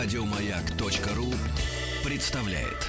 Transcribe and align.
Радиомаяк.ру 0.00 1.26
представляет. 2.08 2.86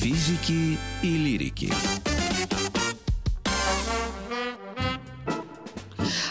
Физики 0.00 0.78
и 1.02 1.16
лирики. 1.18 1.70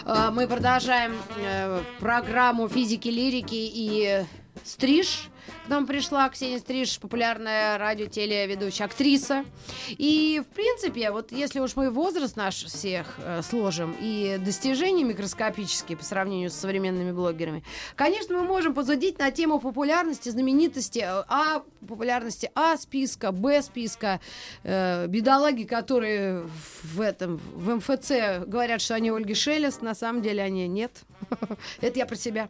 А, 0.05 0.31
Мы 0.31 0.47
продолжаем 0.47 1.13
э, 1.37 1.83
программу 1.99 2.67
физики, 2.67 3.09
лирики 3.09 3.53
и 3.53 4.25
стриж. 4.63 5.29
К 5.65 5.69
нам 5.69 5.87
пришла 5.87 6.29
Ксения 6.29 6.57
Стриж, 6.57 6.99
популярная 6.99 7.77
радио 7.77 8.07
телеведущая 8.07 8.85
актриса. 8.85 9.45
И, 9.89 10.41
в 10.45 10.53
принципе, 10.53 11.11
вот 11.11 11.31
если 11.31 11.59
уж 11.59 11.75
мы 11.75 11.89
возраст 11.89 12.35
наш 12.35 12.63
всех 12.63 13.15
э, 13.17 13.41
сложим 13.41 13.95
и 13.99 14.37
достижения 14.39 15.03
микроскопические 15.03 15.97
по 15.97 16.03
сравнению 16.03 16.49
с 16.49 16.53
современными 16.53 17.11
блогерами, 17.11 17.63
конечно, 17.95 18.37
мы 18.37 18.43
можем 18.43 18.73
позудить 18.73 19.19
на 19.19 19.31
тему 19.31 19.59
популярности, 19.59 20.29
знаменитости 20.29 20.99
э, 20.99 21.23
А, 21.27 21.63
популярности 21.87 22.49
А 22.55 22.77
списка, 22.77 23.31
Б 23.31 23.61
списка, 23.61 24.19
э, 24.63 25.07
бедолаги, 25.07 25.63
которые 25.63 26.47
в 26.83 27.01
этом, 27.01 27.37
в 27.53 27.75
МФЦ 27.75 28.45
говорят, 28.47 28.81
что 28.81 28.95
они 28.95 29.11
Ольги 29.11 29.33
Шелест, 29.33 29.81
на 29.81 29.95
самом 29.95 30.21
деле 30.21 30.43
они 30.43 30.67
нет. 30.67 31.03
Это 31.81 31.99
я 31.99 32.05
про 32.05 32.15
себя. 32.15 32.49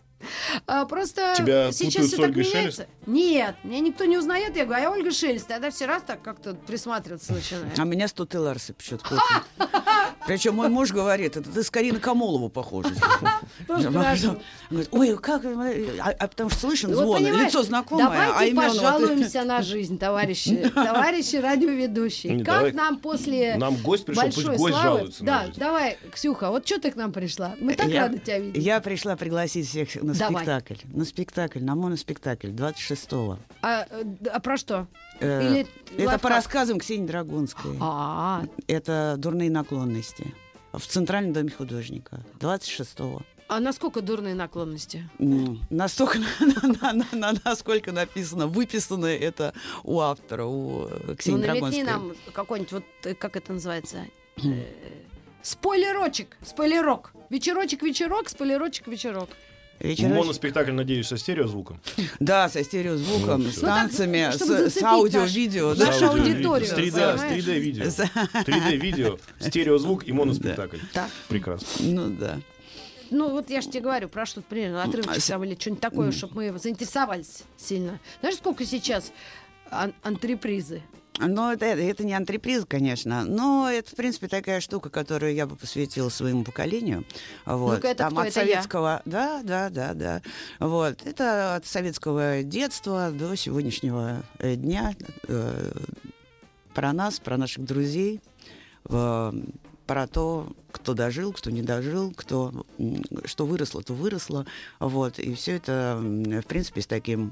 А, 0.68 0.86
Просто 0.86 1.34
Тебя 1.38 1.72
сейчас 1.72 2.08
все 2.08 2.18
с 2.18 2.20
так 2.20 2.36
меняется. 2.36 2.88
Нет, 3.05 3.55
меня 3.63 3.80
никто 3.80 4.05
не 4.05 4.18
узнает. 4.18 4.55
Я 4.55 4.66
говорю, 4.66 4.82
а 4.82 4.84
я 4.84 4.91
Ольга 4.91 5.12
Шелест. 5.12 5.48
Тогда 5.48 5.72
все 5.72 5.86
раз 5.86 6.04
так 6.04 6.22
как-то 6.22 6.54
присматриваться 6.54 7.34
начинают. 7.34 7.77
А 7.77 7.84
меня 7.84 8.08
Стут 8.08 8.34
и 8.36 8.38
Ларсы 8.38 8.73
почему-то. 8.73 9.20
Причем 10.27 10.55
мой 10.55 10.70
муж 10.70 10.91
говорит, 10.91 11.36
это 11.36 11.49
ты 11.49 11.63
скорее 11.63 11.94
на 11.94 11.99
Камолову 11.99 12.49
похожа. 12.49 12.90
Ой, 14.91 15.18
как... 15.18 15.43
вы?» 15.43 15.99
А 15.99 16.13
а 16.18 16.27
потому 16.27 16.49
что 16.49 16.60
слышен 16.60 16.93
звон, 16.93 17.21
лицо 17.21 17.63
знакомое, 17.63 18.08
а 18.08 18.27
Давайте 18.30 18.55
пожалуемся 18.55 19.43
на 19.43 19.62
жизнь, 19.62 19.98
товарищи, 19.98 20.71
товарищи 20.74 21.35
радиоведущие. 21.35 22.43
Как 22.43 22.74
нам 22.74 22.99
после 22.99 23.55
Нам 23.58 23.76
гость 23.76 24.05
пришел, 24.05 24.24
пусть 24.24 24.46
большой 24.46 24.58
гость 24.58 24.77
жалуется 24.82 25.24
Да, 25.24 25.46
давай, 25.55 25.98
Ксюха, 26.13 26.49
вот 26.49 26.65
что 26.65 26.80
ты 26.80 26.91
к 26.91 26.96
нам 26.96 27.12
пришла? 27.12 27.55
Мы 27.60 27.76
так 27.76 27.91
рады 27.93 28.20
тебя 28.20 28.40
видеть. 28.40 28.63
Я 28.63 28.80
пришла 28.80 29.15
пригласить 29.15 29.68
всех 29.68 29.96
на 30.02 30.12
Давай. 30.19 30.43
спектакль. 30.45 30.75
На 30.93 31.05
спектакль, 31.05 31.59
на 31.63 31.75
моноспектакль 31.75 32.47
26-го. 32.49 33.39
А, 33.61 33.85
э, 33.89 34.03
а 34.31 34.39
про 34.39 34.57
что? 34.57 34.87
Э, 35.19 35.45
Или 35.47 35.59
Это 35.61 35.97
лайфхак? 35.97 36.21
по 36.21 36.29
рассказам 36.29 36.79
Ксении 36.79 37.05
Драгунской. 37.07 37.77
А, 37.79 38.43
Это 38.67 39.15
«Дурные 39.17 39.49
наклонности». 39.51 40.34
В 40.71 40.81
Центральном 40.87 41.34
доме 41.34 41.51
художника. 41.51 42.21
26-го. 42.39 43.21
а 43.49 43.59
насколько 43.59 44.01
дурные 44.01 44.34
наклонности? 44.34 45.07
М, 45.19 45.59
Настолько, 45.69 46.17
на- 46.39 46.93
на- 46.93 47.05
на- 47.11 47.34
насколько 47.45 47.91
написано, 47.91 48.47
выписано 48.47 49.05
это 49.05 49.53
у 49.84 49.99
автора, 49.99 50.45
у 50.45 50.87
э, 50.87 50.99
Ну, 51.07 51.15
Ксении 51.15 51.45
намекни 51.45 51.84
Драгунской. 51.84 51.84
нам 51.84 52.34
какой-нибудь, 52.34 52.71
вот 52.71 52.84
как 53.19 53.35
это 53.35 53.53
называется? 53.53 54.05
Спойлерочек, 55.41 56.37
спойлерок. 56.45 57.11
Вечерочек, 57.29 57.84
вечерок, 57.84 58.29
спойлерочек, 58.29 58.87
вечерок. 58.87 59.29
Вечерочек. 59.84 60.17
Моноспектакль, 60.17 60.71
надеюсь, 60.71 61.07
со 61.07 61.17
стереозвуком. 61.17 61.79
Да, 62.20 62.49
со 62.49 62.63
стереозвуком, 62.63 63.43
Ну, 63.43 63.49
с 63.49 63.53
всё. 63.57 63.62
Ну, 63.62 63.67
так, 63.67 63.76
танцами, 63.81 64.31
с, 64.31 64.41
с 64.79 64.81
аудио-видео. 64.81 65.75
да. 65.75 65.85
нашу 65.88 66.09
аудиторию, 66.09 66.67
С 66.67 66.72
3D, 66.73 66.90
с 66.90 67.19
понимаешь? 67.19 67.44
3D-видео. 67.45 67.84
3D-видео, 68.45 69.19
стереозвук 69.40 70.07
и 70.07 70.12
моноспектакль. 70.13 70.78
Так. 70.94 71.09
Прекрасно. 71.28 71.67
Ну 71.81 72.09
да. 72.09 72.40
Ну, 73.12 73.29
вот 73.29 73.50
я 73.51 73.62
же 73.62 73.67
тебе 73.69 73.81
говорю, 73.81 74.09
про 74.09 74.25
что, 74.25 74.41
примерно, 74.41 74.81
отрывочек 74.84 75.22
с- 75.22 75.28
там 75.28 75.44
или 75.44 75.56
что-нибудь 75.59 75.81
такое, 75.81 76.12
чтобы 76.12 76.34
мы 76.51 76.57
заинтересовались 76.57 77.44
сильно. 77.58 78.00
Знаешь, 78.22 78.38
сколько 78.38 78.66
сейчас 78.66 79.12
ан- 79.69 79.94
антрепризы? 80.02 80.81
Но 81.19 81.53
это, 81.53 81.66
это 81.66 82.03
не 82.03 82.13
антреприз, 82.13 82.66
конечно, 82.68 83.24
но 83.24 83.69
это, 83.69 83.91
в 83.91 83.96
принципе, 83.96 84.28
такая 84.28 84.62
штука, 84.62 84.90
которую 84.90 85.34
я 85.35 85.46
бы 85.46 85.56
посвятила 85.56 86.09
своему 86.09 86.44
поколению. 86.44 87.06
Вот. 87.46 87.75
Ну-ка, 87.75 87.90
это 87.90 88.03
Там 88.06 88.13
кто? 88.13 88.22
от 88.22 88.28
Это 88.29 88.40
я? 88.40 88.46
советского... 88.47 89.01
Да, 89.06 89.41
да, 89.44 89.69
да, 89.69 89.94
да. 89.94 90.22
Вот. 90.59 91.06
Это 91.06 91.56
от 91.56 91.66
советского 91.68 92.41
детства 92.44 93.12
до 93.12 93.35
сегодняшнего 93.35 94.23
э, 94.40 94.56
дня. 94.56 94.96
э, 95.28 95.72
про 96.73 96.91
нас, 96.94 97.19
про 97.19 97.38
наших 97.38 97.66
друзей, 97.66 98.19
э, 98.90 99.31
про 99.86 100.08
то, 100.08 100.48
кто 100.72 100.94
дожил, 100.94 101.34
кто 101.34 101.50
не 101.52 101.62
дожил, 101.62 102.12
кто 102.16 102.66
что 103.26 103.46
выросло, 103.46 103.84
то 103.84 103.94
выросло. 103.94 104.46
Вот. 104.80 105.20
И 105.20 105.34
все 105.36 105.54
это, 105.58 106.00
в 106.02 106.44
принципе, 106.44 106.82
с, 106.82 106.88
таким, 106.88 107.32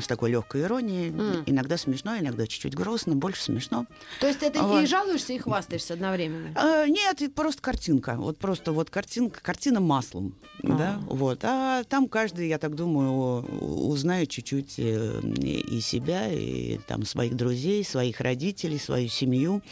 с 0.00 0.06
такой 0.06 0.30
легкой 0.30 0.62
иронией. 0.62 1.08
М. 1.10 1.42
Иногда 1.46 1.76
смешно, 1.76 2.16
иногда 2.18 2.46
чуть-чуть 2.46 2.74
грустно, 2.74 3.14
больше 3.16 3.42
смешно. 3.42 3.86
То 4.20 4.28
есть 4.28 4.42
это 4.42 4.62
Вот. 4.62 4.82
и 4.82 4.86
жалуешься, 4.86 5.32
и 5.32 5.38
хвастаешься 5.38 5.94
одновременно? 5.94 6.52
А, 6.54 6.86
нет, 6.86 7.20
это 7.20 7.30
просто 7.32 7.60
картинка. 7.60 8.14
Вот 8.16 8.38
просто 8.38 8.72
вот 8.72 8.88
картинка, 8.90 9.40
картина 9.42 9.80
маслом. 9.80 10.34
Да, 10.62 11.00
А. 11.00 11.04
вот. 11.06 11.40
А 11.44 11.84
там 11.84 12.08
каждый, 12.08 12.48
я 12.48 12.58
так 12.58 12.74
думаю, 12.76 13.42
узнает 13.88 14.28
чуть-чуть 14.30 14.78
э, 14.78 15.20
и 15.42 15.60
и 15.60 15.80
себя, 15.80 16.30
и 16.32 16.78
там 16.86 17.04
своих 17.04 17.36
друзей, 17.36 17.84
своих 17.84 18.20
родителей, 18.20 18.78
свою 18.78 19.08
семью, 19.08 19.62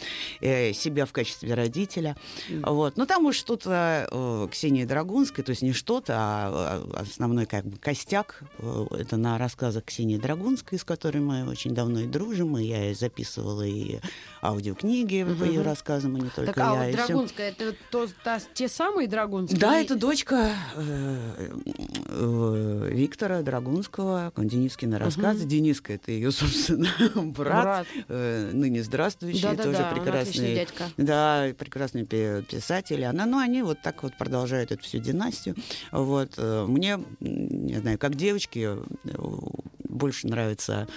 э, 0.41 0.73
себя 0.73 1.05
в 1.05 1.11
качестве 1.11 1.53
родителя. 1.53 2.15
Вот. 2.63 2.97
Но 2.97 3.05
там 3.05 3.25
уж 3.25 3.35
что-то 3.35 4.07
э, 4.11 4.47
Ксении 4.51 4.85
Драгунской, 4.85 5.43
то 5.43 5.51
есть 5.51 5.61
не 5.61 5.73
что-то, 5.73 6.13
а 6.17 6.83
а, 6.95 7.01
основной 7.01 7.45
как 7.45 7.65
бы 7.65 7.77
костяк. 7.77 8.41
э, 8.59 8.85
это 8.91 9.17
на 9.17 9.37
рассказах 9.37 9.85
Ксении 9.85 10.17
Драгунской, 10.17 10.77
с 10.79 10.83
которой 10.83 11.19
мы 11.19 11.47
очень 11.47 11.73
давно 11.73 12.01
и 12.01 12.07
дружим, 12.07 12.57
и 12.57 12.63
я 12.63 12.93
записывала 12.93 13.63
и 13.63 13.99
аудиокниги 14.41 15.23
по 15.39 15.43
ее 15.43 15.61
рассказам, 15.61 16.17
и 16.17 16.21
не 16.21 16.29
только 16.29 16.53
Так, 16.53 16.57
а 16.57 16.73
я. 16.73 16.79
вот 16.79 16.87
и 16.87 16.91
всё. 16.93 17.07
Драгунская, 17.07 17.49
это 17.49 17.75
то, 17.91 18.07
та- 18.23 18.39
те 18.53 18.67
самые 18.67 19.07
Драгунские? 19.07 19.59
Да, 19.59 19.79
это 19.79 19.95
дочка 19.95 20.51
э, 20.75 21.17
э, 22.07 22.89
Виктора 22.93 23.41
Драгунского, 23.41 24.31
Денискина 24.37 24.99
рассказы. 24.99 25.45
Дениска 25.45 25.93
это 25.93 26.11
ее, 26.11 26.31
собственно, 26.31 26.89
брат, 27.15 27.63
Брат. 27.63 27.87
э, 28.07 28.51
ныне 28.53 28.83
здравствующий, 28.83 29.41
Да-да-да, 29.41 29.63
тоже 29.63 29.77
он 29.77 29.83
отличный 29.85 30.03
прекрасный. 30.03 30.55
дядька. 30.55 30.83
Да, 30.97 31.47
прекрасный 31.57 31.98
пи- 32.05 32.41
писатель. 32.43 33.03
Она, 33.05 33.25
ну, 33.25 33.37
они 33.39 33.61
вот 33.63 33.81
так 33.81 34.03
вот 34.03 34.17
продолжают 34.17 34.71
эту 34.71 34.83
всю 34.83 34.99
династию. 34.99 35.55
Вот. 35.91 36.33
э, 36.37 36.65
Мне, 36.67 36.99
не 37.19 37.79
знаю, 37.79 37.97
как 37.97 38.15
девочке 38.15 38.61
э, 38.63 38.77
больше 39.87 40.27
нравится 40.27 40.87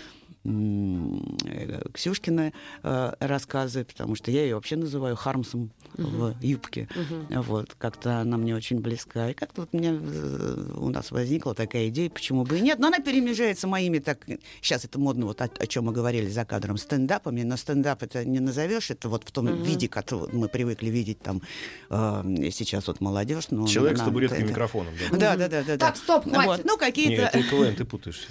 Ксюшкины 1.93 2.53
э, 2.83 3.13
рассказы, 3.21 3.85
потому 3.85 4.15
что 4.15 4.31
я 4.31 4.43
ее 4.43 4.55
вообще 4.57 4.77
называю 4.77 5.17
Хармсом 5.17 5.71
в 5.95 6.35
юбке. 6.41 6.89
Вот, 7.31 7.75
как-то 7.79 8.19
она 8.21 8.37
мне 8.37 8.55
очень 8.57 8.81
близка. 8.81 9.31
И 9.31 9.35
как-то 9.35 9.63
вот 9.63 9.73
мне, 9.73 9.91
э, 10.01 10.73
у 10.77 10.89
нас 10.89 11.11
возникла 11.11 11.55
такая 11.55 11.89
идея, 11.89 12.11
почему 12.11 12.45
бы 12.45 12.59
и 12.59 12.61
нет. 12.61 12.79
Но 12.79 12.89
она 12.89 12.99
перемежается 12.99 13.67
моими, 13.69 13.99
так, 13.99 14.27
сейчас 14.61 14.85
это 14.85 14.99
модно, 14.99 15.27
вот 15.27 15.41
о, 15.41 15.45
о 15.59 15.67
чем 15.67 15.85
мы 15.85 15.93
говорили 15.93 16.29
за 16.29 16.45
кадром, 16.45 16.77
стендапами. 16.77 17.43
Но 17.43 17.57
стендап 17.57 18.03
это 18.03 18.25
не 18.25 18.41
назовешь, 18.41 18.91
это 18.91 19.09
вот 19.09 19.25
в 19.25 19.31
том 19.31 19.47
Мгм. 19.47 19.63
виде, 19.65 19.89
который 19.89 20.33
мы 20.35 20.49
привыкли 20.49 20.89
видеть 20.89 21.21
там 21.21 21.43
э, 21.91 22.23
сейчас 22.53 22.87
вот 22.87 23.01
молодежь. 23.01 23.47
Ну, 23.51 23.67
Человек 23.67 23.97
с 23.97 24.01
нам 24.01 24.09
табуреткой 24.09 24.39
это- 24.41 24.49
микрофоном. 24.49 24.95
да. 25.11 25.17
Да, 25.19 25.37
да, 25.37 25.49
да, 25.49 25.63
да. 25.63 25.77
Так, 25.79 25.95
да. 25.95 26.01
стоп, 26.01 26.25
хватит. 26.25 26.47
Вот, 26.47 26.61
ну, 26.65 26.73
Не, 26.75 26.79
какие-то... 26.79 27.23
это 27.23 27.43
КВН, 27.43 27.75
ты 27.77 27.85
путаешься. 27.85 28.27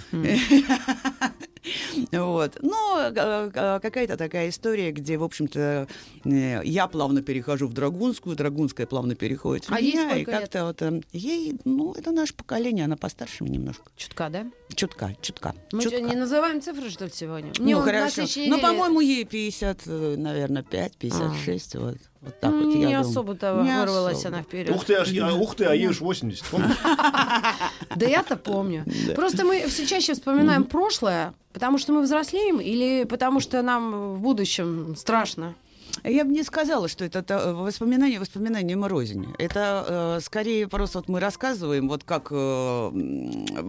Вот. 2.12 2.58
Ну, 2.60 2.98
э, 2.98 3.12
э, 3.14 3.80
какая-то 3.80 4.16
такая 4.16 4.50
история, 4.50 4.92
где, 4.92 5.16
в 5.16 5.24
общем-то, 5.24 5.88
э, 6.24 6.60
я 6.64 6.86
плавно 6.86 7.22
перехожу 7.22 7.66
в 7.66 7.72
Драгунскую, 7.72 8.36
Драгунская 8.36 8.86
плавно 8.86 9.14
переходит 9.14 9.64
в 9.64 9.72
А 9.72 9.80
ей 9.80 9.92
меня. 9.92 10.02
и 10.08 10.10
сколько 10.10 10.30
лет? 10.30 10.40
как-то 10.40 10.64
вот 10.66 11.04
ей, 11.12 11.58
ну, 11.64 11.92
это 11.94 12.10
наше 12.12 12.34
поколение, 12.34 12.84
она 12.84 12.96
постарше 12.96 13.44
немножко. 13.44 13.84
Чутка, 13.96 14.28
да? 14.28 14.46
Чутка, 14.74 15.16
чутка. 15.22 15.54
Мы 15.72 15.82
чутка. 15.82 15.98
что, 15.98 16.08
не 16.08 16.16
называем 16.16 16.60
цифры, 16.60 16.90
что 16.90 17.06
ли, 17.06 17.10
сегодня? 17.14 17.52
Ну, 17.58 17.78
на 17.78 17.82
хорошо. 17.82 18.22
Ну, 18.36 18.60
по-моему, 18.60 19.00
ей 19.00 19.24
50, 19.24 19.82
э, 19.86 20.14
наверное, 20.18 20.62
5, 20.62 20.96
56, 20.98 21.74
вот. 21.76 21.96
Вот 22.22 22.38
так 22.40 22.50
Ну, 22.52 22.66
вот, 22.66 22.74
я 22.76 22.86
не 22.86 22.94
особо-то 22.94 23.60
Не 23.64 23.78
вырвалась 23.80 24.18
особо. 24.18 24.36
она 24.36 24.42
вперед. 24.44 24.74
Ух 24.74 24.84
ты, 24.84 24.94
аж 24.94 25.08
я- 25.10 25.34
ух 25.34 25.56
ты, 25.56 25.64
а 25.64 25.74
ей 25.74 25.88
уж 25.88 26.00
80. 26.00 26.44
помнишь? 26.50 26.76
Да 27.96 28.06
я-то 28.06 28.36
помню. 28.36 28.84
Просто 29.16 29.44
мы 29.44 29.66
все 29.66 29.86
чаще 29.86 30.14
вспоминаем 30.14 30.64
прошлое, 30.64 31.34
потому 31.52 31.78
что 31.78 31.92
мы 31.92 32.02
взрослеем 32.02 32.60
или 32.60 33.04
потому 33.04 33.40
что 33.40 33.60
нам 33.62 34.14
в 34.14 34.20
будущем 34.20 34.94
страшно? 34.96 35.54
Я 36.04 36.24
бы 36.24 36.32
не 36.32 36.42
сказала, 36.42 36.88
что 36.88 37.04
это 37.04 37.22
та- 37.22 37.52
воспоминание 37.52 38.18
воспоминанием 38.18 38.84
рознь. 38.84 39.26
Это 39.38 40.16
э, 40.18 40.20
скорее 40.24 40.66
просто 40.68 40.98
вот 40.98 41.08
мы 41.08 41.20
рассказываем, 41.20 41.88
вот 41.88 42.02
как 42.04 42.28
э, 42.30 42.90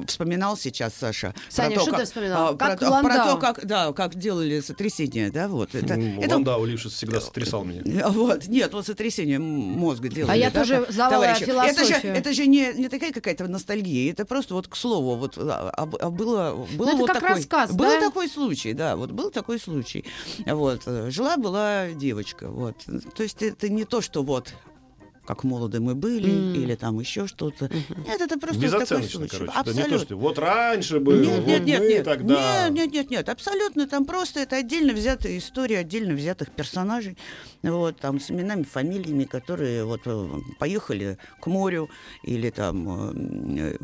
вспоминал 0.08 0.58
сейчас 0.58 0.94
Саша. 1.00 1.34
Саня, 1.50 1.76
про 1.76 1.80
то, 1.80 1.82
что 1.82 1.92
ты 1.92 1.98
как, 1.98 2.06
вспоминал? 2.08 2.48
а, 2.50 2.54
про, 2.54 2.68
Как 2.70 2.80
то- 2.80 2.86
про 2.86 2.92
Ландау. 2.92 3.36
то, 3.36 3.38
как, 3.38 3.66
да, 3.66 3.94
как 3.94 4.16
делали 4.16 4.60
сотрясение, 4.62 5.32
да, 5.32 5.48
вот. 5.48 5.76
Это, 5.76 5.94
М, 5.94 6.20
это- 6.20 6.36
Ландау 6.36 6.66
Лившиц 6.66 6.94
всегда 6.94 7.22
сотрясал 7.22 7.64
меня. 7.64 8.08
вот, 8.10 8.48
нет, 8.48 8.74
вот 8.74 8.86
сотрясение 8.86 9.40
мозга 9.40 10.10
делали. 10.10 10.32
А 10.32 10.36
я 10.36 10.50
да, 10.52 10.60
тоже 10.62 10.86
знала 10.90 11.14
товарищи. 11.14 11.44
Это 11.44 11.52
же, 11.54 11.86
философию. 11.94 12.14
это 12.16 12.34
же 12.34 12.48
не, 12.48 12.74
не 12.74 12.90
такая 12.90 13.12
какая-то 13.12 13.48
ностальгия, 13.48 14.12
это 14.12 14.26
просто 14.26 14.54
вот 14.54 14.68
к 14.68 14.76
слову, 14.76 15.16
вот 15.16 15.38
а, 15.38 15.72
а 15.76 15.90
а 16.00 16.10
было, 16.10 16.68
было 16.78 16.90
это 16.90 16.98
вот 16.98 17.08
как 17.08 17.20
такой, 17.20 17.38
рассказ, 17.38 17.72
был 17.72 17.86
да? 17.86 18.00
такой 18.00 18.28
случай, 18.30 18.74
да, 18.74 18.96
вот 18.96 19.12
был 19.12 19.30
такой 19.30 19.60
случай, 19.60 20.06
вот 20.46 20.82
э, 20.86 21.10
жила 21.12 21.38
была 21.38 21.88
девочка, 22.14 22.48
вот, 22.50 22.76
то 23.16 23.24
есть 23.24 23.42
это 23.42 23.70
не 23.70 23.86
то, 23.86 24.02
что 24.02 24.22
вот 24.24 24.54
как 25.26 25.46
молоды 25.46 25.80
мы 25.80 25.96
были, 25.96 26.30
М. 26.30 26.54
или 26.54 26.76
там 26.76 27.00
еще 27.00 27.28
что-то. 27.28 27.70
Нет, 28.08 28.20
это 28.20 28.38
просто 28.38 28.70
такой 28.70 29.04
случай. 29.04 29.38
короче. 29.38 29.54
Это 29.58 29.70
не 29.70 29.76
то, 29.76 29.80
Абсолютно. 29.86 30.00
что 30.00 30.18
вот 30.18 30.38
раньше 30.38 31.00
было, 31.00 31.16
Нет, 31.22 31.38
вот 31.40 31.48
нет, 31.48 31.64
нет, 31.66 31.80
мы 31.80 31.88
нет, 31.88 32.04
тогда. 32.04 32.68
нет, 32.68 32.74
нет, 32.74 32.94
нет, 32.94 33.10
нет, 33.10 33.30
абсолютно. 33.30 33.88
Там 33.88 34.06
просто 34.06 34.42
это 34.42 34.58
отдельно 34.58 34.92
взятая 34.92 35.38
история, 35.38 35.78
отдельно 35.80 36.14
взятых 36.14 36.52
персонажей, 36.52 37.18
вот 37.62 37.98
там 38.02 38.20
с 38.20 38.32
именами, 38.32 38.64
фамилиями, 38.64 39.24
которые 39.24 39.86
вот 39.86 40.02
э, 40.06 40.28
поехали 40.60 41.18
к 41.42 41.48
морю 41.48 41.90
или 42.24 42.50
там 42.50 42.76
э, 42.90 43.78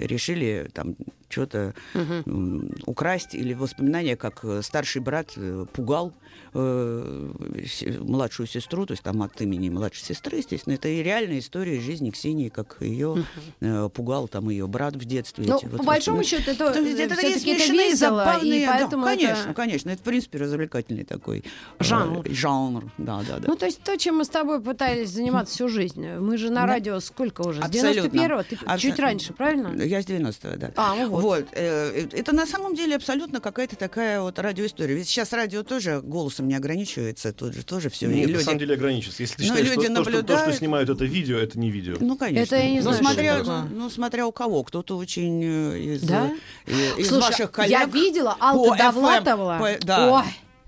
э, 0.00 0.04
решили 0.04 0.68
там 0.74 0.96
что-то 1.28 1.74
м, 1.94 2.74
украсть 2.86 3.36
или 3.36 3.54
воспоминания, 3.54 4.16
как 4.16 4.44
старший 4.62 5.00
брат 5.00 5.28
пугал 5.72 6.12
э, 6.54 7.30
с- 7.66 7.98
младшую 8.00 8.46
сестру, 8.46 8.86
то 8.86 8.92
есть 8.92 9.02
там 9.02 9.22
от 9.22 9.40
имени 9.40 9.68
младшей 9.68 10.04
сестры, 10.04 10.38
естественно, 10.38 10.74
это 10.74 10.88
и 10.88 11.02
реальная 11.02 11.38
история 11.38 11.80
жизни 11.80 12.10
Ксении, 12.10 12.48
как 12.48 12.76
ее 12.80 13.24
э, 13.60 13.88
пугал 13.92 14.28
там 14.28 14.48
ее 14.50 14.66
брат 14.66 14.96
в 14.96 15.04
детстве. 15.04 15.44
Ну, 15.46 15.56
эти 15.56 15.64
по 15.66 15.78
вот 15.78 15.86
большому 15.86 16.18
воспоминания. 16.18 16.46
счету, 16.46 16.64
это, 16.64 16.78
это 16.80 17.14
все-таки 17.14 17.30
это 17.32 17.40
смешные, 17.40 17.90
весело, 17.90 18.24
забавные, 18.24 18.62
и 18.62 18.66
да, 18.66 18.76
поэтому 18.78 19.04
конечно, 19.04 19.44
это... 19.44 19.54
конечно, 19.54 19.90
это 19.90 20.00
в 20.00 20.04
принципе 20.04 20.38
развлекательный 20.38 21.04
такой 21.04 21.38
э, 21.78 21.84
Жанр. 21.84 22.24
жанр, 22.28 22.84
да, 22.98 23.22
да, 23.28 23.38
да. 23.38 23.44
Ну, 23.48 23.56
то 23.56 23.66
есть 23.66 23.82
то, 23.82 23.96
чем 23.96 24.16
мы 24.18 24.24
с 24.24 24.28
тобой 24.28 24.60
пытались 24.60 25.10
заниматься 25.10 25.54
всю 25.54 25.68
жизнь. 25.68 26.06
Мы 26.06 26.36
же 26.38 26.50
на 26.50 26.62
Да. 26.62 26.66
радио 26.66 27.00
сколько 27.00 27.42
уже? 27.42 27.60
С 27.62 27.64
Абсолютно. 27.64 28.16
91-го? 28.18 28.42
Ты 28.42 28.54
Абсо- 28.64 28.78
чуть 28.78 28.98
раньше, 28.98 29.32
правильно? 29.32 29.82
Я 29.82 30.02
с 30.02 30.06
90-го, 30.06 30.56
да. 30.56 30.72
А, 30.76 30.94
ну 30.94 31.08
вот. 31.08 31.22
Вот. 31.22 31.46
э, 31.52 32.06
Это 32.12 32.34
на 32.34 32.46
самом 32.46 32.74
деле 32.74 32.96
абсолютно 32.96 33.40
какая-то 33.40 33.76
такая 33.76 34.20
вот 34.20 34.38
радиоистория. 34.38 34.94
Ведь 34.96 35.08
сейчас 35.08 35.32
радио 35.32 35.62
тоже 35.62 36.00
голосом 36.22 36.48
не 36.48 36.54
ограничивается, 36.54 37.32
тут 37.32 37.54
же 37.54 37.62
тоже 37.64 37.88
все. 37.90 38.06
Нет, 38.06 38.30
на 38.30 38.40
самом 38.40 38.58
деле 38.58 38.74
ограничивается. 38.74 39.22
Если 39.22 39.36
ты 39.36 39.42
Ну, 39.42 39.48
считаешь, 39.48 39.68
люди 39.76 39.84
что, 39.86 39.94
то, 39.94 40.02
что, 40.02 40.10
то, 40.10 40.18
что 40.18 40.22
наблюдают. 40.32 40.56
снимают 40.58 40.88
это 40.90 41.04
видео, 41.04 41.38
это 41.38 41.58
не 41.58 41.70
видео. 41.70 41.96
Ну, 42.00 42.16
конечно. 42.16 42.54
Это 42.54 42.62
я 42.64 42.70
не 42.70 42.76
ну, 42.76 42.82
знаю, 42.82 42.96
что 42.96 43.04
смотря, 43.04 43.42
ну, 43.70 43.90
смотря 43.90 44.26
у 44.26 44.32
кого. 44.32 44.62
Кто-то 44.62 44.96
очень 44.96 45.42
э, 45.44 45.78
из, 45.78 46.02
Да? 46.02 46.30
э, 46.66 46.72
из 46.98 47.08
Слушай, 47.08 47.30
ваших 47.30 47.50
коллег... 47.52 47.70
я 47.70 47.84
видела 47.84 48.36
FM, 48.40 48.78
Довлатова. 48.78 49.58
по- 49.60 49.86
да. 49.86 50.12
Ой, 50.24 50.24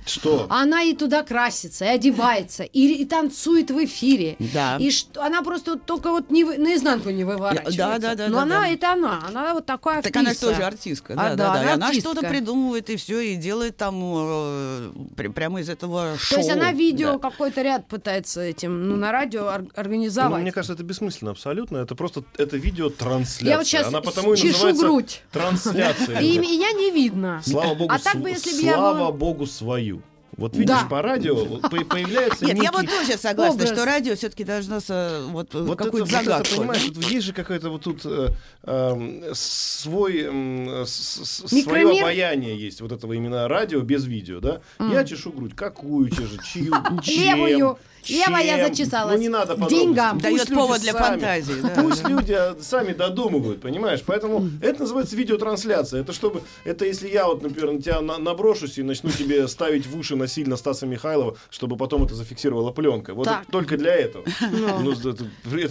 Что? 0.07 0.47
она 0.51 0.83
и 0.83 0.95
туда 0.95 1.23
красится, 1.23 1.85
и 1.87 1.89
одевается, 1.89 2.63
и, 2.65 2.93
и 3.03 3.05
танцует 3.05 3.71
в 3.71 3.85
эфире. 3.85 4.37
Да. 4.39 4.77
И 4.79 4.91
что, 4.91 5.23
она 5.25 5.43
просто 5.43 5.73
вот 5.73 5.87
только 5.87 6.11
вот 6.11 6.31
не, 6.31 6.45
вы- 6.45 6.59
наизанку 6.59 7.11
не 7.11 7.25
выворачивается. 7.25 7.79
Да, 7.79 7.99
да, 7.99 8.15
да, 8.15 8.29
Но 8.29 8.37
да, 8.37 8.43
она, 8.43 8.61
да. 8.61 8.69
это 8.69 8.93
она. 8.93 9.23
Она 9.27 9.55
вот 9.55 9.67
такая 9.67 10.03
Так 10.03 10.15
она 10.15 10.31
же 10.31 10.37
актриса. 10.37 10.53
тоже 10.53 10.63
артистка, 10.63 11.13
А, 11.15 11.17
да, 11.17 11.29
да, 11.31 11.37
да, 11.37 11.53
да. 11.55 11.61
она 11.61 11.71
И 11.71 11.75
она 11.75 11.93
что-то 11.95 12.21
придумывает 12.29 12.91
и 12.91 12.97
все, 12.97 13.21
и 13.21 13.37
делает 13.37 13.77
там 13.77 13.95
э, 14.05 14.93
пр- 15.17 15.33
прямо 15.33 15.61
из 15.61 15.69
этого 15.69 16.13
То 16.13 16.19
шоу. 16.19 16.39
есть 16.39 16.51
она 16.51 16.73
видео 16.73 17.13
Да. 17.13 17.19
какой-то 17.31 17.63
ряд 17.63 17.87
пытается 17.89 18.43
этим, 18.43 18.89
ну, 18.89 18.97
на 18.97 19.11
радио 19.13 19.45
ор- 19.47 19.63
Ну, 19.63 19.69
организовать. 19.75 20.43
мне 20.43 20.53
кажется, 20.53 20.75
это 20.75 20.83
бессмысленно 20.83 21.31
абсолютно. 21.31 21.79
Это 21.79 21.95
просто 21.95 22.25
это 22.37 22.57
видео 22.57 22.91
трансляция. 22.91 23.49
Я 23.49 23.59
вот 23.59 23.67
щас 23.67 23.87
Она 23.87 24.01
потому 24.01 24.35
и 24.35 24.37
чешу 24.37 24.53
называется 24.53 24.83
грудь. 24.85 25.23
трансляция. 25.33 26.21
И 26.21 26.39
меня 26.39 26.73
не 26.73 26.91
видно. 26.91 27.41
Слава 27.45 27.75
богу, 27.75 27.93
А 27.93 27.99
так 27.99 28.17
бы, 28.17 28.31
св- 28.35 28.45
если 28.47 28.61
бы 28.61 28.67
я 28.67 28.75
слава 28.77 28.99
была- 29.11 29.13
богу 29.13 29.47
свою. 29.47 29.94
Вот 30.37 30.57
видишь, 30.57 30.69
Да. 30.81 30.87
по 30.89 31.01
радио 31.03 31.35
вот 31.37 31.63
по- 31.63 31.85
появляется 31.85 32.45
Нет, 32.45 32.63
я 32.63 32.73
вот 32.73 32.83
некий- 32.83 32.93
тоже 32.97 33.19
согласна, 33.19 33.55
образ. 33.55 33.71
что 33.71 33.85
радио 33.85 34.17
все-таки 34.17 34.45
должно 34.45 34.81
со- 34.81 35.23
вот, 35.29 35.55
Вот 35.55 35.65
это, 35.65 35.85
какую-то 35.85 36.07
вот 36.07 36.15
это, 36.15 36.25
загадку. 36.25 36.57
понимаешь, 36.57 36.83
вот 36.95 37.05
есть 37.05 37.27
же 37.27 37.33
какой-то 37.33 37.71
вот 37.71 37.83
тут 37.83 38.01
э, 38.05 38.31
эм, 38.65 39.23
свой 39.33 40.23
эм, 40.23 40.69
с- 40.87 40.91
с- 41.25 41.49
свое 41.49 41.63
Микромир? 41.63 42.03
обаяние 42.03 42.59
есть 42.59 42.81
вот 42.81 42.93
этого 42.93 43.13
именно 43.13 43.47
радио 43.49 43.81
без 43.81 44.05
видео, 44.07 44.41
да? 44.41 44.61
Я 44.79 45.05
чешу 45.05 45.33
грудь, 45.33 45.55
какую 45.55 46.11
чешу, 46.11 46.39
чью, 46.43 46.73
чем, 47.03 47.47
Левую. 47.47 47.79
Левая 48.09 48.45
я 48.45 48.57
чем? 48.59 48.69
зачесалась. 48.69 49.15
Ну 49.17 49.21
не 49.21 49.29
надо. 49.29 49.57
Деньгам. 49.69 50.13
Пусть 50.21 50.23
Дает 50.23 50.39
люди 50.49 50.55
повод 50.55 50.81
для 50.81 50.93
сами- 50.93 51.05
фантазии. 51.21 51.61
да, 51.63 51.83
Пусть 51.83 52.03
да. 52.03 52.09
люди 52.09 52.39
сами 52.63 52.93
додумывают, 52.93 53.61
понимаешь? 53.61 54.03
Поэтому 54.05 54.49
это 54.61 54.81
называется 54.81 55.17
видеотрансляция. 55.17 56.01
Это 56.03 56.13
чтобы, 56.13 56.43
это 56.65 56.85
если 56.85 57.09
я 57.09 57.27
вот, 57.27 57.43
например, 57.43 57.73
на 57.73 57.83
тебя 57.83 58.01
на- 58.01 58.19
наброшусь 58.19 58.79
и 58.79 58.83
начну 58.83 59.11
тебе 59.11 59.47
ставить 59.49 59.87
в 59.87 59.97
уши 59.99 60.17
насильно 60.17 60.57
Стаса 60.57 60.87
Михайлова, 60.87 61.37
чтобы 61.51 61.77
потом 61.77 62.05
это 62.05 62.15
зафиксировала 62.15 62.71
пленка. 62.73 63.15
Вот 63.15 63.25
Так. 63.25 63.45
только 63.51 63.77
для 63.77 63.95
этого. 63.95 64.25
Ну, 64.51 64.93
это, 64.93 65.11
это, 65.11 65.25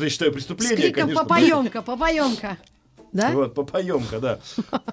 я 0.03 0.09
считаю 0.09 0.31
С 0.31 0.35
преступление, 0.35 0.77
криком 0.77 1.01
конечно. 1.03 1.23
«Попоемка, 1.23 1.81
попоемка». 1.81 2.57
Да? 3.11 3.29
Вот, 3.29 3.53
попоемка, 3.53 4.19
да. 4.19 4.39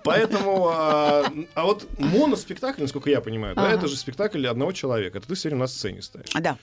Поэтому, 0.04 0.68
а, 0.68 1.24
а 1.54 1.64
вот 1.64 1.86
моноспектакль, 1.98 2.82
насколько 2.82 3.08
я 3.08 3.22
понимаю, 3.22 3.54
да, 3.54 3.62
Ага. 3.64 3.74
это 3.76 3.88
же 3.88 3.96
спектакль 3.96 4.46
одного 4.46 4.72
человека. 4.72 5.18
Это 5.18 5.26
ты 5.26 5.34
все 5.34 5.48
время 5.48 5.60
на 5.62 5.66
сцене 5.66 6.02
стоишь. 6.02 6.26
А, 6.34 6.40
Да. 6.40 6.58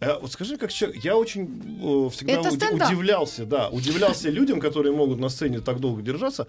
А 0.00 0.18
вот 0.18 0.32
скажи, 0.32 0.56
как 0.56 0.72
человек, 0.72 1.04
я 1.04 1.16
очень 1.16 2.06
э, 2.06 2.10
всегда 2.10 2.32
уди- 2.48 2.66
удивлялся, 2.86 3.44
да, 3.44 3.68
удивлялся 3.68 4.30
людям, 4.30 4.58
которые 4.60 4.94
могут 4.94 5.18
на 5.18 5.28
сцене 5.28 5.60
так 5.60 5.78
долго 5.80 6.00
держаться, 6.02 6.46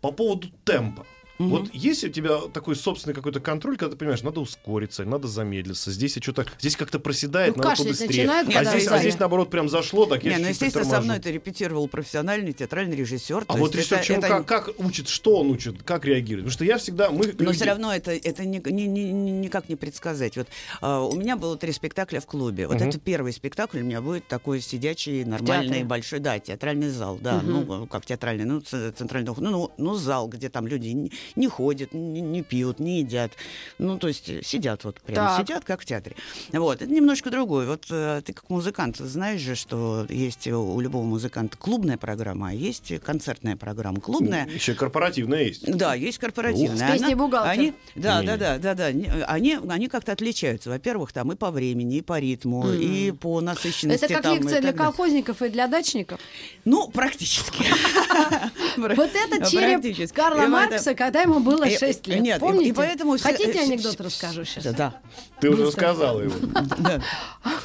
по 0.00 0.10
поводу 0.10 0.48
темпа. 0.64 1.06
Вот 1.38 1.68
есть 1.74 2.04
у 2.04 2.08
тебя 2.08 2.38
такой 2.52 2.76
собственный 2.76 3.14
какой-то 3.14 3.40
контроль, 3.40 3.76
когда 3.76 3.92
ты 3.92 3.96
понимаешь, 3.98 4.22
надо 4.22 4.40
ускориться, 4.40 5.04
надо 5.04 5.26
замедлиться, 5.28 5.90
здесь 5.90 6.16
что-то, 6.20 6.46
здесь 6.60 6.76
как-то 6.76 6.98
проседает, 7.00 7.56
Ну, 7.56 7.62
надо 7.64 7.76
побыстрее. 7.82 8.06
начинает, 8.08 8.56
а, 8.56 8.64
здесь, 8.64 8.86
а 8.88 8.98
здесь 8.98 9.18
наоборот 9.18 9.50
прям 9.50 9.68
зашло, 9.68 10.06
так 10.06 10.22
я 10.24 10.36
Не, 10.36 10.42
ну, 10.44 10.48
естественно, 10.50 10.84
со 10.84 10.90
торможу. 10.90 11.06
мной 11.06 11.16
это 11.18 11.30
репетировал 11.30 11.88
профессиональный 11.88 12.52
театральный 12.52 12.96
режиссер. 12.96 13.44
А 13.48 13.56
вот 13.56 13.74
режиссер 13.74 13.96
это- 13.96 14.06
чему, 14.06 14.18
это- 14.18 14.28
как, 14.28 14.46
как 14.46 14.80
учит, 14.80 15.08
что 15.08 15.38
он 15.40 15.50
учит, 15.50 15.82
как 15.82 16.04
реагирует? 16.04 16.44
Потому 16.46 16.52
что 16.52 16.64
я 16.64 16.78
всегда, 16.78 17.10
мы 17.10 17.26
Но 17.26 17.32
люди- 17.46 17.56
все 17.56 17.64
равно 17.64 17.92
это, 17.94 18.12
это 18.12 18.44
ни- 18.44 18.62
ни- 18.70 18.82
ни- 18.82 19.00
ни- 19.10 19.30
никак 19.30 19.68
не 19.68 19.76
предсказать. 19.76 20.36
Вот 20.36 20.46
а, 20.80 21.00
у 21.02 21.16
меня 21.16 21.36
было 21.36 21.56
три 21.56 21.72
спектакля 21.72 22.20
в 22.20 22.26
клубе. 22.26 22.66
Вот 22.68 22.76
Мгм. 22.78 22.88
это 22.90 22.98
первый 23.00 23.32
спектакль 23.32 23.80
у 23.80 23.84
меня 23.84 24.00
будет 24.00 24.28
такой 24.28 24.60
сидячий, 24.60 25.24
нормальный, 25.24 25.82
большой, 25.84 26.20
да, 26.20 26.38
театральный 26.38 26.90
зал, 26.90 27.18
да, 27.20 27.40
ну, 27.42 27.86
как 27.86 28.06
театральный, 28.06 28.44
ну, 28.44 28.60
центральный, 28.60 29.26
ну, 29.36 29.50
ну, 29.50 29.70
ну, 29.78 29.94
зал, 29.94 30.28
где 30.28 30.48
там 30.48 30.66
люди 30.68 31.10
не, 31.36 31.48
ходят, 31.48 31.92
не, 31.92 32.20
не 32.20 32.42
пьют, 32.42 32.78
не 32.80 33.00
едят. 33.00 33.32
Ну, 33.78 33.98
то 33.98 34.08
есть 34.08 34.28
э, 34.28 34.42
сидят 34.42 34.84
вот 34.84 35.00
прямо, 35.00 35.28
Так. 35.36 35.40
сидят, 35.40 35.64
как 35.64 35.80
в 35.82 35.84
театре. 35.86 36.16
Вот, 36.52 36.82
это 36.82 36.90
немножко 36.92 37.30
другое. 37.30 37.66
Вот 37.66 37.86
э, 37.90 38.22
ты 38.24 38.32
как 38.32 38.48
музыкант 38.50 38.96
знаешь 38.98 39.40
же, 39.40 39.54
что 39.54 40.06
есть 40.08 40.46
у 40.46 40.80
любого 40.80 41.04
музыканта 41.04 41.56
клубная 41.56 41.96
программа, 41.96 42.48
а 42.50 42.52
есть 42.52 42.92
концертная 43.02 43.56
программа. 43.56 44.00
Клубная 44.00 44.46
Еще 44.46 44.74
корпоративная 44.74 45.44
есть. 45.44 45.70
да, 45.76 45.94
есть 45.94 46.18
корпоративная. 46.18 46.74
Ух. 46.86 46.88
С 46.88 46.92
песней 46.92 47.14
Она- 47.14 47.16
«Бухгалтер». 47.16 47.50
Они, 47.52 47.74
да, 47.94 48.20
Не. 48.20 48.26
да, 48.26 48.36
да, 48.36 48.58
да, 48.58 48.74
да. 48.74 48.86
Они, 49.26 49.58
они 49.68 49.88
как-то 49.88 50.12
отличаются. 50.12 50.70
Во-первых, 50.70 51.12
там 51.12 51.32
и 51.32 51.36
по 51.36 51.50
времени, 51.50 51.98
и 51.98 52.02
по 52.02 52.18
ритму, 52.18 52.72
и 52.72 53.12
по 53.12 53.40
насыщенности. 53.40 54.04
Это 54.04 54.14
как 54.14 54.22
там, 54.24 54.34
лекция 54.34 54.60
для 54.60 54.72
далее. 54.72 54.78
колхозников 54.78 55.42
и 55.42 55.48
для 55.48 55.66
дачников. 55.68 56.20
Ну, 56.64 56.88
практически. 56.88 57.64
Вот 58.76 59.10
это 59.14 59.50
череп. 59.50 60.12
Карла 60.12 60.46
Маркса, 60.46 60.94
когда 61.14 61.30
ему 61.30 61.38
было 61.38 61.62
И- 61.64 61.78
6 61.78 62.08
лет. 62.08 62.20
нет, 62.20 62.42
и- 62.42 62.44
и 62.44 62.48
Помните? 62.48 62.74
поэтому 62.74 63.16
все- 63.16 63.28
Хотите 63.28 63.60
анекдот 63.60 64.00
расскажу 64.00 64.44
сейчас? 64.44 64.64
Да, 64.64 64.72
да. 64.72 64.94
Ты 65.40 65.50
уже 65.50 65.66
рассказала 65.66 66.20
его. 66.22 66.32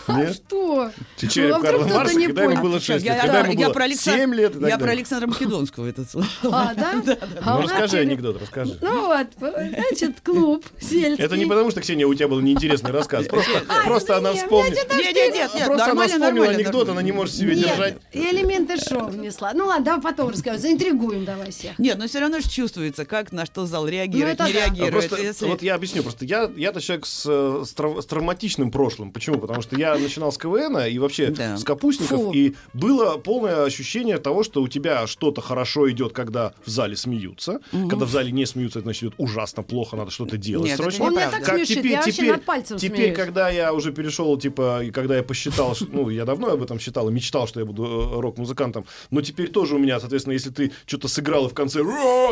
Нет? 0.09 0.35
Что? 0.35 0.91
Череп 1.17 1.49
Ну, 1.51 1.55
а 1.55 1.61
Карла 1.61 2.09
не 2.13 2.25
когда 2.27 2.43
ему 2.43 2.61
было 2.61 2.79
6 2.79 3.03
лет, 3.05 3.15
Я, 3.15 3.21
когда 3.21 3.41
да, 3.43 3.47
ему 3.47 3.59
я 3.59 3.65
было 3.67 3.73
про 3.73 3.83
Алексан- 3.85 4.15
7 4.15 4.33
лет 4.35 4.55
и 4.55 4.59
Я 4.67 4.77
про. 4.77 4.89
Александра 4.91 5.27
Македонского 5.27 5.87
это 5.87 6.03
слышал. 6.05 6.29
А, 6.53 6.73
да? 6.75 6.93
А 7.41 7.55
Ну, 7.55 7.61
нас 7.61 7.71
расскажи 7.71 7.97
анекдот, 7.99 8.39
расскажи. 8.41 8.77
Ну 8.81 9.07
вот, 9.07 9.27
значит, 9.39 10.21
клуб 10.21 10.65
сельский. 10.79 11.23
Это 11.23 11.37
не 11.37 11.45
потому, 11.45 11.71
что, 11.71 11.81
Ксения, 11.81 12.05
у 12.07 12.13
тебя 12.13 12.27
был 12.27 12.39
неинтересный 12.41 12.91
рассказ. 12.91 13.27
Просто, 13.27 13.51
просто 13.85 14.17
она 14.17 14.33
вспомнила. 14.33 14.73
Нет, 14.75 15.15
нет, 15.15 15.33
нет, 15.55 15.65
Просто 15.65 15.91
она 15.91 16.07
вспомнила 16.07 16.47
анекдот, 16.49 16.89
она 16.89 17.01
не 17.01 17.11
может 17.11 17.33
себе 17.35 17.55
держать. 17.55 17.97
Нет, 18.13 18.33
элементы 18.33 18.77
шоу 18.77 19.07
внесла. 19.07 19.51
Ну 19.53 19.67
ладно, 19.67 19.85
давай 19.85 20.01
потом 20.01 20.29
расскажу. 20.29 20.59
Заинтригуем 20.59 21.23
давай 21.25 21.51
всех. 21.51 21.77
Нет, 21.79 21.97
но 21.97 22.07
все 22.07 22.19
равно 22.19 22.39
же 22.39 22.49
чувствуется, 22.49 23.05
как 23.05 23.31
на 23.39 23.45
что 23.45 23.65
зал 23.65 23.87
реагирует, 23.87 24.39
Ну, 24.39 24.47
не 24.47 24.53
да. 24.53 24.59
Реагирует. 24.59 24.91
Просто, 24.91 25.21
Если- 25.21 25.45
вот 25.47 25.61
я 25.61 25.75
объясню, 25.75 26.03
просто 26.03 26.25
я, 26.25 26.51
я-то 26.55 26.81
человек 26.81 27.05
с, 27.05 27.25
э, 27.27 27.63
с, 27.65 27.73
трав- 27.73 28.01
с 28.01 28.05
травматичным 28.05 28.71
прошлым. 28.71 29.11
Почему? 29.11 29.39
Потому 29.39 29.61
что 29.61 29.77
я 29.77 29.97
начинал 29.97 30.31
с 30.31 30.37
КВН 30.37 30.77
и 30.79 30.99
вообще 30.99 31.27
Да. 31.27 31.57
с 31.57 31.63
капустников, 31.63 32.19
Фу. 32.19 32.31
и 32.33 32.53
было 32.73 33.17
полное 33.17 33.63
ощущение 33.63 34.17
того, 34.17 34.43
что 34.43 34.61
у 34.61 34.67
тебя 34.67 35.07
что-то 35.07 35.41
хорошо 35.41 35.89
идет, 35.89 36.13
когда 36.13 36.53
в 36.65 36.69
зале 36.69 36.95
смеются. 36.95 37.59
Когда 37.89 38.05
в 38.05 38.09
зале 38.11 38.31
не 38.31 38.45
смеются, 38.45 38.79
это 38.79 38.85
значит 38.87 39.03
идет 39.03 39.13
ужасно 39.17 39.63
плохо, 39.63 39.95
надо 39.95 40.11
что-то 40.11 40.37
делать 40.37 40.67
Нет, 40.67 40.77
срочно. 40.77 41.05
Он 41.05 41.11
меня 41.13 41.29
так 41.29 41.45
смешит, 41.45 41.85
я 41.85 42.01
вообще 42.01 42.23
над 42.31 42.43
пальцем 42.45 42.77
теперь 42.77 42.97
смеюсь. 42.97 43.15
когда 43.17 43.49
я 43.49 43.73
уже 43.73 43.91
перешел, 43.93 44.37
типа, 44.37 44.83
и 44.83 44.91
когда 44.91 45.15
я 45.17 45.23
посчитал, 45.23 45.75
что, 45.75 45.85
ну, 45.91 46.09
я 46.09 46.25
давно 46.25 46.47
об 46.51 46.61
этом 46.61 46.79
считал 46.79 47.09
и 47.09 47.13
мечтал, 47.13 47.47
что 47.47 47.59
я 47.59 47.65
буду 47.65 47.83
э, 47.85 48.19
рок-музыкантом, 48.21 48.85
но 49.11 49.21
теперь 49.21 49.49
тоже 49.49 49.75
у 49.75 49.79
меня, 49.79 49.99
соответственно, 49.99 50.33
если 50.33 50.49
ты 50.49 50.71
что-то 50.85 51.07
сыграл 51.07 51.45
и 51.47 51.49
в 51.49 51.53
конце, 51.53 51.81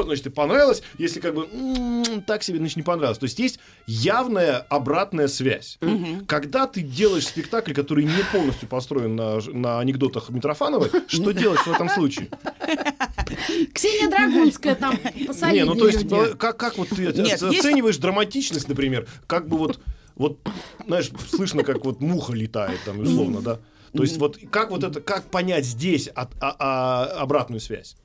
значит, 0.03 0.23
ты 0.25 0.29
понравилось, 0.29 0.81
если 0.97 1.19
как 1.19 1.35
бы 1.35 1.47
«М, 1.51 2.21
так 2.23 2.43
себе, 2.43 2.57
значит, 2.59 2.77
не 2.77 2.83
понравилось. 2.83 3.17
То 3.19 3.25
есть 3.25 3.39
есть 3.39 3.59
явная 3.85 4.57
обратная 4.57 5.27
связь. 5.27 5.77
Когда 6.27 6.67
ты 6.67 6.81
делаешь 6.81 7.27
спектакль, 7.27 7.73
который 7.73 8.03
не 8.05 8.23
полностью 8.31 8.67
построен 8.67 9.15
на, 9.15 9.39
на 9.53 9.79
анекдотах 9.79 10.29
Митрофановой, 10.29 10.89
что 11.07 11.31
делать 11.31 11.59
в 11.59 11.67
этом 11.71 11.89
случае? 11.89 12.29
Ксения 13.73 14.09
Драгунская 14.09 14.75
там 14.75 14.97
посолиднее 15.27 15.63
Не, 15.65 15.69
ну 15.69 15.75
то 15.75 15.87
есть, 15.87 16.09
ну, 16.09 16.35
как, 16.37 16.57
как 16.57 16.77
вот 16.77 16.89
ты 16.89 17.03
Нет, 17.03 17.17
оце- 17.19 17.23
есть- 17.29 17.43
оцениваешь 17.43 17.97
драматичность, 17.97 18.67
например, 18.67 19.07
как 19.27 19.47
бы 19.47 19.57
вот, 19.57 19.79
вот, 20.15 20.39
знаешь, 20.85 21.11
слышно, 21.29 21.63
как 21.63 21.83
вот 21.85 22.01
муха 22.01 22.33
летает 22.33 22.79
там, 22.85 22.99
условно, 22.99 23.41
да? 23.41 23.59
То 23.93 24.03
есть 24.03 24.17
вот 24.17 24.37
как 24.51 24.69
вот 24.71 24.83
это, 24.83 25.01
как 25.01 25.29
понять 25.31 25.65
здесь 25.65 26.07
от- 26.07 26.31
а- 26.41 26.55
а- 26.59 27.05
обратную 27.21 27.59
связь? 27.59 27.95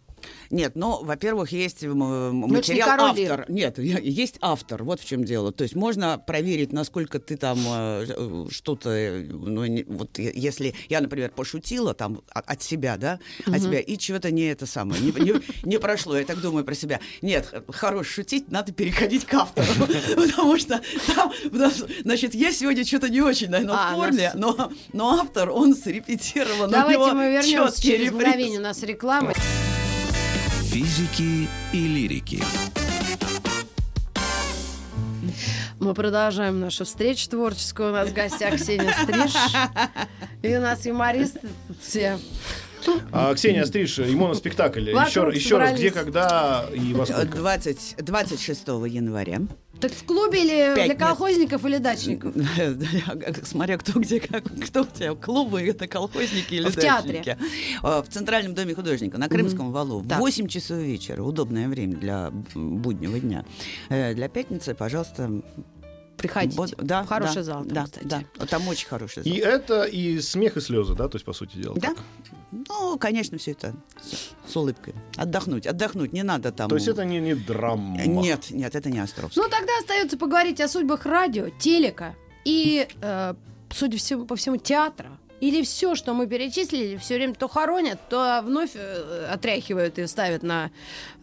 Нет, 0.50 0.72
ну, 0.74 1.02
во-первых, 1.04 1.52
есть 1.52 1.82
материал 1.82 2.88
Ну, 2.90 2.96
король 2.96 3.16
Лир. 3.16 3.32
автор. 3.32 3.50
Нет, 3.50 3.78
есть 3.78 4.36
автор, 4.40 4.82
вот 4.84 5.00
в 5.00 5.04
чем 5.06 5.24
дело. 5.24 5.52
То 5.52 5.62
есть 5.64 5.74
можно 5.74 6.18
проверить, 6.18 6.72
насколько 6.72 7.18
ты 7.18 7.36
там 7.36 7.58
э, 7.66 8.06
э, 8.08 8.46
что-то, 8.50 8.90
э, 8.90 9.24
ну, 9.30 9.64
не- 9.66 9.84
вот 9.84 10.18
если 10.18 10.74
я, 10.88 11.00
например, 11.00 11.30
пошутила 11.30 11.94
там 11.94 12.22
от 12.32 12.62
себя, 12.62 12.96
да, 12.96 13.18
от 13.46 13.60
себя, 13.62 13.80
и 13.80 13.96
чего-то 13.96 14.30
не 14.30 14.42
это 14.44 14.66
самое, 14.66 15.00
не, 15.02 15.10
не- 15.12 15.40
не 15.64 15.78
прошло, 15.78 16.16
я 16.16 16.24
так 16.24 16.40
думаю 16.40 16.64
про 16.64 16.74
себя. 16.74 17.00
Нет, 17.22 17.52
хорош 17.68 18.08
шутить, 18.08 18.50
надо 18.50 18.72
переходить 18.72 19.24
к 19.24 19.34
автору, 19.34 19.66
потому 20.16 20.58
что 20.58 20.80
там, 21.14 21.32
значит, 22.02 22.34
я 22.34 22.52
сегодня 22.52 22.84
что-то 22.84 23.08
не 23.08 23.20
очень, 23.20 23.48
наверное, 23.50 23.76
А, 23.78 23.92
в 23.92 23.96
форме, 23.96 24.32
но, 24.34 24.70
но 24.92 25.20
автор, 25.20 25.50
он 25.50 25.74
срепетирован, 25.74 26.70
Давайте 26.70 27.12
мы 27.12 27.30
вернемся 27.32 27.80
через 27.82 28.12
мгновение. 28.12 28.58
У 28.58 28.62
нас 28.62 28.82
реклама. 28.82 29.32
Физики 30.72 31.46
и 31.74 31.86
лирики. 31.86 32.42
Мы 35.78 35.92
продолжаем 35.92 36.60
нашу 36.60 36.86
встречу 36.86 37.28
творческую. 37.28 37.90
У 37.90 37.92
нас 37.92 38.08
в 38.08 38.14
гостях 38.14 38.54
Ксения 38.54 38.94
Стриж. 39.02 39.34
И 40.40 40.56
у 40.56 40.62
нас 40.62 40.86
юмористы 40.86 41.46
все. 41.78 42.18
А, 43.12 43.34
Ксения 43.34 43.66
Стриж, 43.66 43.98
и 43.98 44.14
моноспектакль. 44.16 44.94
Вокруг 44.94 45.34
Еще, 45.34 45.44
еще 45.44 45.58
раз, 45.58 45.74
где, 45.74 45.90
когда 45.90 46.64
и 46.72 46.94
во 46.94 47.04
сколько? 47.04 47.36
20, 47.36 47.96
26 47.98 48.66
января. 48.88 49.42
Так 49.80 49.92
в 49.92 50.04
клубе 50.04 50.42
или 50.44 50.74
для 50.74 50.86
Пятница. 50.86 50.98
колхозников 51.06 51.64
или 51.64 51.78
дачников? 51.78 52.34
Смотря 53.42 53.78
кто 53.78 53.98
где, 53.98 54.20
как, 54.20 54.44
кто 54.44 54.82
у 54.82 54.84
тебя, 54.86 55.14
клубы, 55.14 55.60
это 55.62 55.88
колхозники 55.88 56.54
или 56.54 56.68
В 56.68 56.76
театре. 56.76 57.18
дачники. 57.18 57.38
А, 57.82 58.02
В 58.02 58.08
Центральном 58.08 58.54
доме 58.54 58.74
художника 58.74 59.18
на 59.18 59.28
Крымском 59.28 59.72
валу. 59.72 59.98
В 60.00 60.08
Так. 60.08 60.20
8 60.20 60.46
часов 60.46 60.78
вечера. 60.78 61.22
Удобное 61.22 61.66
время 61.68 61.96
для 61.96 62.30
буднего 62.54 63.18
дня. 63.18 63.44
Э, 63.88 64.14
Для 64.14 64.28
пятницы, 64.28 64.74
пожалуйста. 64.74 65.42
Приходите. 66.22 66.56
вот- 66.56 66.74
да, 66.76 67.02
в 67.02 67.06
хороший 67.06 67.36
да, 67.36 67.42
зал. 67.42 67.64
там, 67.64 67.72
Да, 67.72 67.84
кстати. 67.84 68.06
да. 68.06 68.46
Там 68.46 68.68
очень 68.68 68.86
хороший 68.88 69.22
зал. 69.22 69.32
И 69.32 69.36
это 69.36 69.84
и 69.84 70.20
смех, 70.20 70.56
и 70.56 70.60
слезы, 70.60 70.94
да, 70.94 71.08
то 71.08 71.16
есть, 71.16 71.24
по 71.24 71.32
сути 71.32 71.56
дела. 71.56 71.74
Да? 71.76 71.88
так. 71.88 71.98
Ну, 72.68 72.98
конечно, 72.98 73.38
все 73.38 73.52
это 73.52 73.74
с, 74.00 74.50
с 74.52 74.56
улыбкой. 74.56 74.94
Отдохнуть, 75.16 75.66
отдохнуть, 75.66 76.12
не 76.12 76.22
надо 76.22 76.52
там... 76.52 76.68
То 76.68 76.76
есть 76.76 76.88
это 76.88 77.04
не, 77.04 77.18
не 77.20 77.34
драма. 77.34 77.96
Нет, 78.04 78.50
нет, 78.50 78.74
это 78.74 78.90
не 78.90 78.98
Островский. 79.00 79.40
Ну, 79.42 79.48
тогда 79.48 79.72
остается 79.80 80.16
поговорить 80.18 80.60
о 80.60 80.68
судьбах 80.68 81.06
радио, 81.06 81.48
телека 81.58 82.14
и, 82.44 82.86
э, 83.00 83.34
судя 83.70 83.96
всему, 83.98 84.26
по 84.26 84.36
всему, 84.36 84.56
театра. 84.56 85.10
Или 85.40 85.64
все, 85.64 85.96
что 85.96 86.14
мы 86.14 86.28
перечислили, 86.28 86.96
все 86.98 87.16
время 87.16 87.34
то 87.34 87.48
хоронят, 87.48 87.98
то 88.08 88.42
вновь 88.44 88.70
э, 88.74 89.26
отряхивают 89.28 89.98
и 89.98 90.06
ставят 90.06 90.44
на, 90.44 90.70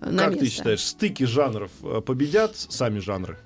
на 0.01 0.23
Как 0.23 0.31
место. 0.31 0.39
ты 0.45 0.51
считаешь, 0.51 0.83
стыки 0.83 1.23
жанров 1.23 1.71
э, 1.83 2.01
победят 2.01 2.57
сами 2.57 2.99
жанры? 2.99 3.37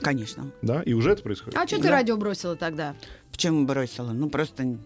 Конечно. 0.00 0.50
Да? 0.62 0.82
И 0.82 0.92
уже 0.92 1.12
это 1.12 1.22
происходит? 1.22 1.56
А 1.58 1.66
что 1.66 1.76
ты 1.76 1.84
Да. 1.84 1.90
радио 1.90 2.16
бросила 2.16 2.56
тогда? 2.56 2.94
Почему 3.32 3.64
бросила? 3.66 4.12
Ну, 4.12 4.28
просто 4.30 4.78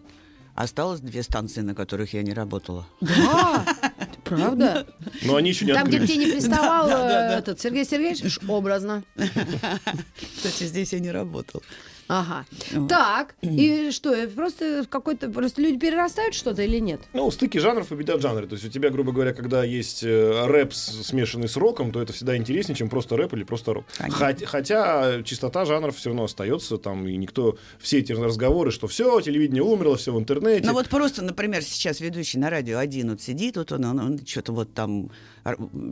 осталось 0.55 0.99
две 1.01 1.23
станции, 1.23 1.61
на 1.61 1.75
которых 1.75 2.13
я 2.13 2.21
не 2.23 2.33
работала. 2.33 2.87
Да, 3.01 3.65
правда? 4.23 4.87
Но 5.23 5.35
они 5.35 5.49
еще 5.49 5.65
не 5.65 5.73
Там, 5.73 5.87
где 5.87 5.99
к 5.99 6.05
тебе 6.05 6.25
не 6.25 6.31
приставал 6.31 6.87
э, 6.89 7.37
этот 7.39 7.59
Сергей 7.59 7.85
Сергеевич, 7.85 8.39
образно. 8.47 9.03
Кстати, 9.15 10.63
здесь 10.65 10.93
я 10.93 10.99
не 10.99 11.11
работал. 11.11 11.63
Ага. 12.07 12.45
Вот. 12.73 12.89
Так, 12.89 13.35
и 13.41 13.91
что, 13.91 14.13
э, 14.13 14.27
просто 14.27 14.85
какой-то, 14.89 15.29
просто 15.29 15.61
люди 15.61 15.77
перерастают 15.77 16.35
что-то 16.35 16.61
или 16.61 16.79
нет? 16.79 17.01
Ну, 17.13 17.29
стыки 17.31 17.57
жанров 17.57 17.87
победят 17.87 18.21
жанры. 18.21 18.47
То 18.47 18.53
есть 18.53 18.65
у 18.65 18.69
тебя, 18.69 18.89
грубо 18.89 19.11
говоря, 19.11 19.33
когда 19.33 19.63
есть 19.63 20.03
э, 20.03 20.45
рэп, 20.45 20.73
смешанный 20.73 21.47
с 21.47 21.57
роком, 21.57 21.91
то 21.91 22.01
это 22.01 22.13
всегда 22.13 22.35
интереснее, 22.37 22.75
чем 22.75 22.89
просто 22.89 23.17
рэп 23.17 23.33
или 23.33 23.43
просто 23.43 23.73
рок. 23.73 23.85
Конечно. 23.97 24.25
Хот- 24.25 24.45
хотя 24.45 25.23
чистота 25.23 25.65
жанров 25.65 25.95
все 25.97 26.09
равно 26.09 26.25
остается, 26.25 26.77
там, 26.77 27.07
и 27.07 27.15
никто... 27.17 27.57
Все 27.79 27.99
эти 27.99 28.11
разговоры, 28.11 28.71
что 28.71 28.87
все, 28.87 29.19
телевидение 29.21 29.63
умерло, 29.63 29.95
все 29.97 30.13
в 30.13 30.19
интернете. 30.19 30.65
Ну 30.65 30.73
вот 30.73 30.89
просто, 30.89 31.23
например, 31.23 31.63
сейчас 31.63 31.99
ведущий 31.99 32.37
на 32.37 32.49
радио 32.49 32.77
один 32.77 33.11
вот 33.11 33.21
сидит, 33.21 33.57
вот 33.57 33.71
он, 33.71 33.85
он, 33.85 33.99
он 33.99 34.19
что-то 34.25 34.51
вот 34.53 34.73
там 34.73 35.09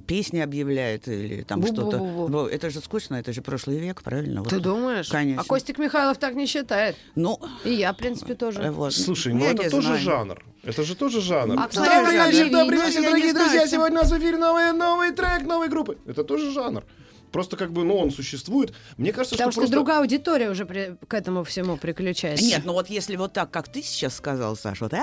песни 0.08 0.40
объявляет 0.40 1.08
или 1.08 1.44
там 1.44 1.66
что-то. 1.66 1.98
Бу-бу-бу-бу. 1.98 2.48
Это 2.48 2.70
же 2.70 2.80
скучно, 2.80 3.16
это 3.16 3.34
же 3.34 3.42
прошлый 3.42 3.78
век, 3.80 4.02
правильно? 4.02 4.44
Ты 4.44 4.56
Вот. 4.56 4.64
думаешь? 4.64 5.10
Конечно. 5.10 5.42
А 5.42 5.46
Костик 5.46 5.78
Михайлов 6.02 6.18
так 6.18 6.34
не 6.34 6.48
считает. 6.48 6.96
Ну, 7.16 7.40
И 7.64 7.74
я, 7.74 7.94
в 7.94 7.98
принципе, 7.98 8.34
э, 8.34 8.36
тоже. 8.36 8.72
вот. 8.72 8.92
Слушай, 8.94 9.34
ну 9.34 9.46
Я 9.46 9.52
это 9.52 9.70
тоже 9.70 9.88
знаю. 9.88 10.00
жанр. 10.02 10.44
Это 10.64 10.84
же 10.84 10.96
тоже 10.96 11.22
жанр. 11.22 11.60
А 11.60 11.68
добрый 11.74 12.18
как 12.18 12.32
вечер, 12.32 12.50
добрый 12.50 12.80
Ну, 12.80 12.88
вечер, 12.88 13.04
дорогие 13.04 13.34
друзья. 13.34 13.68
Сегодня 13.68 14.00
у 14.00 14.02
нас 14.02 14.12
в 14.12 14.18
эфире 14.18 14.38
новый, 14.38 14.72
новый 14.74 15.12
трек 15.12 15.44
новой 15.44 15.70
группы. 15.70 15.98
Это 16.08 16.24
тоже 16.24 16.52
жанр. 16.52 16.84
Просто 17.32 17.58
как 17.58 17.72
бы, 17.72 17.84
ну, 17.84 17.98
он 17.98 18.12
существует. 18.12 18.74
Мне 18.98 19.12
кажется, 19.14 19.36
Потому 19.36 19.52
что 19.52 19.62
что 19.62 19.62
просто... 19.62 19.76
другая 19.76 20.00
аудитория 20.00 20.50
уже 20.50 20.66
при- 20.66 20.98
к 21.08 21.14
этому 21.14 21.44
всему 21.44 21.78
приключается. 21.78 22.44
Нет, 22.44 22.62
ну 22.66 22.74
вот 22.74 22.90
если 22.90 23.16
вот 23.16 23.34
так, 23.34 23.50
как 23.52 23.72
ты 23.72 23.82
сейчас 23.82 24.16
сказал, 24.16 24.56
Саша, 24.56 24.86
вот, 24.86 24.94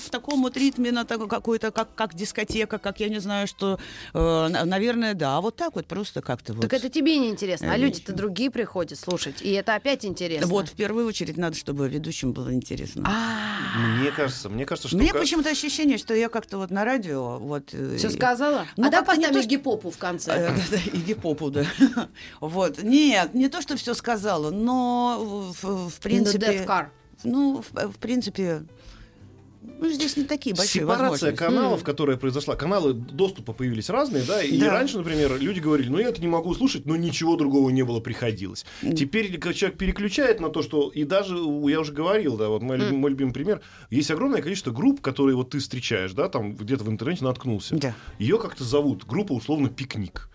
в 0.00 0.10
таком 0.10 0.42
вот 0.42 0.56
ритме, 0.56 0.92
на 0.92 1.04
такой 1.04 1.28
какой-то, 1.28 1.70
как, 1.70 1.94
как 1.94 2.14
дискотека, 2.14 2.78
как 2.78 3.00
я 3.00 3.08
не 3.08 3.18
знаю, 3.20 3.46
что, 3.46 3.78
э, 4.14 4.18
на- 4.48 4.64
наверное, 4.64 5.14
да, 5.14 5.38
а 5.38 5.40
вот 5.40 5.56
так 5.56 5.74
вот 5.74 5.86
просто 5.86 6.20
как-то 6.20 6.52
вот. 6.52 6.62
Так 6.62 6.72
это 6.72 6.88
тебе 6.88 7.16
не 7.18 7.28
интересно, 7.30 7.72
а 7.72 7.76
Э, 7.76 7.78
люди-то 7.78 8.12
другие 8.12 8.50
приходят 8.50 8.98
слушать, 8.98 9.42
и 9.42 9.50
это 9.52 9.74
опять 9.74 10.04
интересно. 10.04 10.46
Вот 10.46 10.68
в 10.68 10.72
первую 10.72 11.06
очередь 11.06 11.36
надо, 11.36 11.56
чтобы 11.56 11.88
ведущим 11.88 12.32
было 12.32 12.52
интересно. 12.52 13.04
А, 13.06 13.78
Мне 14.00 14.10
кажется, 14.10 14.48
мне 14.48 14.64
кажется, 14.66 14.88
что... 14.88 14.96
Мне 14.96 15.12
почему-то 15.12 15.50
ощущение, 15.50 15.98
что 15.98 16.14
я 16.14 16.28
как-то 16.28 16.58
вот 16.58 16.70
на 16.70 16.84
радио 16.84 17.38
вот. 17.38 17.72
э, 17.72 17.96
все 17.96 18.10
сказала? 18.10 18.66
Ну, 18.76 18.86
а 18.86 18.90
да 18.90 19.02
поставим 19.02 19.46
гипопу 19.46 19.90
в 19.90 19.98
конце. 19.98 20.25
Да, 20.26 20.54
да, 20.70 20.76
И 20.92 20.98
гипопу, 20.98 21.50
да. 21.50 21.64
Вот. 22.40 22.82
Нет, 22.82 23.34
не 23.34 23.48
то, 23.48 23.62
что 23.62 23.76
все 23.76 23.94
сказала, 23.94 24.50
но 24.50 25.52
в, 25.62 25.88
в 25.88 26.00
принципе... 26.00 26.46
Ну, 27.24 27.62
в, 27.62 27.92
в 27.92 27.98
принципе... 27.98 28.62
Ну, 29.78 29.90
здесь 29.90 30.16
не 30.16 30.24
такие 30.24 30.54
большие 30.54 30.82
Сепарация 30.82 31.32
каналов, 31.32 31.82
которая 31.84 32.16
произошла. 32.16 32.56
Каналы 32.56 32.94
доступа 32.94 33.52
появились 33.52 33.90
разные, 33.90 34.22
да, 34.22 34.42
и 34.42 34.58
Да. 34.58 34.70
раньше, 34.70 34.96
например, 34.98 35.38
люди 35.40 35.60
говорили, 35.60 35.88
ну 35.88 35.98
я 35.98 36.08
это 36.08 36.20
не 36.20 36.28
могу 36.28 36.54
слушать, 36.54 36.86
но 36.86 36.96
ничего 36.96 37.36
другого 37.36 37.70
не 37.70 37.82
было, 37.82 38.00
приходилось. 38.00 38.64
Теперь 38.80 39.32
когда 39.32 39.52
человек 39.52 39.78
переключает 39.78 40.40
на 40.40 40.48
то, 40.48 40.62
что, 40.62 40.88
и 40.88 41.04
даже, 41.04 41.34
я 41.36 41.80
уже 41.80 41.92
говорил, 41.92 42.36
да, 42.36 42.48
вот 42.48 42.62
мой, 42.62 42.78
любим- 42.78 42.96
мой 42.98 43.10
любимый 43.10 43.32
пример, 43.32 43.60
есть 43.90 44.10
огромное 44.10 44.40
количество 44.40 44.70
групп, 44.70 45.00
которые 45.00 45.36
вот 45.36 45.50
ты 45.50 45.58
встречаешь, 45.58 46.12
да, 46.12 46.28
там 46.28 46.54
где-то 46.54 46.84
в 46.84 46.88
интернете 46.90 47.24
наткнулся. 47.24 47.76
Да. 47.76 47.94
Ее 48.18 48.38
как-то 48.38 48.64
зовут, 48.64 49.04
группа 49.06 49.32
условно 49.32 49.68
«Пикник». 49.68 50.28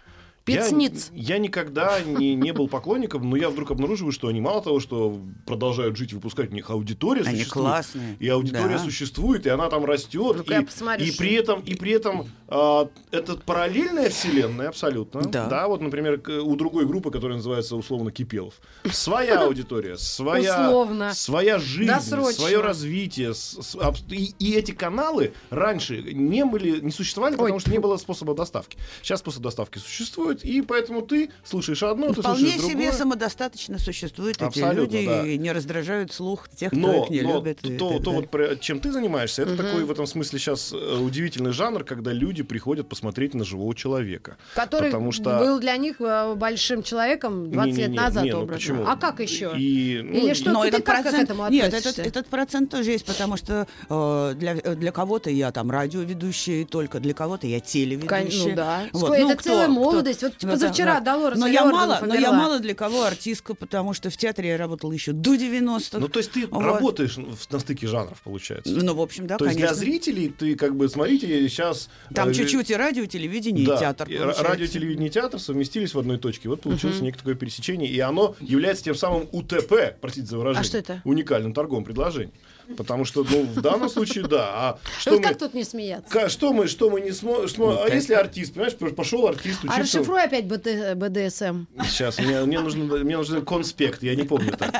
Я- 0.47 0.63
Пицниц. 0.63 1.11
Я, 1.13 1.37
никогда 1.37 2.01
не, 2.01 2.33
не 2.35 2.51
был 2.51 2.67
поклонником, 2.67 3.29
но 3.29 3.35
я 3.35 3.49
вдруг 3.49 3.69
обнаруживаю, 3.71 4.11
что 4.11 4.27
они 4.27 4.41
мало 4.41 4.61
того, 4.63 4.79
что 4.79 5.21
продолжают 5.45 5.95
жить, 5.97 6.13
выпускать, 6.13 6.49
у 6.49 6.53
них 6.53 6.69
аудитория 6.71 7.21
Они 7.21 7.37
существует. 7.39 7.67
классные. 7.67 8.15
И 8.19 8.27
аудитория 8.27 8.77
Да. 8.77 8.79
существует, 8.79 9.45
и 9.45 9.49
она 9.49 9.69
там 9.69 9.85
растет. 9.85 10.43
Я 10.49 10.61
и, 10.61 10.65
посмотрю, 10.65 11.05
и 11.05 11.11
при 11.11 11.33
этом, 11.33 11.61
и 11.61 11.75
при 11.75 11.91
этом 11.91 12.27
а, 12.47 12.89
это 13.11 13.35
параллельная 13.37 14.09
вселенная 14.09 14.69
абсолютно. 14.69 15.21
Да. 15.21 15.67
вот, 15.67 15.79
например, 15.81 16.19
у 16.43 16.55
другой 16.55 16.85
группы, 16.87 17.11
которая 17.11 17.37
называется 17.37 17.75
условно 17.75 18.11
Кипелов. 18.11 18.55
Своя 18.91 19.43
аудитория, 19.45 19.95
своя, 19.97 20.65
Условно. 20.67 21.13
своя 21.13 21.59
жизнь, 21.59 21.87
Досрочно. 21.91 22.33
свое 22.33 22.61
развитие. 22.61 23.33
с- 23.33 23.57
с- 23.61 23.77
и, 24.09 24.33
и 24.39 24.53
эти 24.55 24.71
каналы 24.71 25.33
раньше 25.49 26.01
не 26.01 26.43
были, 26.45 26.79
не 26.81 26.91
существовали, 26.91 27.33
потому 27.35 27.53
Ой, 27.53 27.59
что 27.59 27.69
не 27.71 27.79
было 27.79 27.97
способа 27.97 28.33
доставки. 28.33 28.77
Сейчас 29.03 29.19
способ 29.19 29.43
доставки 29.43 29.77
существует, 29.77 30.30
и 30.43 30.61
поэтому 30.61 31.01
ты 31.01 31.29
слышишь 31.43 31.83
одно, 31.83 32.13
ты 32.13 32.21
Вполне 32.21 32.39
слушаешь 32.51 32.61
себе 32.61 32.71
другое. 32.85 32.91
самодостаточно 32.93 33.77
существуют 33.79 34.37
эти 34.37 34.45
Абсолютно, 34.45 34.95
люди 34.97 35.05
да. 35.07 35.27
и 35.27 35.37
не 35.37 35.51
раздражают 35.51 36.11
слух 36.13 36.49
тех, 36.49 36.71
кто 36.71 36.79
Но, 36.79 37.03
их 37.03 37.09
не 37.09 37.21
но 37.21 37.35
любит. 37.37 37.59
и 37.63 37.77
то, 37.77 37.99
то 37.99 38.11
далее. 38.11 38.29
вот 38.31 38.59
чем 38.61 38.79
ты 38.79 38.91
занимаешься, 38.91 39.43
это 39.43 39.57
такой 39.57 39.83
в 39.83 39.91
этом 39.91 40.05
смысле 40.07 40.39
сейчас 40.39 40.71
удивительный 40.73 41.51
жанр, 41.51 41.83
когда 41.83 42.11
люди 42.13 42.43
приходят 42.43 42.87
посмотреть 42.87 43.33
на 43.33 43.43
живого 43.43 43.75
человека. 43.75 44.37
Который 44.55 44.89
Потому 44.91 45.11
что- 45.11 45.37
был 45.39 45.59
для 45.59 45.75
них 45.77 45.97
э, 45.99 46.33
большим 46.35 46.83
человеком 46.83 47.51
20 47.51 47.77
лет 47.77 47.87
Не-не-не, 47.89 47.99
назад 47.99 48.23
не, 48.23 48.31
ну 48.33 48.47
почему? 48.47 48.85
А 48.87 48.95
как 48.95 49.19
еще? 49.19 49.53
И, 49.57 50.01
ну, 50.03 50.13
Или 50.25 50.33
что? 50.33 50.51
Но 50.51 50.61
ты 50.63 50.69
этот 50.69 50.83
как 50.85 50.99
к 50.99 51.01
процент, 51.03 51.23
этому 51.29 51.49
нет, 51.49 51.65
этот, 51.65 51.79
относишься? 51.79 52.01
этот 52.03 52.27
процент 52.27 52.69
тоже 52.71 52.91
есть, 52.91 53.05
потому 53.05 53.37
что 53.37 53.67
э, 53.89 54.33
для, 54.37 54.55
для 54.55 54.91
кого-то 54.91 55.29
я 55.29 55.51
там 55.51 55.69
радиоведущий 55.71 56.65
только, 56.65 56.99
для 56.99 57.13
кого-то 57.13 57.47
я 57.47 57.59
телеведущий. 57.59 58.49
Ну 58.51 58.55
да. 58.55 58.83
Вот, 58.93 58.99
Сколько- 59.05 59.21
ну, 59.23 59.29
это 59.31 59.43
целая 59.43 59.65
кто- 59.67 59.73
молодость. 60.21 60.43
Вот 60.43 60.43
Ну, 60.43 60.47
да, 60.49 60.53
позавчера 60.53 60.99
да. 60.99 61.13
Долорес 61.13 61.39
но 61.39 61.47
я 61.47 61.65
мало, 61.65 61.99
но 62.01 62.13
я 62.13 62.21
померла. 62.21 62.33
мало 62.33 62.59
для 62.59 62.73
кого 62.75 63.03
артистка, 63.03 63.53
потому 63.53 63.93
что 63.93 64.09
в 64.09 64.17
театре 64.17 64.49
я 64.49 64.57
работала 64.57 64.91
еще 64.91 65.11
до 65.11 65.35
90-х. 65.35 65.99
ну, 65.99 66.07
то 66.07 66.19
есть 66.19 66.31
ты 66.31 66.47
Вот. 66.47 66.63
работаешь 66.63 67.17
на 67.17 67.59
стыке 67.59 67.87
жанров, 67.87 68.21
получается. 68.23 68.71
Ну, 68.73 68.93
в 68.93 69.01
общем, 69.01 69.27
да, 69.27 69.37
то 69.37 69.45
есть 69.45 69.57
конечно. 69.57 69.75
для 69.75 69.85
зрителей 69.85 70.29
ты 70.29 70.55
как 70.55 70.75
бы, 70.75 70.87
смотрите, 70.89 71.47
сейчас... 71.49 71.89
Там 72.13 72.29
э, 72.29 72.33
чуть-чуть 72.33 72.69
и 72.69 72.75
радио, 72.75 73.05
телевидение, 73.05 73.65
да, 73.65 73.75
и 73.75 73.79
театр. 73.79 74.07
получается. 74.07 74.43
радио, 74.43 74.65
телевидение 74.67 75.09
и 75.09 75.11
театр 75.11 75.39
совместились 75.39 75.93
в 75.93 75.99
одной 75.99 76.17
точке. 76.17 76.49
Вот 76.49 76.61
получилось 76.61 77.01
некое 77.01 77.17
такое 77.19 77.35
пересечение, 77.35 77.89
и 77.89 77.99
оно 77.99 78.35
является 78.39 78.83
тем 78.83 78.95
самым 78.95 79.27
УТП, 79.31 79.95
простите 79.99 80.27
за 80.27 80.37
выражение. 80.37 80.61
А 80.61 80.63
что 80.63 80.77
это? 80.77 81.01
Уникальным 81.05 81.53
торговым 81.53 81.83
предложением. 81.83 82.33
Потому 82.77 83.05
что, 83.05 83.25
ну, 83.29 83.43
в 83.43 83.61
данном 83.61 83.89
случае, 83.89 84.25
да. 84.27 84.49
А 84.53 84.79
что 84.99 85.11
Вот 85.11 85.19
мы... 85.19 85.23
как 85.27 85.37
тут 85.37 85.53
не 85.53 85.63
смеяться? 85.63 86.09
Ка- 86.11 86.29
Что 86.29 86.53
мы, 86.53 86.67
что 86.67 86.89
мы 86.89 87.01
не 87.01 87.11
сможем... 87.11 87.63
а 87.69 87.75
так. 87.85 87.93
если 87.93 88.13
артист, 88.13 88.53
понимаешь, 88.53 88.75
пошел 88.95 89.27
артист 89.27 89.59
А 89.63 89.67
учиться... 89.79 89.97
расшифруй 89.99 90.23
опять 90.23 90.45
БТ 90.45 90.95
БДСМ. 90.95 91.65
Сейчас, 91.85 92.19
мне, 92.19 92.41
мне, 92.41 92.59
нужен, 92.59 92.87
мне 92.87 93.17
нужен 93.17 93.43
конспект, 93.45 94.03
я 94.03 94.15
не 94.15 94.23
помню 94.23 94.53
так. 94.57 94.73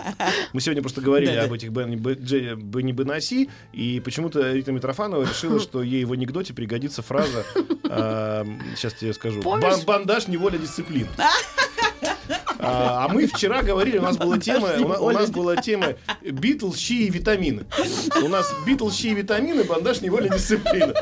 Мы 0.54 0.62
сегодня 0.62 0.82
просто 0.82 1.02
говорили 1.02 1.36
об 1.36 1.54
этих 1.54 1.70
Бенни, 1.72 2.92
Бенаси, 2.92 3.50
и 3.74 4.00
почему-то 4.00 4.52
Рита 4.52 4.72
Митрофанова 4.72 5.24
решила, 5.24 5.60
что 5.60 5.82
ей 5.82 6.06
в 6.06 6.14
анекдоте 6.14 6.54
пригодится 6.54 7.02
фраза, 7.02 7.46
сейчас 8.76 8.94
тебе 8.94 9.14
скажу, 9.14 9.42
Помнишь? 9.42 9.64
«Бан- 9.64 9.86
бандаж, 9.86 10.28
неволя, 10.28 10.58
дисциплина. 10.58 11.10
А, 12.64 13.06
а 13.06 13.08
мы 13.08 13.26
вчера 13.28 13.62
говорили, 13.64 13.98
у 13.98 14.02
нас 14.04 14.18
была 14.18 14.38
тема, 14.38 14.70
у, 14.80 14.88
на- 14.88 15.00
у 15.00 15.12
нас 15.12 15.30
была 15.32 15.56
тема 15.58 15.96
Битлз, 16.22 16.78
щи 16.78 17.08
и 17.08 17.10
витамины. 17.10 17.66
У 18.24 18.28
нас 18.28 18.54
Битлз, 18.66 18.96
щи 18.96 19.08
и 19.08 19.14
витамины, 19.16 19.64
бандаж, 19.64 20.02
неволя, 20.02 20.30
дисциплина. 20.30 20.94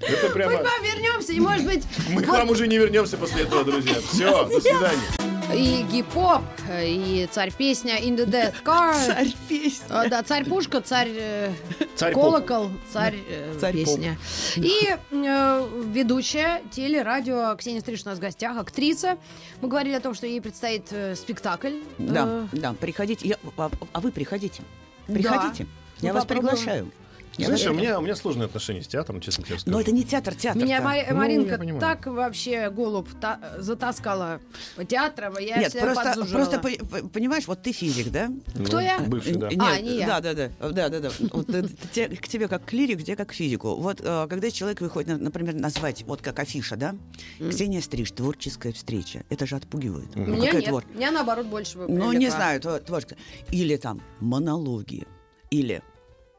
Это 0.00 0.30
прямо... 0.32 0.52
Мы 0.52 0.58
к 0.58 0.64
вам 0.64 0.82
вернемся, 0.82 1.32
и 1.32 1.40
может 1.40 1.64
быть 1.66 1.82
Мы 2.10 2.22
к 2.22 2.28
вам 2.28 2.50
уже 2.50 2.66
не 2.66 2.78
вернемся 2.78 3.16
после 3.16 3.42
этого, 3.42 3.64
друзья. 3.64 3.94
Все, 4.12 4.44
до 4.46 4.60
свидания. 4.60 5.19
И 5.54 5.82
гип-поп, 5.90 6.42
и 6.82 7.28
царь-песня 7.30 7.98
In 8.00 8.16
the 8.16 8.26
Death 8.26 8.62
Car. 8.64 8.94
Царь 9.06 9.32
песни. 9.48 9.84
А, 9.88 10.08
да, 10.08 10.22
царь-пушка, 10.22 10.80
царь, 10.80 11.08
э, 11.12 11.52
Царь 11.96 12.12
колокол, 12.14 12.70
царь, 12.92 13.16
э, 13.28 13.56
Царь-поп. 13.60 13.84
песня. 13.86 14.16
И 14.56 14.88
э, 15.10 15.68
ведущая 15.92 16.62
телерадио 16.70 17.54
Ксения 17.56 17.80
Стриж 17.80 18.02
у 18.04 18.08
нас 18.08 18.18
в 18.18 18.20
гостях, 18.20 18.56
актриса. 18.58 19.18
Мы 19.60 19.68
говорили 19.68 19.94
о 19.94 20.00
том, 20.00 20.14
что 20.14 20.26
ей 20.26 20.40
предстоит 20.40 20.86
э, 20.92 21.14
спектакль. 21.16 21.76
Да, 21.98 22.46
Э, 22.52 22.56
да, 22.56 22.72
приходите. 22.74 23.28
Я- 23.28 23.38
а, 23.56 23.70
а 23.92 24.00
вы 24.00 24.12
приходите. 24.12 24.62
Да. 25.08 25.14
Приходите. 25.14 25.66
Ну, 26.00 26.06
Я 26.06 26.12
вас 26.14 26.24
попробуем. 26.24 26.56
приглашаю. 26.56 26.90
Я 27.36 27.46
Знаешь, 27.46 27.66
у 27.66 27.72
меня, 27.72 27.98
у 27.98 28.02
меня 28.02 28.16
сложные 28.16 28.46
отношения 28.46 28.82
с 28.82 28.88
театром, 28.88 29.20
честно 29.20 29.44
тебе 29.44 29.58
скажу. 29.58 29.72
Но 29.74 29.80
это 29.80 29.92
не 29.92 30.04
театр, 30.04 30.34
театр. 30.34 30.62
Меня 30.62 30.80
Ма- 30.82 30.96
Ну, 31.08 31.16
Маринка 31.16 31.52
я 31.52 31.58
понимаю. 31.58 31.80
так 31.80 32.06
вообще 32.06 32.68
голубь 32.70 33.08
та- 33.20 33.40
затаскала 33.58 34.40
по 34.76 34.84
театрам, 34.84 35.34
я 35.38 35.58
Нет, 35.58 35.70
всегда 35.70 35.86
просто, 35.86 36.04
подзуживала. 36.04 36.44
просто 36.44 36.58
по- 36.58 36.86
по- 37.02 37.08
понимаешь, 37.08 37.46
вот 37.46 37.62
ты 37.62 37.72
физик, 37.72 38.10
да? 38.10 38.30
Кто 38.66 38.80
я? 38.80 38.98
Бывший, 38.98 39.36
да. 39.36 39.48
Нет, 39.48 39.60
А, 39.62 39.80
не 39.80 39.98
я. 39.98 40.06
Да, 40.06 40.20
да, 40.20 40.34
да, 40.34 40.50
да, 40.70 40.88
да, 40.88 41.00
да. 41.00 41.10
Вот, 41.32 41.48
э, 41.54 41.64
те- 41.94 42.08
к 42.08 42.28
тебе 42.28 42.48
как 42.48 42.64
к 42.64 42.72
лирику, 42.72 43.02
тебе 43.02 43.16
как 43.16 43.28
к 43.28 43.32
физику. 43.32 43.76
Вот 43.76 44.00
э, 44.02 44.26
когда 44.28 44.50
человек 44.50 44.80
выходит, 44.80 45.08
на- 45.08 45.18
например, 45.18 45.54
назвать 45.54 46.02
вот 46.02 46.20
как 46.22 46.38
афиша, 46.40 46.76
да, 46.76 46.94
Ксения 47.38 47.80
Стриж, 47.80 48.10
творческая 48.10 48.72
встреча, 48.72 49.24
это 49.30 49.46
же 49.46 49.56
отпугивает. 49.56 50.08
Ну, 50.14 50.26
Меня 50.26 50.46
какая 50.46 50.60
нет, 50.60 50.70
твор- 50.70 50.84
меня 50.94 51.10
наоборот 51.12 51.46
больше 51.46 51.78
Ну, 51.78 52.12
не 52.12 52.28
знаю, 52.28 52.60
тво- 52.60 52.80
творческая. 52.80 53.18
Или 53.50 53.76
там 53.76 54.02
монологи, 54.20 55.06
или 55.50 55.82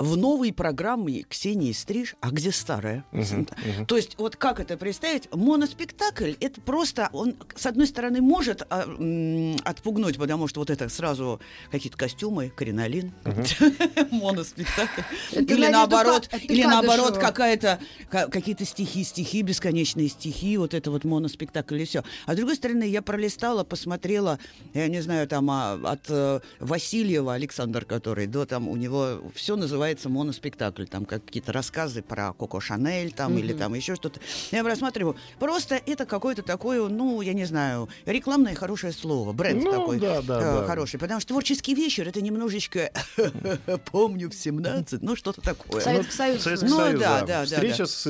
в 0.02 0.18
новой 0.18 0.52
программе 0.54 1.24
Ксении 1.24 1.72
Стриж, 1.72 2.16
а 2.22 2.32
где 2.32 2.52
старая? 2.52 3.06
То 3.88 3.96
есть 3.96 4.16
вот 4.18 4.36
как 4.36 4.60
это 4.60 4.78
представить? 4.78 5.30
Моноспектакль, 5.34 6.34
это 6.40 6.60
просто, 6.62 7.10
он, 7.14 7.36
с 7.56 7.66
одной 7.66 7.88
стороны, 7.88 8.22
может 8.22 8.64
а, 8.70 8.84
м, 8.84 9.58
отпугнуть, 9.64 10.18
потому 10.18 10.48
что 10.48 10.60
вот 10.62 10.70
это 10.70 10.90
сразу 10.90 11.40
какие-то 11.72 11.98
костюмы, 11.98 12.52
кринолин, 12.56 13.12
моноспектакль. 14.12 15.02
Или 15.32 15.68
наоборот, 15.68 16.30
или 16.42 16.64
наоборот 16.64 17.18
какая-то, 17.18 17.80
ка- 18.10 18.28
какие-то 18.28 18.66
стихи, 18.66 19.04
стихи, 19.04 19.42
бесконечные 19.42 20.08
стихи, 20.10 20.58
вот 20.58 20.74
это 20.74 20.92
вот 20.92 21.04
моноспектакль 21.04 21.80
и 21.82 21.86
все. 21.86 22.04
А 22.26 22.34
с 22.34 22.36
другой 22.36 22.56
стороны, 22.56 22.84
я 22.84 23.02
пролистала, 23.02 23.64
посмотрела, 23.64 24.40
я 24.74 24.88
не 24.88 25.02
знаю, 25.02 25.28
там 25.28 25.50
а, 25.52 25.74
от 25.84 26.06
э, 26.10 26.40
Васильева 26.60 27.34
Александр, 27.34 27.86
который, 27.86 28.28
до 28.28 28.46
там 28.46 28.68
у 28.68 28.76
него 28.76 29.22
все 29.36 29.56
называется 29.56 29.91
моноспектакль, 30.06 30.86
там 30.86 31.06
какие-то 31.06 31.52
рассказы 31.52 32.02
про 32.02 32.34
Коко 32.34 32.60
Шанель, 32.60 33.12
там 33.12 33.38
или 33.38 33.54
там 33.54 33.74
еще 33.74 33.96
что-то. 33.96 34.20
Я 34.52 34.64
рассматриваю. 34.64 35.16
Просто 35.40 35.82
это 35.86 36.06
какое-то 36.06 36.44
такое, 36.44 36.88
ну, 36.88 37.22
я 37.22 37.34
не 37.34 37.46
знаю, 37.46 37.90
рекламное 38.06 38.56
хорошее 38.56 38.94
слово, 38.94 39.34
бренд 39.34 39.64
Ну, 39.64 39.72
такой 39.72 40.00
да, 40.00 40.22
да, 40.22 40.40
э, 40.40 40.62
да. 40.62 40.66
хороший. 40.66 41.00
Потому 41.00 41.20
что 41.20 41.30
творческий 41.30 41.76
вечер 41.76 42.08
это 42.08 42.22
немножечко 42.22 42.92
помню 43.92 44.30
в 44.30 44.34
17, 44.34 45.02
ну 45.02 45.16
что-то 45.16 45.42
такое. 45.42 45.82
Советский 45.82 46.14
Союз. 46.14 46.42
Советский 46.42 46.68
Ну, 46.68 46.78
Союз, 46.78 47.00
да, 47.00 47.20
да. 47.22 47.26
да, 47.26 47.40
да, 47.40 47.46
Встреча 47.46 47.78
да. 47.80 47.88
с. 47.88 48.06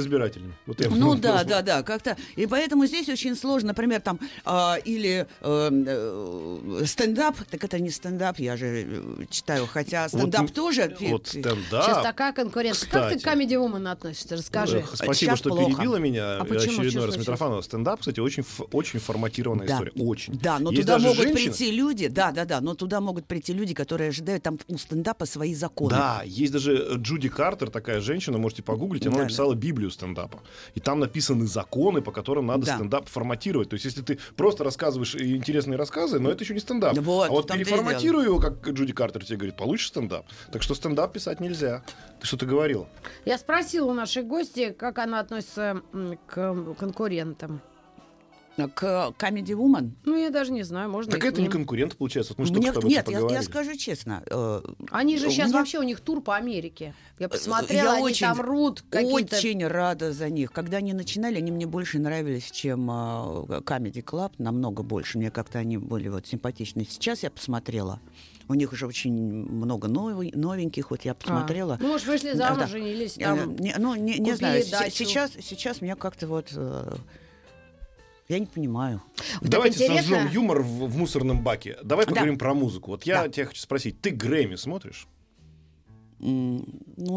Вот 0.65 0.81
я 0.81 0.89
Ну 0.89 1.15
да, 1.15 1.43
да, 1.43 1.61
да, 1.61 1.83
как-то. 1.83 2.17
И 2.35 2.45
поэтому 2.45 2.85
здесь 2.85 3.09
очень 3.09 3.35
сложно, 3.35 3.69
например, 3.69 4.01
там 4.01 4.19
а, 4.45 4.77
или 4.83 5.27
э, 5.41 5.69
э, 5.71 6.83
стендап, 6.85 7.37
так 7.49 7.63
это 7.63 7.79
не 7.79 7.89
стендап, 7.89 8.39
я 8.39 8.57
же 8.57 8.65
э, 8.65 9.25
читаю, 9.29 9.67
хотя 9.67 10.07
стендап 10.09 10.51
тоже. 10.51 10.95
Вот 10.99 11.35
пи- 11.79 11.83
Сейчас 11.85 12.03
такая 12.03 12.33
конкуренция. 12.33 12.89
Как 12.89 13.09
ты 13.09 13.15
к 13.15 13.17
Кстати. 13.19 13.37
Comedy 13.37 13.53
Woman 13.53 13.89
относишься? 13.91 14.35
Расскажи. 14.35 14.83
Спасибо, 14.87 15.13
Сейчас 15.15 15.39
что 15.39 15.49
плохо. 15.49 15.71
перебила 15.75 15.97
меня. 15.97 16.37
А 16.37 16.45
почему? 16.45 16.81
Очередной 16.81 17.05
раз? 17.05 17.17
Митрофанова. 17.17 17.61
Стендап, 17.61 17.99
кстати, 17.99 18.19
очень, 18.19 18.43
очень 18.71 18.99
форматированная 18.99 19.67
Да, 19.67 19.73
история. 19.75 19.91
Очень. 19.95 20.37
да, 20.39 20.59
но 20.59 20.71
Есть 20.71 20.81
туда 20.83 20.93
даже 20.93 21.07
могут 21.07 21.23
женщины- 21.23 21.51
прийти 21.51 21.71
люди, 21.71 22.07
да, 22.07 22.31
да, 22.31 22.45
да, 22.45 22.61
но 22.61 22.73
туда 22.75 23.01
могут 23.01 23.25
прийти 23.25 23.53
люди, 23.53 23.73
которые 23.73 24.09
ожидают 24.09 24.43
там 24.43 24.57
у 24.67 24.77
стендапа 24.77 25.25
свои 25.25 25.53
законы. 25.53 25.91
Да, 25.91 26.21
есть 26.25 26.51
даже 26.51 26.73
э, 26.75 26.93
Джуди 26.97 27.29
Картер, 27.29 27.69
такая 27.69 28.01
женщина, 28.01 28.37
можете 28.37 28.63
погуглить, 28.63 29.05
она 29.07 29.17
Да, 29.17 29.23
написала 29.23 29.53
Библию 29.53 29.91
стендапа. 29.91 30.39
И 30.75 30.79
там 30.79 30.99
написаны 30.99 31.45
законы, 31.47 32.01
по 32.01 32.11
которым 32.11 32.47
надо 32.47 32.65
Да. 32.65 32.75
стендап 32.75 33.07
форматировать. 33.09 33.69
То 33.69 33.75
есть, 33.75 33.85
если 33.85 34.01
ты 34.01 34.17
просто 34.35 34.63
рассказываешь 34.63 35.15
интересные 35.15 35.77
рассказы, 35.77 36.19
но 36.19 36.29
это 36.31 36.43
еще 36.43 36.53
не 36.53 36.59
стендап. 36.59 36.97
Вот, 36.97 37.29
а 37.29 37.31
вот 37.31 37.47
переформатируй 37.47 38.25
его, 38.25 38.39
как 38.39 38.67
Джуди 38.67 38.93
Картер 38.93 39.23
тебе 39.25 39.37
говорит, 39.37 39.55
получишь 39.57 39.87
стендап. 39.87 40.25
Так 40.51 40.63
что 40.63 40.75
стендап 40.75 41.13
писать 41.13 41.39
нельзя. 41.39 41.60
Ты 41.61 42.27
что-то 42.27 42.45
говорил? 42.45 42.87
Я 43.25 43.37
спросила 43.37 43.89
у 43.89 43.93
нашей 43.93 44.23
гости, 44.23 44.71
как 44.77 44.99
она 44.99 45.19
относится 45.19 45.81
к 46.27 46.75
конкурентам. 46.77 47.61
К 48.57 49.13
Comedy 49.17 49.53
Woman. 49.55 49.91
Ну, 50.05 50.15
я 50.17 50.29
даже 50.29 50.51
не 50.51 50.63
знаю, 50.63 50.89
можно 50.89 51.11
Так 51.11 51.23
это 51.25 51.41
не 51.41 51.47
конкурент, 51.47 51.95
получается. 51.97 52.33
Вот 52.37 52.49
мы 52.49 52.57
Мне- 52.57 52.71
что 52.71 52.81
нет, 52.87 53.09
я, 53.09 53.19
я 53.19 53.41
скажу 53.43 53.75
честно. 53.75 54.23
э, 54.29 54.61
Они 54.91 55.17
же 55.17 55.29
сейчас 55.29 55.49
меня- 55.49 55.59
вообще, 55.59 55.79
у 55.79 55.83
них 55.83 55.99
тур 56.01 56.21
по 56.21 56.35
Америке. 56.35 56.93
Я 57.17 57.29
посмотрела, 57.29 57.85
Я 57.85 57.93
они 57.93 58.03
очень, 58.03 58.27
там 58.27 58.41
рут 58.41 58.83
какие-то... 58.89 59.37
Очень 59.37 59.65
рада 59.65 60.11
за 60.11 60.29
них. 60.29 60.51
Когда 60.51 60.77
они 60.77 60.93
начинали, 60.93 61.37
они 61.37 61.51
мне 61.51 61.65
больше 61.65 61.97
нравились, 61.99 62.51
чем 62.51 62.89
а, 62.91 63.45
Comedy 63.63 64.03
Club, 64.03 64.31
намного 64.37 64.83
больше. 64.83 65.17
Мне 65.17 65.31
как-то 65.31 65.59
они 65.59 65.77
были 65.77 66.09
вот 66.09 66.27
симпатичны. 66.27 66.85
Сейчас 66.89 67.23
я 67.23 67.31
посмотрела. 67.31 67.99
У 68.47 68.53
них 68.53 68.73
уже 68.73 68.85
очень 68.85 69.13
много 69.13 69.87
новый- 69.87 70.33
новеньких. 70.35 70.91
Вот 70.91 71.03
я 71.05 71.13
посмотрела. 71.13 71.77
Ну, 71.79 71.87
может, 71.87 72.05
вышли 72.05 72.33
замуж, 72.33 72.59
да. 72.59 72.67
женились 72.67 73.17
Э, 73.17 73.21
там. 73.23 73.55
не, 73.55 73.73
ну, 73.77 73.95
не, 73.95 74.19
не 74.19 74.33
знаю. 74.35 74.63
Дачу. 74.69 74.91
Сейчас, 74.91 75.31
сейчас 75.41 75.79
мне 75.81 75.95
как-то 75.95 76.27
вот... 76.27 76.49
э, 76.53 76.95
Я 78.31 78.39
не 78.39 78.45
понимаю. 78.45 79.01
Вот 79.41 79.49
Давайте 79.49 79.83
интересно. 79.83 80.15
сожжем 80.15 80.31
юмор 80.31 80.61
в, 80.61 80.85
в 80.87 80.95
мусорном 80.97 81.43
баке. 81.43 81.77
Давай 81.83 82.05
Да. 82.05 82.11
поговорим 82.11 82.37
про 82.37 82.53
музыку. 82.53 82.91
Вот 82.91 83.03
я 83.03 83.23
Да. 83.23 83.27
тебя 83.29 83.45
хочу 83.47 83.59
спросить, 83.61 83.99
ты 83.99 84.09
Грэмми 84.11 84.55
смотришь? 84.55 85.05
Ну, 86.19 86.63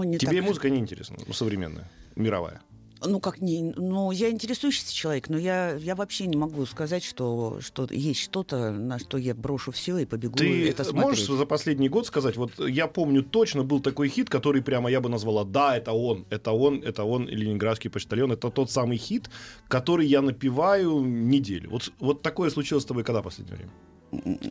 не 0.03 0.19
Тебе 0.19 0.39
так. 0.39 0.47
музыка 0.49 0.71
не 0.71 0.79
интересна, 0.79 1.17
ну, 1.25 1.33
современная, 1.33 1.89
мировая. 2.17 2.63
Ну, 3.03 3.21
как 3.21 3.41
не... 3.41 3.63
Ну, 3.63 4.11
я 4.13 4.31
интересующийся 4.31 4.95
человек, 4.95 5.29
но 5.29 5.37
я, 5.37 5.75
я 5.75 5.95
вообще 5.95 6.27
не 6.27 6.37
могу 6.37 6.65
сказать, 6.67 7.05
что, 7.05 7.59
что 7.61 7.87
есть 7.91 8.21
что-то, 8.21 8.71
на 8.71 8.99
что 8.99 9.19
я 9.19 9.35
брошу 9.35 9.73
все 9.73 9.99
и 9.99 10.07
побегу 10.07 10.37
Ты 10.37 10.69
это 10.69 10.85
можешь 10.95 11.25
смотреть. 11.25 11.39
за 11.39 11.47
последний 11.47 11.89
год 11.89 12.07
сказать, 12.07 12.37
вот 12.37 12.59
я 12.59 12.87
помню 12.87 13.23
точно 13.23 13.63
был 13.63 13.81
такой 13.81 14.09
хит, 14.09 14.31
который 14.31 14.63
прямо 14.63 14.91
я 14.91 15.01
бы 15.01 15.09
назвала, 15.09 15.45
да, 15.45 15.77
это 15.77 15.93
он, 15.93 16.25
это 16.31 16.53
он, 16.53 16.83
это 16.83 17.05
он, 17.05 17.29
Ленинградский 17.29 17.91
почтальон, 17.91 18.33
это 18.33 18.51
тот 18.51 18.71
самый 18.71 18.97
хит, 18.97 19.29
который 19.69 20.07
я 20.07 20.23
напеваю 20.23 21.01
неделю. 21.01 21.71
Вот, 21.71 21.93
вот 21.99 22.23
такое 22.23 22.51
случилось 22.51 22.85
с 22.85 22.87
тобой 22.87 23.05
когда 23.05 23.21
в 23.21 23.25
последнее 23.25 23.57
время? 23.57 23.73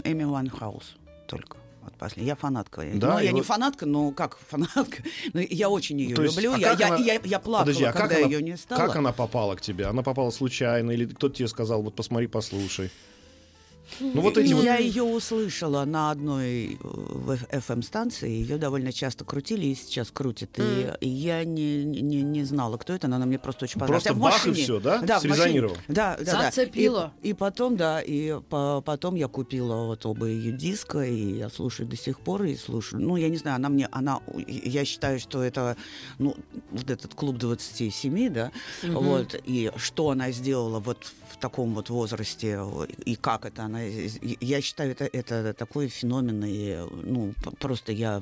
Эми 0.04 0.26
Вайнхаус 0.26 0.96
только. 1.28 1.63
Вот 1.84 1.94
после. 1.96 2.24
Я 2.24 2.36
фанатка. 2.36 2.84
Да, 2.96 3.14
ну, 3.14 3.20
я 3.20 3.32
не 3.32 3.42
вот- 3.42 3.46
фанатка, 3.48 3.86
но 3.86 4.12
как 4.12 4.38
фанатка. 4.50 5.04
Но 5.34 5.42
я 5.42 5.70
очень 5.70 6.00
ее 6.00 6.16
То 6.16 6.24
есть, 6.24 6.36
люблю. 6.38 6.54
а 6.54 6.58
я, 6.58 6.70
как 6.72 6.80
я, 6.80 6.88
она- 6.88 6.98
я, 6.98 7.20
я 7.24 7.40
плакала, 7.40 7.60
Подожди, 7.66 7.84
а 7.84 7.92
когда 7.94 8.16
она, 8.18 8.26
ее 8.26 8.42
не 8.42 8.56
стало. 8.58 8.80
как 8.80 8.96
она 8.96 9.12
попала 9.12 9.56
к 9.56 9.62
тебе? 9.62 9.86
Она 9.86 10.02
попала 10.02 10.30
случайно 10.32 10.92
или 10.92 11.06
кто-то 11.06 11.36
тебе 11.36 11.48
сказал, 11.48 11.82
вот 11.84 11.96
посмотри, 11.96 12.28
послушай? 12.28 12.90
Ну 14.00 14.22
вот 14.22 14.38
эти 14.38 14.54
вот... 14.54 14.64
Я 14.64 14.78
ее 14.78 15.04
услышала 15.04 15.86
на 15.86 16.12
одной 16.12 16.78
FM-станции, 17.52 18.30
ее 18.30 18.58
довольно 18.58 18.92
часто 18.92 19.26
крутили 19.26 19.66
и 19.68 19.76
сейчас 19.76 20.12
крутят. 20.12 20.50
И- 20.58 20.62
И 21.02 21.08
я 21.10 21.44
не, 21.44 21.84
не, 21.84 22.22
не 22.22 22.44
знала, 22.44 22.78
кто 22.78 22.94
это, 22.94 23.08
но 23.08 23.18
она 23.18 23.26
мне 23.26 23.40
просто 23.40 23.66
очень 23.66 23.80
понравилась. 23.80 24.04
Просто 24.04 24.20
в 24.20 24.22
бах 24.22 24.46
и 24.46 24.50
машине- 24.50 24.64
всё, 24.64 24.80
да? 24.80 24.98
в 25.20 25.24
машине. 25.24 25.34
Срезонировал? 25.36 25.78
Да, 25.88 26.18
да, 26.18 26.24
да. 26.42 26.52
И, 27.24 27.30
и 27.30 27.34
потом, 27.34 27.78
да, 27.78 28.02
и 28.02 28.40
по- 28.50 28.82
потом 28.86 29.16
я 29.16 29.28
купила 29.28 29.86
вот 29.86 30.06
оба 30.06 30.26
ее 30.28 30.52
диска, 30.52 31.04
и 31.04 31.38
я 31.38 31.50
слушаю 31.50 31.88
до 31.88 31.96
сих 31.96 32.20
пор, 32.20 32.44
и 32.44 32.56
слушаю. 32.56 33.02
Ну, 33.02 33.16
я 33.18 33.30
не 33.30 33.38
знаю, 33.38 33.56
она 33.58 33.70
мне, 33.70 33.88
она, 33.92 34.20
я 34.48 34.86
считаю, 34.86 35.20
что 35.20 35.42
это, 35.44 35.76
ну, 36.20 36.36
вот 36.72 36.90
этот 36.90 37.14
клуб 37.16 37.38
27, 37.38 38.30
да, 38.34 38.52
вот, 38.84 39.36
и 39.46 39.72
что 39.78 40.10
она 40.10 40.32
сделала 40.32 40.80
вот 40.80 41.12
в 41.23 41.23
таком 41.38 41.74
вот 41.74 41.90
возрасте, 41.90 42.60
и 43.06 43.16
как 43.16 43.46
это 43.46 43.64
она, 43.64 43.82
я 43.82 44.62
считаю, 44.62 44.92
это, 44.92 45.06
это 45.06 45.54
такой 45.54 45.88
феномен, 45.88 46.44
и, 46.46 46.78
ну, 47.04 47.34
просто 47.60 47.92
я 47.92 48.22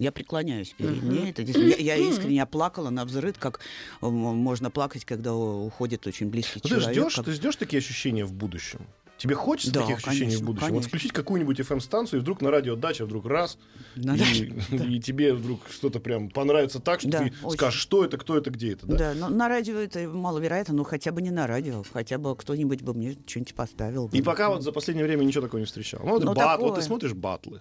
я 0.00 0.12
преклоняюсь 0.12 0.74
перед 0.78 1.02
ней. 1.02 1.30
Это 1.30 1.42
я, 1.42 1.76
я 1.76 1.96
искренне 1.96 2.46
плакала 2.46 2.88
на 2.90 3.04
взрыв, 3.04 3.36
как 3.38 3.58
можно 4.00 4.70
плакать, 4.70 5.04
когда 5.04 5.34
уходит 5.34 6.06
очень 6.06 6.28
близкий 6.30 6.60
ты 6.60 6.68
человек. 6.68 6.90
ждешь, 6.92 7.16
как- 7.16 7.24
ты 7.24 7.32
ждешь 7.32 7.56
такие 7.56 7.78
ощущения 7.78 8.24
в 8.24 8.32
будущем? 8.32 8.80
Тебе 9.18 9.34
хочется 9.34 9.72
Да, 9.74 9.80
таких 9.80 9.96
ощущений 9.98 10.16
в 10.16 10.20
конечно, 10.38 10.46
будущем? 10.46 10.66
Вот 10.66 10.70
конечно. 10.70 10.88
включить 10.88 11.12
какую-нибудь 11.12 11.58
FM-станцию, 11.60 12.18
и 12.18 12.22
вдруг 12.22 12.40
на 12.40 12.50
радиодаче 12.52 13.04
вдруг 13.04 13.26
раз, 13.26 13.58
На 13.96 14.14
и, 14.14 14.18
даче, 14.18 14.54
и 14.88 15.00
тебе 15.00 15.34
вдруг 15.34 15.60
что-то 15.70 15.98
прям 16.00 16.30
понравится 16.30 16.78
так, 16.80 17.00
что 17.00 17.10
Да, 17.10 17.18
ты 17.24 17.32
очень. 17.42 17.58
скажешь, 17.58 17.80
что 17.80 18.04
это, 18.04 18.16
кто 18.16 18.36
это, 18.38 18.50
где 18.50 18.72
это, 18.72 18.86
да? 18.86 18.96
Да, 18.96 19.14
но 19.14 19.28
на 19.28 19.48
радио 19.48 19.76
это 19.76 20.08
маловероятно, 20.08 20.72
но 20.74 20.84
хотя 20.84 21.10
бы 21.12 21.20
не 21.20 21.30
на 21.30 21.46
радио, 21.48 21.82
хотя 21.92 22.18
бы 22.18 22.36
кто-нибудь 22.36 22.82
бы 22.82 22.94
мне 22.94 23.16
что-нибудь 23.26 23.54
поставил. 23.54 24.06
бы. 24.08 24.16
И 24.16 24.22
пока 24.22 24.50
вот 24.50 24.62
за 24.62 24.70
последнее 24.72 25.04
время 25.04 25.24
ничего 25.24 25.42
такого 25.42 25.58
не 25.60 25.66
встречал. 25.66 26.00
Ну, 26.04 26.10
вот, 26.12 26.22
Ну, 26.24 26.34
бат- 26.34 26.60
вот 26.60 26.66
такое. 26.68 26.80
ты 26.80 26.82
смотришь 26.86 27.12
батлы. 27.14 27.60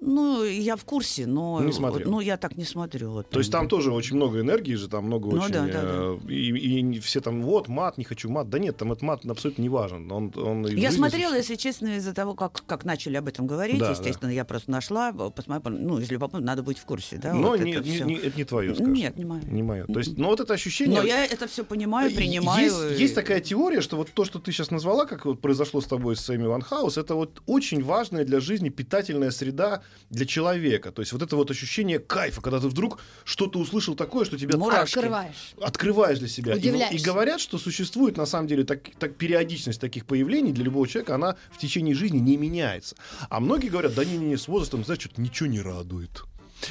Ну, 0.00 0.44
я 0.44 0.76
в 0.76 0.84
курсе, 0.84 1.26
но... 1.26 1.60
Не 1.60 1.72
смотрел. 1.72 2.08
Ну, 2.08 2.20
я 2.20 2.36
так 2.36 2.56
не 2.56 2.64
смотрю. 2.64 3.10
вот 3.10 3.30
То 3.30 3.40
есть 3.40 3.50
там 3.50 3.68
тоже 3.68 3.92
очень 3.92 4.14
много 4.16 4.40
энергии 4.40 4.74
же, 4.74 4.88
там 4.88 5.06
много 5.06 5.28
Ну 5.34 5.42
очень... 5.42 5.52
да, 5.52 5.66
да, 5.66 5.80
э, 5.84 6.18
И, 6.28 6.90
и 6.96 7.00
все 7.00 7.20
там, 7.20 7.42
вот, 7.42 7.66
мат, 7.66 7.98
не 7.98 8.04
хочу 8.04 8.28
мат. 8.30 8.48
Да 8.48 8.58
нет, 8.60 8.76
там 8.76 8.92
этот 8.92 9.02
мат 9.02 9.26
абсолютно 9.26 9.62
не 9.62 9.68
важен. 9.68 10.10
Он, 10.12 10.32
он 10.36 10.66
Я 10.66 10.92
смотрела, 10.92 11.34
если 11.34 11.56
честно, 11.56 11.96
из-за 11.96 12.14
того, 12.14 12.34
как, 12.34 12.62
как 12.66 12.84
начали 12.84 13.16
об 13.16 13.26
этом 13.26 13.48
говорить. 13.48 13.78
Да, 13.78 13.90
Естественно, 13.90 14.30
я 14.30 14.44
просто 14.44 14.70
нашла, 14.70 15.12
посмотрела, 15.12 15.76
ну, 15.76 15.98
из 15.98 16.10
любопытства, 16.10 16.44
надо 16.46 16.62
быть 16.62 16.78
в 16.78 16.84
курсе, 16.84 17.16
да? 17.16 17.34
Но 17.34 17.48
вот 17.48 17.60
не- 17.60 17.72
это 17.72 17.82
не- 17.88 17.94
всё. 17.96 18.04
не- 18.04 18.14
это 18.14 18.36
не 18.38 18.44
твое, 18.44 18.74
скажем. 18.74 18.92
Нет, 18.92 19.16
не 19.18 19.24
мое. 19.24 19.42
Не 19.42 19.62
мое. 19.64 19.84
То 19.86 19.98
есть, 19.98 20.16
ну 20.16 20.28
вот 20.28 20.38
это 20.38 20.54
ощущение... 20.54 21.00
Но 21.00 21.04
я 21.06 21.24
это 21.24 21.48
все 21.48 21.64
понимаю, 21.64 22.14
принимаю. 22.14 22.64
Есть, 22.64 22.98
и- 22.98 23.02
есть 23.02 23.14
такая 23.16 23.40
теория, 23.40 23.80
что 23.80 23.96
вот 23.96 24.10
то, 24.12 24.24
что 24.24 24.38
ты 24.38 24.52
сейчас 24.52 24.70
назвала, 24.70 25.06
как 25.06 25.26
вот 25.26 25.40
произошло 25.40 25.80
с 25.80 25.86
тобой 25.86 26.14
с 26.16 26.30
Эми 26.34 26.46
Ван 26.46 26.62
Хаус, 26.62 26.98
это 26.98 27.14
вот 27.16 27.42
очень 27.46 27.82
важная 27.82 28.24
для 28.24 28.38
жизни 28.38 28.68
питательная 28.68 29.32
среда 29.32 29.82
для 30.10 30.24
человека. 30.26 30.90
То 30.92 31.02
есть 31.02 31.12
вот 31.12 31.22
это 31.22 31.36
вот 31.36 31.50
ощущение 31.50 31.98
кайфа, 31.98 32.40
когда 32.40 32.60
ты 32.60 32.68
вдруг 32.68 32.98
что-то 33.24 33.58
услышал 33.58 33.94
такое, 33.94 34.24
что 34.24 34.38
тебя 34.38 34.56
Мурашки. 34.58 34.94
Открываешь. 34.98 35.54
открываешь 35.60 36.18
для 36.18 36.28
себя. 36.28 36.52
И- 36.54 36.56
И, 36.56 36.58
Удивляешься. 36.60 37.04
говорят, 37.04 37.40
что 37.40 37.58
существует 37.58 38.16
на 38.16 38.26
самом 38.26 38.48
деле 38.48 38.64
так, 38.64 38.80
так 38.98 39.16
периодичность 39.16 39.80
таких 39.80 40.06
появлений 40.06 40.52
для 40.52 40.64
любого 40.64 40.86
человека, 40.88 41.14
она 41.14 41.36
в 41.52 41.58
течение 41.58 41.94
жизни 41.94 42.18
не 42.18 42.36
меняется. 42.36 42.96
А 43.28 43.40
многие 43.40 43.68
говорят, 43.68 43.94
да 43.94 44.04
не-не-не, 44.04 44.36
с 44.36 44.48
возрастом, 44.48 44.84
знаешь, 44.84 45.00
что-то 45.00 45.20
ничего 45.20 45.48
не 45.48 45.60
радует. 45.60 46.22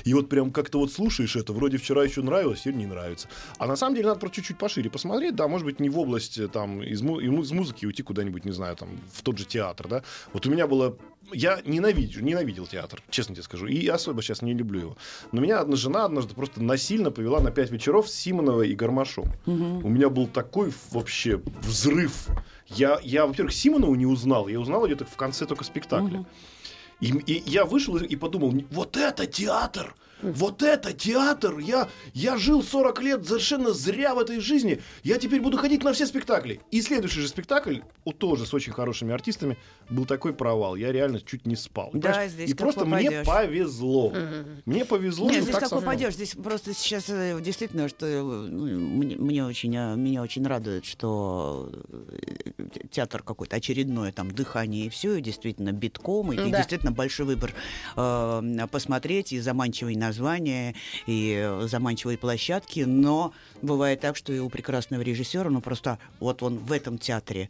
И 0.04 0.14
вот 0.14 0.30
прям 0.30 0.52
как-то 0.52 0.80
вот 0.80 0.92
слушаешь 0.92 1.36
это, 1.36 1.54
вроде 1.54 1.78
вчера 1.78 2.04
еще 2.04 2.22
нравилось, 2.22 2.62
сегодня 2.62 2.80
не 2.80 2.86
нравится. 2.88 3.28
А 3.58 3.68
на 3.68 3.76
самом 3.76 3.96
деле 3.96 4.08
надо 4.08 4.20
про 4.20 4.30
чуть-чуть 4.30 4.58
пошире 4.58 4.90
посмотреть, 4.90 5.36
да, 5.36 5.48
может 5.48 5.66
быть, 5.66 5.80
не 5.80 5.90
в 5.90 5.98
область 6.00 6.38
э, 6.38 6.48
там 6.48 6.82
из, 6.84 7.02
му- 7.02 7.20
из 7.20 7.52
музыки 7.52 7.86
уйти 7.86 8.04
куда-нибудь, 8.04 8.46
не 8.46 8.52
знаю, 8.52 8.76
там, 8.76 8.90
в 9.14 9.22
тот 9.22 9.38
же 9.38 9.46
театр, 9.46 9.88
да. 9.88 10.04
Вот 10.34 10.46
у 10.46 10.50
меня 10.52 10.68
было... 10.68 10.98
Я 11.34 11.60
ненавидел, 11.66 12.22
ненавидел 12.22 12.68
театр, 12.68 13.04
честно 13.10 13.36
тебе 13.36 13.44
скажу, 13.44 13.68
и 13.68 13.86
особо 13.88 14.22
сейчас 14.22 14.42
не 14.42 14.54
люблю 14.54 14.80
его. 14.80 14.98
Но 15.34 15.42
меня 15.42 15.60
одна 15.60 15.76
жена 15.76 16.06
однажды 16.06 16.34
просто 16.34 16.64
насильно 16.64 17.12
повела 17.12 17.42
на 17.42 17.52
пять 17.52 17.70
вечеров 17.70 18.08
с 18.08 18.14
Симоновой 18.14 18.70
и 18.70 18.76
Гармашом. 18.76 19.26
У 19.46 19.90
меня 19.90 20.10
был 20.10 20.28
такой 20.28 20.72
вообще 20.92 21.42
взрыв. 21.64 22.28
Я, 22.68 23.00
я 23.04 23.26
во-первых, 23.26 23.54
Симонову 23.54 23.96
не 23.96 24.06
узнал, 24.06 24.48
я 24.48 24.58
узнал 24.58 24.86
где-то 24.86 25.04
в 25.04 25.18
конце 25.18 25.46
только 25.46 25.66
спектакля. 25.66 26.26
И, 27.00 27.10
и 27.10 27.50
я 27.50 27.66
вышел 27.66 27.98
и, 27.98 28.16
подумал, 28.16 28.54
вот 28.72 28.98
это 28.98 29.28
театр! 29.28 29.96
Вот 30.22 30.64
это 30.64 30.94
театр! 30.94 31.60
Я, 31.60 31.90
я 32.14 32.38
жил 32.38 32.64
40 32.64 33.02
лет 33.02 33.28
совершенно 33.28 33.72
зря 33.72 34.16
в 34.16 34.20
этой 34.20 34.40
жизни. 34.40 34.82
Я 35.04 35.18
теперь 35.20 35.42
буду 35.42 35.58
ходить 35.58 35.84
на 35.84 35.94
все 35.94 36.06
спектакли. 36.08 36.60
И 36.72 36.82
следующий 36.82 37.22
же 37.22 37.28
спектакль, 37.28 37.80
у 38.06 38.12
тоже 38.14 38.46
с 38.46 38.54
очень 38.54 38.74
хорошими 38.74 39.14
артистами, 39.14 39.58
был 39.90 40.06
такой 40.06 40.34
провал. 40.34 40.76
Я 40.76 40.92
реально 40.92 41.22
чуть 41.22 41.46
не 41.46 41.56
спал. 41.56 41.92
Да, 41.94 42.10
Понимаешь? 42.10 42.32
здесь 42.32 42.50
и 42.50 42.54
просто 42.54 42.86
мне 42.86 43.12
попадешь. 43.12 43.26
повезло. 43.28 44.14
Мне 44.66 44.86
повезло. 44.86 45.30
Нет, 45.30 45.44
здесь 45.44 45.54
как 45.56 45.64
совпало. 45.64 45.82
попадешь. 45.82 46.14
Здесь 46.14 46.36
просто 46.36 46.74
сейчас 46.74 47.06
э, 47.10 47.40
действительно, 47.42 47.88
что 47.88 48.06
ну, 48.06 48.66
мне, 48.66 49.16
мне 49.16 49.46
очень, 49.46 49.76
э, 49.76 49.96
меня 49.96 50.22
очень 50.24 50.46
радует, 50.48 50.86
что 50.86 51.72
театр 52.92 53.24
какой-то 53.24 53.56
очередное 53.56 54.12
там 54.12 54.32
дыхание 54.32 54.88
и 54.88 54.90
все, 54.90 55.16
и 55.16 55.22
действительно 55.22 55.72
битком, 55.72 56.34
и, 56.34 56.38
Да. 56.38 56.58
действительно 56.58 56.92
большой 56.92 57.26
выбор 57.28 57.54
э, 57.96 58.68
посмотреть, 58.72 59.34
и 59.34 59.40
заманчивые 59.40 59.98
названия, 60.08 60.76
и 61.06 61.36
э, 61.38 61.68
заманчивые 61.68 62.18
площадки, 62.18 62.82
но 62.82 63.34
бывает 63.62 64.00
так, 64.02 64.16
что 64.16 64.34
и 64.34 64.40
у 64.40 64.50
прекрасного 64.50 65.02
режиссера, 65.02 65.50
ну 65.50 65.62
просто 65.62 66.00
вот 66.20 66.44
он 66.44 66.58
в 66.58 66.72
этом 66.72 66.98
театре 66.98 67.50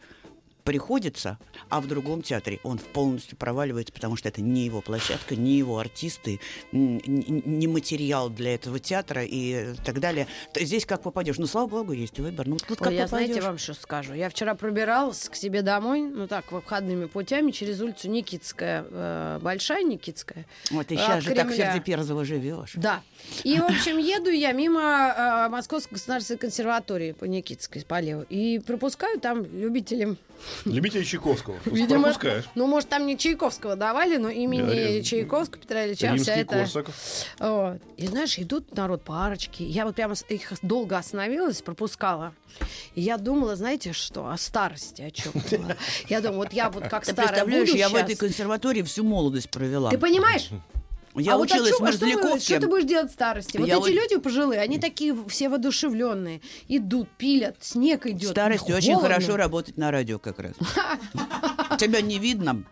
приходится, 0.67 1.39
а 1.69 1.79
в 1.79 1.87
другом 1.87 2.21
театре 2.21 2.59
он 2.63 2.77
полностью 2.77 3.37
проваливается, 3.37 3.93
потому 3.93 4.17
что 4.17 4.27
это 4.27 4.41
не 4.41 4.65
его 4.65 4.81
площадка, 4.81 5.37
не 5.37 5.53
его 5.53 5.79
артисты, 5.79 6.41
не 6.73 7.67
материал 7.67 8.29
для 8.29 8.55
этого 8.55 8.77
театра 8.77 9.23
и 9.23 9.75
так 9.85 10.01
далее. 10.01 10.27
Здесь 10.53 10.85
как 10.85 11.03
попадешь. 11.03 11.37
Ну, 11.37 11.47
слава 11.47 11.67
богу, 11.67 11.93
есть 11.93 12.19
выбор. 12.19 12.47
Ну, 12.47 12.57
тут 12.57 12.71
Ой, 12.71 12.77
как 12.83 12.91
я, 12.91 13.05
попадешь. 13.05 13.27
знаете, 13.27 13.47
вам 13.47 13.57
что 13.57 13.75
скажу. 13.75 14.13
Я 14.13 14.29
вчера 14.29 14.55
пробиралась 14.55 15.29
к 15.29 15.35
себе 15.35 15.61
домой, 15.61 16.01
ну 16.01 16.27
так, 16.27 16.51
обходными 16.51 17.05
путями, 17.05 17.51
через 17.51 17.79
улицу 17.79 18.09
Никитская, 18.09 18.85
э, 18.89 19.39
Большая 19.41 19.83
Никитская. 19.83 20.45
Вот 20.71 20.87
ты 20.87 20.95
от 20.95 21.01
сейчас 21.01 21.23
же 21.23 21.33
так 21.33 21.45
в 21.45 21.49
Кремля. 21.51 21.71
Фердиперзово 21.71 22.25
живешь. 22.25 22.73
Да. 22.75 23.03
И, 23.45 23.57
в 23.57 23.63
общем, 23.63 23.99
еду 23.99 24.31
я 24.31 24.51
мимо 24.51 25.13
э, 25.15 25.49
Московской 25.49 25.95
государственной 25.95 26.39
консерватории 26.39 27.13
по 27.13 27.23
Никитской, 27.23 27.85
по 27.87 28.01
левой. 28.01 28.25
И 28.25 28.59
пропускаю 28.59 29.21
там 29.21 29.45
любителям 29.45 30.17
Любитель 30.65 31.05
Чайковского. 31.05 31.57
Видимо, 31.65 32.03
Пропускаешь. 32.03 32.45
Ну, 32.55 32.67
может, 32.67 32.89
там 32.89 33.05
не 33.05 33.17
Чайковского 33.17 33.75
давали, 33.75 34.17
но 34.17 34.29
имени 34.29 34.97
Я- 34.97 35.03
Чайковского, 35.03 35.61
Петра 35.61 35.85
Ильича, 35.85 36.15
вся 36.15 36.35
это... 36.35 36.59
Корсаков. 36.59 36.95
Вот. 37.39 37.79
И 37.97 38.07
знаешь, 38.07 38.37
идут 38.39 38.75
народ 38.75 39.03
парочки. 39.03 39.63
Я 39.63 39.85
вот 39.85 39.95
прямо 39.95 40.15
их 40.29 40.53
долго 40.61 40.97
остановилась, 40.97 41.61
пропускала. 41.61 42.33
И 42.95 43.01
я 43.01 43.17
думала, 43.17 43.55
знаете 43.55 43.93
что, 43.93 44.29
о 44.29 44.37
старости, 44.37 45.01
о 45.01 45.11
чем 45.11 45.33
Я 46.09 46.21
думаю, 46.21 46.39
вот 46.39 46.53
я 46.53 46.69
вот 46.69 46.87
как 46.87 47.05
Ты 47.05 47.11
старая 47.11 47.31
представляешь, 47.31 47.69
буду 47.69 47.77
я 47.77 47.89
в 47.89 47.95
этой 47.95 48.15
консерватории 48.15 48.81
всю 48.81 49.03
молодость 49.03 49.49
провела. 49.49 49.89
Ты 49.91 49.97
понимаешь? 49.97 50.49
Я 51.17 51.33
а 51.33 51.37
вот 51.37 51.49
училась 51.49 51.69
чём- 51.71 51.79
в 51.79 51.81
а 51.81 51.85
вы- 51.85 51.91
Мерзляковке. 52.07 52.39
что 52.45 52.59
ты 52.59 52.67
будешь 52.67 52.85
делать 52.85 53.09
в 53.09 53.13
старости? 53.13 53.57
Вот 53.57 53.67
Я 53.67 53.75
эти 53.75 53.81
вот- 53.81 53.89
люди 53.89 54.17
пожилые, 54.17 54.61
они 54.61 54.79
такие 54.79 55.15
все 55.27 55.49
воодушевленные. 55.49 56.41
Идут, 56.67 57.09
пилят, 57.17 57.57
снег 57.61 58.05
В 58.05 58.09
идет. 58.09 58.29
старости 58.29 58.71
очень 58.71 58.95
хорошо 58.99 59.35
работать 59.37 59.77
на 59.77 59.91
радио 59.91 60.19
как 60.19 60.39
раз. 60.39 60.53
Тебя 61.79 62.01
не 62.01 62.19
видно. 62.19 62.63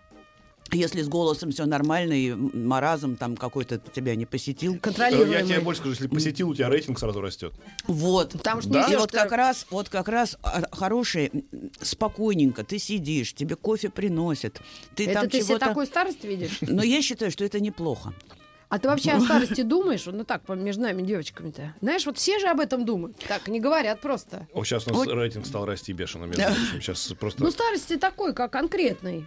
Если 0.75 1.01
с 1.01 1.07
голосом 1.07 1.51
все 1.51 1.65
нормально 1.65 2.13
и 2.13 2.33
маразм 2.33 3.15
там 3.15 3.35
какой-то 3.35 3.77
тебя 3.77 4.15
не 4.15 4.25
посетил. 4.25 4.73
Я 4.73 4.79
Контролируемый. 4.79 5.43
тебе 5.43 5.59
больше 5.61 5.79
скажу, 5.81 5.93
если 5.93 6.07
посетил, 6.07 6.49
у 6.49 6.55
тебя 6.55 6.69
рейтинг 6.69 6.99
сразу 6.99 7.21
растет. 7.21 7.53
Вот. 7.87 8.33
Потому 8.33 8.61
что 8.61 8.69
Да? 8.71 8.87
И 8.91 8.95
вот 8.95 9.11
как 9.11 9.31
раз, 9.31 9.65
вот 9.69 9.89
как 9.89 10.07
раз 10.09 10.37
а, 10.43 10.63
хороший, 10.71 11.31
спокойненько, 11.81 12.63
ты 12.63 12.79
сидишь, 12.79 13.33
тебе 13.33 13.55
кофе 13.55 13.89
приносят, 13.89 14.61
ты 14.95 15.05
Это 15.05 15.13
там 15.21 15.29
ты 15.29 15.41
себе 15.41 15.57
такой 15.57 15.85
старость 15.85 16.23
видишь? 16.23 16.59
Но 16.61 16.83
я 16.83 17.01
считаю, 17.01 17.31
что 17.31 17.45
это 17.45 17.59
неплохо. 17.59 18.13
А 18.69 18.79
ты 18.79 18.87
вообще 18.87 19.11
о 19.11 19.19
старости 19.21 19.61
думаешь? 19.61 20.05
Ну 20.05 20.23
так, 20.23 20.47
между 20.49 20.81
нами 20.81 21.01
девочками-то. 21.01 21.75
Знаешь, 21.81 22.05
вот 22.05 22.17
все 22.17 22.39
же 22.39 22.47
об 22.47 22.59
этом 22.59 22.85
думают. 22.85 23.17
Так, 23.27 23.47
не 23.47 23.59
говорят 23.59 24.01
просто. 24.01 24.47
О, 24.53 24.63
сейчас 24.63 24.87
у 24.87 24.89
нас 24.89 24.97
Вот. 24.97 25.07
рейтинг 25.13 25.45
стал 25.45 25.65
расти 25.65 25.93
бешено, 25.93 26.25
между 26.25 26.41
прочим. 26.45 26.81
Сейчас 26.81 27.13
просто... 27.19 27.43
Ну, 27.43 27.51
старости 27.51 27.95
такой, 27.95 28.33
как 28.33 28.51
конкретный. 28.51 29.25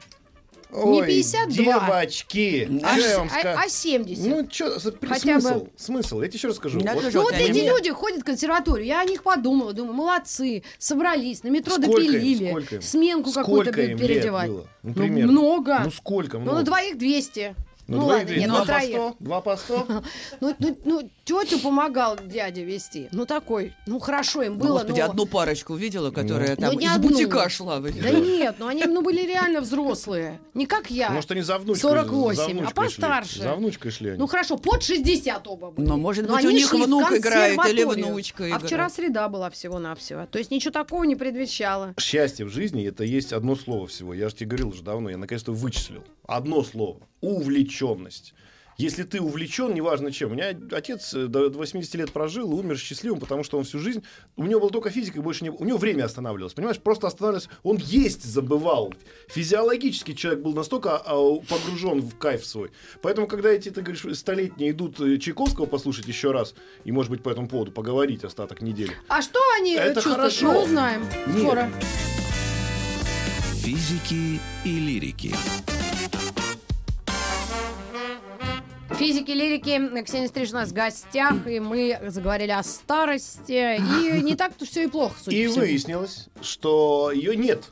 Ой, 0.71 1.07
52. 1.07 1.65
девочки, 1.65 2.69
А, 2.85 2.99
я 2.99 3.19
вам 3.19 3.31
а- 3.33 3.63
а 3.65 3.69
70? 3.69 4.27
Ну, 4.27 4.47
что, 4.51 4.79
Хотя 5.09 5.35
бы- 5.37 5.41
смысл, 5.41 5.67
смысл, 5.77 6.21
я 6.21 6.29
тебе 6.29 6.37
еще 6.37 6.49
раз 6.49 6.57
скажу. 6.57 6.81
Да, 6.81 6.95
Вот 6.95 7.05
Ну 7.13 7.23
вот 7.23 7.33
эти 7.35 7.67
люди 7.67 7.91
ходят 7.91 8.21
в 8.21 8.25
консерваторию, 8.25 8.87
я 8.87 9.01
о 9.01 9.05
них 9.05 9.23
подумала, 9.23 9.73
думаю, 9.73 9.95
молодцы, 9.95 10.63
собрались, 10.79 11.43
на 11.43 11.49
метро 11.49 11.75
Сколько 11.75 12.01
им? 12.03 12.13
допилили, 12.13 12.49
Сколько 12.51 12.75
им? 12.77 12.83
сменку 12.83 13.33
какую-то 13.33 13.71
им 13.81 13.99
переодевать. 13.99 14.51
Ну, 14.51 14.67
Ну, 14.83 15.07
много. 15.07 15.81
Ну, 15.85 15.91
сколько 15.91 16.37
Ну, 16.39 16.45
много? 16.45 16.59
на 16.59 16.65
двоих 16.65 16.99
200. 16.99 17.55
Ну 17.89 18.01
двоих 18.01 18.11
ладно, 18.11 18.27
две- 18.27 18.39
нет, 18.41 18.49
Два 18.49 18.59
на 18.59 18.61
по 18.61 18.67
троих. 18.67 18.91
сто? 18.91 19.17
Два 19.19 19.41
по 19.41 19.57
сто? 19.57 19.87
Ну, 20.41 20.55
ну, 20.59 20.79
ну, 20.85 21.11
тетю 21.25 21.59
помогал 21.59 22.19
дядя 22.23 22.63
вести. 22.63 23.09
Ну, 23.13 23.25
такой, 23.27 23.73
ну, 23.87 23.99
хорошо 23.99 24.43
им 24.43 24.55
Ну, 24.59 24.65
было, 24.65 24.73
Господи, 24.79 25.01
но... 25.01 25.07
одну 25.07 25.27
парочку 25.27 25.75
видела, 25.75 26.11
которая 26.11 26.51
Ну, 26.51 26.57
там 26.69 26.77
не 26.79 26.87
из 26.87 26.93
одну. 26.95 27.09
бутика 27.09 27.49
шла. 27.49 27.81
Да 27.81 27.91
нет, 27.91 28.57
ну 28.59 28.67
они 28.67 28.85
ну, 28.85 29.03
были 29.03 29.23
реально 29.27 29.61
взрослые. 29.63 30.39
Не 30.55 30.67
как 30.67 30.91
я. 30.91 31.11
Может, 31.11 31.31
они 31.33 31.41
за 31.41 31.59
внучкой 31.59 31.81
48, 31.81 32.59
за 32.61 32.69
а 32.69 32.71
постарше. 32.71 33.33
шли. 33.35 33.43
За 33.43 33.55
внучкой 33.55 33.91
шли 33.91 34.11
они. 34.11 34.19
Ну 34.19 34.27
хорошо, 34.27 34.57
под 34.59 34.83
60 34.83 35.47
оба 35.49 35.71
были. 35.71 35.87
Но, 35.87 35.97
может 35.97 36.29
Но 36.29 36.37
быть, 36.37 36.45
у 36.45 36.49
они 36.49 36.59
них 36.59 36.73
внук 36.73 37.11
играет 37.13 37.59
или 37.69 37.85
внучка 37.85 38.45
А 38.45 38.49
играет. 38.49 38.65
вчера 38.67 38.91
среда 38.91 39.29
была 39.29 39.51
всего-навсего. 39.51 40.27
То 40.27 40.39
есть 40.39 40.51
ничего 40.51 40.73
такого 40.73 41.05
не 41.05 41.17
предвещало. 41.17 41.95
Счастье 41.99 42.45
в 42.45 42.51
жизни 42.51 42.87
это 42.87 43.05
есть 43.05 43.33
одно 43.33 43.57
слово 43.57 43.87
всего. 43.87 44.13
Я 44.15 44.29
же 44.29 44.35
тебе 44.35 44.49
говорил 44.51 44.69
уже 44.69 44.83
давно, 44.83 45.09
я 45.11 45.17
наконец-то 45.17 45.53
вычислил. 45.53 46.05
Одно 46.27 46.63
слово. 46.63 46.99
Увлеченность. 47.21 48.35
Если 48.79 49.03
ты 49.03 49.21
увлечен, 49.21 49.75
неважно 49.75 50.13
чем. 50.13 50.31
У 50.31 50.35
меня 50.35 50.57
отец 50.71 51.13
э, 51.13 51.27
до 51.27 51.51
80 51.51 51.97
лет 51.97 52.13
прожил 52.13 52.53
и 52.53 52.55
умер 52.55 52.79
счастливым, 52.79 53.19
потому 53.19 53.43
что 53.43 53.59
он 53.59 53.65
всю 53.65 53.81
жизнь... 53.81 54.05
У 54.37 54.45
него 54.47 54.61
была 54.61 54.71
только 54.71 54.91
физика, 54.91 55.19
и 55.19 55.21
больше 55.21 55.43
не 55.43 55.51
было. 55.51 55.59
У 55.59 55.65
него 55.65 55.79
время 55.79 56.05
останавливалось, 56.05 56.55
понимаешь? 56.55 56.79
Просто 56.79 57.09
останавливалось. 57.09 57.49
Он 57.65 57.77
есть 57.79 58.23
забывал. 58.23 58.95
Физиологически 59.31 60.15
человек 60.15 60.45
был 60.45 60.55
настолько 60.55 60.97
а, 60.97 61.41
погружен 61.41 62.01
в 62.01 62.17
кайф 62.19 62.47
свой. 62.47 62.71
Поэтому, 63.03 63.27
когда 63.27 63.49
эти, 63.49 63.69
ты 63.71 63.83
говоришь, 63.83 64.17
столетние 64.17 64.71
идут 64.71 65.01
э, 65.01 65.19
Чайковского 65.19 65.67
послушать 65.67 66.07
еще 66.07 66.31
раз, 66.31 66.55
и, 66.85 66.93
может 66.93 67.11
быть, 67.11 67.25
по 67.25 67.31
этому 67.31 67.49
поводу 67.49 67.73
поговорить 67.73 68.23
остаток 68.23 68.63
недели. 68.63 68.93
А 69.09 69.23
что 69.23 69.41
они 69.59 69.75
э, 69.75 69.81
Это 69.81 69.95
чувствуют? 69.95 70.19
хорошо. 70.19 70.53
Мы 70.53 70.63
узнаем 70.63 71.03
Нет. 71.27 71.39
скоро. 71.41 71.71
Физики 73.65 74.41
и 74.65 74.79
лирики. 74.79 75.35
Физики, 78.99 79.31
лирики. 79.31 80.03
Ксения 80.03 80.27
Стриж 80.27 80.51
у 80.51 80.55
нас 80.55 80.71
в 80.71 80.73
гостях, 80.73 81.47
и 81.47 81.61
мы 81.61 82.01
заговорили 82.09 82.51
о 82.51 82.65
старости. 82.65 83.77
И 83.77 84.23
не 84.23 84.35
так-то 84.35 84.65
все 84.67 84.85
и 84.85 84.87
плохо, 84.89 85.15
судя 85.23 85.37
И 85.37 85.47
выяснилось, 85.47 86.27
что 86.43 87.13
ее 87.13 87.37
нет. 87.37 87.63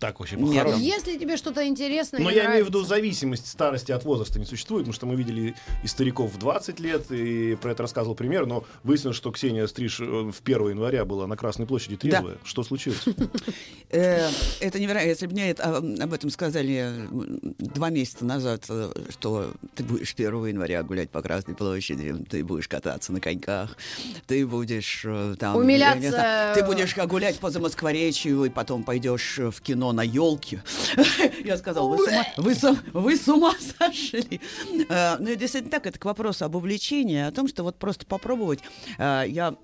Так 0.00 0.20
очень 0.20 0.38
Нет. 0.38 0.48
по-хорошему. 0.48 0.82
Если 0.82 1.18
тебе 1.18 1.36
что-то 1.36 1.66
интересное 1.66 2.20
Но 2.20 2.30
я 2.30 2.46
имею 2.46 2.64
в 2.64 2.68
виду 2.68 2.78
нравится. 2.78 2.96
зависимость 2.96 3.48
старости 3.48 3.92
от 3.92 4.04
возраста 4.04 4.38
не 4.38 4.44
существует, 4.44 4.84
потому 4.84 4.94
что 4.94 5.06
мы 5.06 5.16
видели 5.16 5.54
и 5.82 5.86
стариков 5.86 6.32
в 6.32 6.38
20 6.38 6.80
лет, 6.80 7.10
и 7.10 7.56
про 7.56 7.72
это 7.72 7.82
рассказывал 7.82 8.14
пример, 8.14 8.46
но 8.46 8.64
выяснилось, 8.84 9.16
что 9.16 9.30
Ксения 9.32 9.66
Стриж 9.66 10.00
э, 10.00 10.04
в 10.04 10.36
1 10.44 10.70
января 10.70 11.04
была 11.04 11.26
на 11.26 11.36
Красной 11.36 11.66
площади 11.66 11.96
трезвая. 11.96 12.38
Что 12.44 12.62
случилось? 12.62 13.04
Э, 13.90 14.28
Это 14.60 14.78
невероятно. 14.78 15.08
Если 15.08 15.26
бы 15.26 15.32
мне 15.32 15.52
а, 15.58 15.78
об 15.78 16.12
этом 16.12 16.28
сказали 16.28 16.92
два 17.58 17.88
месяца 17.88 18.24
назад, 18.24 18.64
э, 18.68 18.92
что 19.10 19.52
ты 19.74 19.82
будешь 19.82 20.12
1 20.14 20.46
января 20.46 20.82
гулять 20.82 21.10
по 21.10 21.22
Красной 21.22 21.54
площади, 21.54 22.14
ты 22.28 22.44
будешь 22.44 22.68
кататься 22.68 23.12
на 23.12 23.20
коньках, 23.20 23.76
ты 24.26 24.46
будешь 24.46 25.06
там... 25.38 25.56
Умиляться. 25.56 26.52
Ты 26.54 26.64
будешь 26.64 26.94
гулять 26.96 27.38
по 27.38 27.50
Замоскворечью, 27.50 28.44
и 28.44 28.50
потом 28.50 28.82
пойдешь 28.84 29.38
в 29.38 29.60
кино 29.62 29.87
на 29.92 30.02
елке. 30.02 30.62
Я 31.44 31.56
сказала, 31.56 31.88
вы 31.88 31.98
с 31.98 32.08
ума, 32.08 32.26
вы 32.36 32.54
с 32.54 32.76
вы 32.92 33.16
с 33.16 33.28
ума 33.28 33.54
сошли. 33.78 34.40
Э, 34.88 35.16
Ну, 35.18 35.30
и 35.30 35.36
действительно 35.36 35.70
так, 35.70 35.86
это 35.86 35.98
к 35.98 36.04
вопросу 36.04 36.44
об 36.44 36.54
увлечении, 36.56 37.20
о 37.22 37.30
том, 37.32 37.48
что 37.48 37.62
вот 37.62 37.78
просто 37.78 38.06
попробовать. 38.06 38.60
Э, 38.98 39.24
Я 39.26 39.54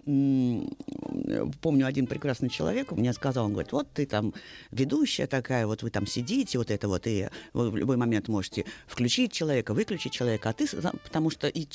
помню, 1.61 1.87
один 1.87 2.07
прекрасный 2.07 2.51
человек 2.51 2.93
мне 2.93 3.13
сказал, 3.13 3.47
он 3.47 3.53
говорит, 3.53 3.73
вот 3.73 3.89
ты 3.93 4.07
там 4.07 4.35
ведущая 4.71 5.27
такая, 5.27 5.67
вот 5.67 5.83
вы 5.83 5.91
там 5.91 6.07
сидите, 6.07 6.59
вот 6.59 6.71
это 6.71 6.89
вот, 6.89 7.07
и 7.07 7.29
вы 7.53 7.71
в 7.71 7.77
любой 7.77 7.97
момент 7.97 8.29
можете 8.29 8.65
включить 8.87 9.33
человека, 9.33 9.75
выключить 9.75 10.13
человека, 10.13 10.51
а 10.51 10.53
ты, 10.53 10.67
потому 11.03 11.31
что 11.31 11.49
и, 11.49 11.67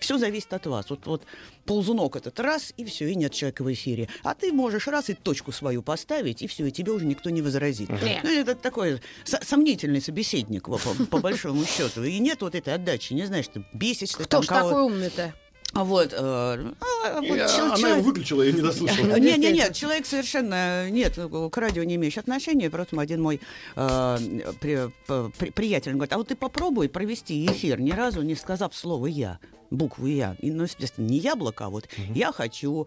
все 0.00 0.18
зависит 0.18 0.52
от 0.52 0.66
вас. 0.66 0.90
Вот, 0.90 1.06
вот 1.06 1.22
ползунок 1.64 2.16
этот 2.16 2.38
раз, 2.40 2.72
и 2.76 2.84
все, 2.84 3.08
и 3.08 3.14
нет 3.14 3.32
человека 3.32 3.62
в 3.64 3.72
эфире. 3.72 4.08
А 4.22 4.34
ты 4.34 4.52
можешь 4.52 4.86
раз 4.86 5.10
и 5.10 5.14
точку 5.14 5.52
свою 5.52 5.82
поставить, 5.82 6.42
и 6.42 6.46
все, 6.46 6.66
и 6.66 6.70
тебе 6.70 6.92
уже 6.92 7.06
никто 7.06 7.30
не 7.30 7.42
возразит. 7.42 7.88
Ну, 7.88 8.30
это 8.30 8.54
такой 8.54 9.00
со- 9.24 9.44
сомнительный 9.44 10.00
собеседник, 10.00 10.68
по, 11.10 11.18
большому 11.18 11.64
счету. 11.64 12.04
И 12.04 12.18
нет 12.18 12.42
вот 12.42 12.54
этой 12.54 12.74
отдачи, 12.74 13.12
не 13.12 13.26
знаешь, 13.26 13.48
ты 13.48 13.64
бесишься. 13.72 14.16
Кто 14.16 14.26
там 14.26 14.42
ж 14.42 14.46
такой 14.46 14.82
умный-то? 14.82 15.34
А 15.74 15.84
вот, 15.84 16.12
э, 16.12 16.16
а, 16.16 17.20
вот 17.20 17.36
Я- 17.36 17.48
чел- 17.48 17.64
Она 17.66 17.76
человек- 17.76 17.96
его 17.98 18.06
выключила, 18.06 18.42
я 18.42 18.52
не 18.52 18.60
дослушал. 18.62 19.04
не, 19.18 19.36
не, 19.36 19.52
нет, 19.52 19.74
человек 19.74 20.06
совершенно 20.06 20.88
нет 20.90 21.18
к 21.50 21.56
радио 21.56 21.82
не 21.84 21.96
имеющий 21.96 22.20
отношения. 22.20 22.70
Просто 22.70 23.00
один 23.00 23.20
мой 23.22 23.40
э, 23.76 24.18
при- 24.60 24.90
при- 25.38 25.50
приятель 25.50 25.92
говорит: 25.92 26.12
а 26.12 26.18
вот 26.18 26.28
ты 26.28 26.36
попробуй 26.36 26.88
провести 26.88 27.44
эфир, 27.46 27.80
ни 27.80 27.90
разу 27.90 28.22
не 28.22 28.34
сказав 28.34 28.74
слово 28.74 29.06
я, 29.06 29.38
букву 29.70 30.06
я. 30.06 30.36
И, 30.40 30.50
ну, 30.50 30.64
естественно, 30.64 31.06
не 31.06 31.18
яблоко, 31.18 31.66
а 31.66 31.70
вот 31.70 31.88
я 32.14 32.32
хочу, 32.32 32.86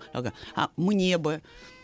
а 0.56 0.70
мне 0.78 1.18
бы. 1.18 1.42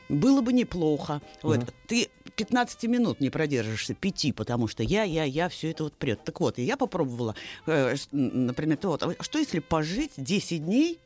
Было 0.10 0.42
бы 0.42 0.52
неплохо. 0.52 1.22
Вот. 1.42 1.62
Ты 1.88 2.10
15 2.36 2.84
минут 2.84 3.19
не 3.19 3.30
продержишься, 3.30 3.93
пяти, 3.93 4.32
потому 4.32 4.67
что 4.67 4.84
я, 4.84 5.04
я, 5.04 5.24
я, 5.24 5.50
все 5.50 5.72
это 5.72 5.84
вот 5.84 5.93
прет. 5.93 6.24
Так 6.24 6.39
вот, 6.39 6.60
и 6.60 6.63
я 6.63 6.78
попробовала, 6.78 7.36
э, 7.67 7.96
например, 8.12 8.78
то 8.78 8.89
вот, 8.89 9.04
а 9.04 9.24
что 9.24 9.39
если 9.39 9.60
пожить 9.60 10.12
10 10.17 10.65
дней 10.65 11.00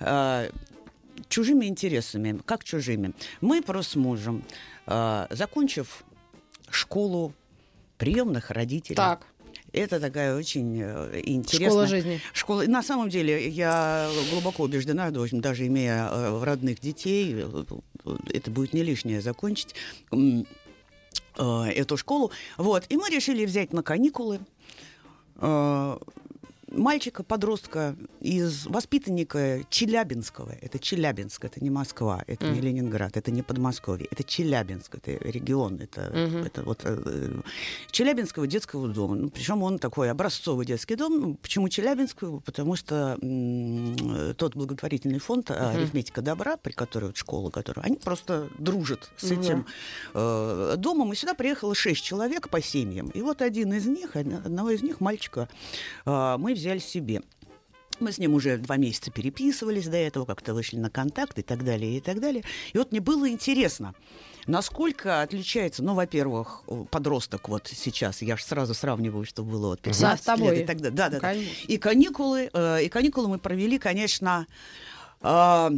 а, 0.00 0.48
чужими 1.28 1.66
интересами. 1.66 2.40
Как 2.44 2.64
чужими? 2.64 3.14
Мы 3.40 3.62
просто 3.62 3.92
с 3.92 3.96
мужем, 3.96 4.44
а, 4.86 5.26
закончив 5.30 6.04
школу 6.70 7.34
приемных 7.98 8.50
родителей. 8.50 8.96
Так, 8.96 9.26
Это 9.74 9.98
такая 9.98 10.36
очень 10.36 10.80
э, 10.80 11.20
интересная 11.24 11.68
школа 11.68 11.86
жизни. 11.88 12.20
Школа. 12.32 12.62
На 12.62 12.82
самом 12.82 13.08
деле 13.08 13.48
я 13.48 14.08
глубоко 14.30 14.62
убеждена, 14.62 15.10
в 15.10 15.20
общем, 15.20 15.40
даже 15.40 15.66
имея 15.66 16.08
э, 16.10 16.44
родных 16.44 16.78
детей, 16.80 17.34
э, 17.36 17.64
это 18.32 18.50
будет 18.52 18.72
не 18.72 18.82
лишнее 18.82 19.20
закончить 19.20 19.74
эту 21.36 21.96
школу. 21.96 22.30
Вот. 22.56 22.84
И 22.88 22.96
мы 22.96 23.10
решили 23.10 23.44
взять 23.44 23.72
на 23.72 23.82
каникулы 23.82 24.38
э, 26.74 26.78
мальчика, 26.80 27.22
подростка 27.22 27.96
из 28.20 28.66
воспитанника 28.66 29.60
Челябинского. 29.70 30.52
Это 30.60 30.78
Челябинск, 30.78 31.44
это 31.44 31.62
не 31.62 31.70
Москва, 31.70 32.22
это 32.26 32.46
не 32.48 32.60
Ленинград, 32.60 33.16
это 33.16 33.30
не 33.30 33.42
Подмосковье, 33.42 34.08
это 34.10 34.22
Челябинск, 34.24 34.94
это 34.96 35.12
регион, 35.12 35.80
это, 35.80 36.02
это 36.46 36.62
вот 36.62 36.80
э, 36.84 37.40
Челябинского 37.90 38.46
детского 38.46 38.88
дома. 38.88 39.14
Ну, 39.14 39.30
причем 39.30 39.62
он 39.62 39.78
такой 39.78 40.10
образцовый 40.10 40.66
детский 40.66 40.96
дом. 40.96 41.20
Ну, 41.20 41.34
Почему 41.34 41.68
Челябинского? 41.68 42.40
Потому 42.40 42.76
что 42.76 43.18
м, 43.22 44.34
тот 44.36 44.56
благотворительный 44.56 45.18
фонд 45.18 45.50
э, 45.50 45.54
«Арифметика 45.54 46.22
добра», 46.22 46.56
при 46.56 46.72
которой 46.72 47.06
вот 47.06 47.16
школа, 47.16 47.50
которая, 47.50 47.84
они 47.86 47.96
просто 47.96 48.48
дружат 48.58 49.10
с 49.16 49.30
этим 49.30 49.66
э, 50.14 50.74
домом. 50.78 51.12
И 51.12 51.16
сюда 51.16 51.34
приехало 51.34 51.74
шесть 51.74 52.02
человек 52.04 52.48
по 52.48 52.60
семьям. 52.62 53.08
И 53.10 53.20
вот 53.22 53.42
один 53.42 53.72
из 53.74 53.86
них, 53.86 54.16
од- 54.16 54.46
одного 54.46 54.70
из 54.70 54.82
них, 54.82 55.00
мальчика, 55.00 55.48
э, 56.06 56.36
мы 56.38 56.54
взяли 56.54 56.63
себе. 56.78 57.22
Мы 58.00 58.10
с 58.10 58.18
ним 58.18 58.34
уже 58.34 58.56
два 58.58 58.76
месяца 58.76 59.10
переписывались 59.10 59.86
до 59.86 59.96
этого, 59.96 60.24
как-то 60.24 60.52
вышли 60.52 60.78
на 60.78 60.90
контакт 60.90 61.38
и 61.38 61.42
так 61.42 61.64
далее, 61.64 61.96
и 61.96 62.00
так 62.00 62.20
далее. 62.20 62.42
И 62.72 62.78
вот 62.78 62.90
мне 62.90 63.00
было 63.00 63.28
интересно, 63.28 63.94
насколько 64.46 65.22
отличается, 65.22 65.84
ну, 65.84 65.94
во-первых, 65.94 66.64
подросток 66.90 67.48
вот 67.48 67.70
сейчас, 67.72 68.22
я 68.22 68.36
же 68.36 68.44
сразу 68.44 68.74
сравниваю, 68.74 69.24
что 69.24 69.44
было 69.44 69.68
вот 69.68 69.80
15 69.80 70.20
с 70.20 70.24
тобой. 70.24 70.56
лет 70.56 70.64
и 70.64 70.66
так 70.66 70.78
далее. 70.78 70.96
Да, 70.96 71.08
да, 71.08 71.20
да. 71.20 71.34
И 71.34 71.76
каникулы, 71.78 72.50
э, 72.52 72.84
и 72.84 72.88
каникулы 72.88 73.28
мы 73.28 73.38
провели, 73.38 73.78
конечно, 73.78 74.46
а, 75.20 75.70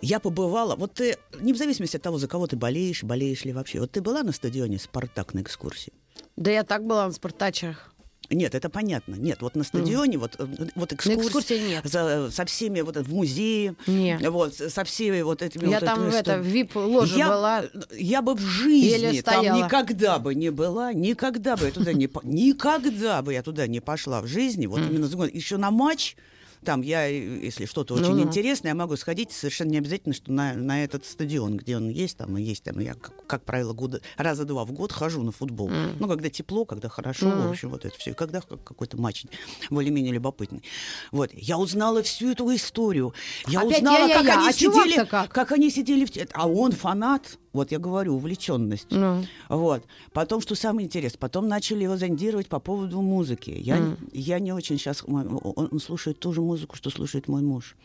я 0.00 0.20
побывала, 0.20 0.74
вот 0.74 0.94
ты, 0.94 1.16
не 1.40 1.52
в 1.52 1.56
зависимости 1.56 1.96
от 1.96 2.02
того, 2.02 2.18
за 2.18 2.28
кого 2.28 2.46
ты 2.46 2.56
болеешь, 2.56 3.04
болеешь 3.04 3.44
ли 3.44 3.52
вообще, 3.52 3.78
вот 3.78 3.92
ты 3.92 4.00
была 4.00 4.22
на 4.22 4.32
стадионе 4.32 4.78
«Спартак» 4.78 5.34
на 5.34 5.42
экскурсии? 5.42 5.92
Да 6.36 6.50
я 6.50 6.64
так 6.64 6.84
была 6.84 7.06
на 7.06 7.12
спартачах. 7.12 7.94
Нет, 8.34 8.54
это 8.54 8.68
понятно. 8.68 9.14
Нет, 9.14 9.42
вот 9.42 9.54
на 9.56 9.64
стадионе, 9.64 10.18
вот, 10.18 10.36
э, 10.38 10.46
вот 10.74 10.90
На 10.90 10.94
экскурсия, 10.94 11.22
экскурсии 11.22 11.68
нет. 11.68 11.84
за- 11.84 12.30
со 12.30 12.44
всеми 12.44 12.80
вот 12.80 12.96
в 12.96 13.12
музее, 13.14 13.74
Не. 13.86 14.18
вот 14.30 14.54
со 14.54 14.84
всеми 14.84 15.20
вот 15.22 15.42
этими 15.42 15.64
Я 15.68 15.78
вот 15.78 15.80
там 15.86 15.98
этими 16.00 16.10
в 16.10 16.14
это, 16.14 16.32
что- 16.32 16.42
в 16.42 16.46
вип-ложе 16.46 17.18
я, 17.18 17.28
была. 17.28 17.64
я 17.96 18.22
бы 18.22 18.34
в 18.34 18.40
жизни 18.40 19.20
там 19.20 19.44
никогда 19.44 20.18
бы 20.18 20.34
не 20.34 20.50
была, 20.50 20.92
никогда 20.92 21.56
бы 21.56 21.66
я 21.66 21.72
туда 21.72 21.92
не 21.92 22.08
никогда 22.24 23.22
бы 23.22 23.32
я 23.32 23.42
туда 23.42 23.66
не 23.66 23.80
пошла 23.80 24.20
в 24.20 24.26
жизни. 24.26 24.66
Вот 24.66 24.80
именно 24.80 25.06
еще 25.24 25.56
на 25.56 25.70
матч. 25.70 26.16
Там 26.64 26.82
я, 26.82 27.08
э, 27.08 27.40
если 27.42 27.66
что-то 27.66 27.94
очень 27.94 28.10
Ну-ну. 28.10 28.22
интересное, 28.22 28.70
я 28.70 28.74
могу 28.74 28.96
сходить 28.96 29.32
совершенно 29.32 29.70
не 29.70 29.78
обязательно, 29.78 30.14
что 30.14 30.30
на, 30.32 30.54
на 30.54 30.84
этот 30.84 31.04
стадион, 31.04 31.56
где 31.56 31.76
он 31.76 31.88
есть, 31.88 32.16
там 32.18 32.38
и 32.38 32.42
есть 32.42 32.62
там. 32.62 32.78
Я, 32.78 32.94
как, 32.94 33.26
как 33.26 33.44
правило, 33.44 33.72
года, 33.72 34.00
раза 34.16 34.44
два 34.44 34.64
в 34.64 34.72
год 34.72 34.92
хожу 34.92 35.22
на 35.22 35.32
футбол. 35.32 35.70
Ну, 35.98 36.06
когда 36.08 36.30
тепло, 36.30 36.64
когда 36.64 36.88
хорошо, 36.88 37.30
в 37.30 37.50
общем, 37.50 37.70
вот 37.70 37.84
это 37.84 37.96
все. 37.98 38.14
Когда 38.14 38.40
как- 38.40 38.62
какой-то 38.62 38.96
матч 38.96 39.24
более-менее 39.70 40.12
любопытный. 40.14 40.62
Вот. 41.10 41.30
Я 41.34 41.58
узнала 41.58 42.02
всю 42.02 42.30
эту 42.30 42.54
историю. 42.54 43.12
Я 43.48 43.60
Опять 43.62 43.78
узнала, 43.78 43.98
я-я-я. 44.08 44.22
как 44.22 44.36
они 44.38 44.48
А 44.48 44.52
сидели, 44.52 45.04
как? 45.04 45.52
они 45.52 45.70
сидели 45.70 46.04
в 46.04 46.10
А 46.34 46.48
он 46.48 46.72
фанат, 46.72 47.38
вот 47.52 47.72
я 47.72 47.78
говорю, 47.78 48.14
увлеченность. 48.14 48.86
Ну. 48.90 49.24
Вот. 49.48 49.84
Потом, 50.12 50.40
что 50.40 50.54
самое 50.54 50.86
интересное, 50.86 51.18
потом 51.18 51.48
начали 51.48 51.84
его 51.84 51.96
зондировать 51.96 52.48
по 52.48 52.60
поводу 52.60 53.00
музыки. 53.00 53.50
Я, 53.50 53.96
я 54.12 54.38
не 54.38 54.52
очень 54.52 54.78
сейчас... 54.78 55.04
Он 55.06 55.80
слушает 55.80 56.18
ту 56.18 56.32
же 56.32 56.40
музыку, 56.40 56.76
что 56.76 56.90
слушает 56.90 57.28
мой 57.28 57.42
муж. 57.42 57.76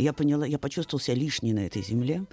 И 0.00 0.02
я 0.02 0.14
поняла, 0.14 0.46
я 0.46 0.58
почувствовала 0.58 1.02
себя 1.02 1.14
лишней 1.16 1.52
на 1.52 1.66
этой 1.66 1.82
земле. 1.82 2.24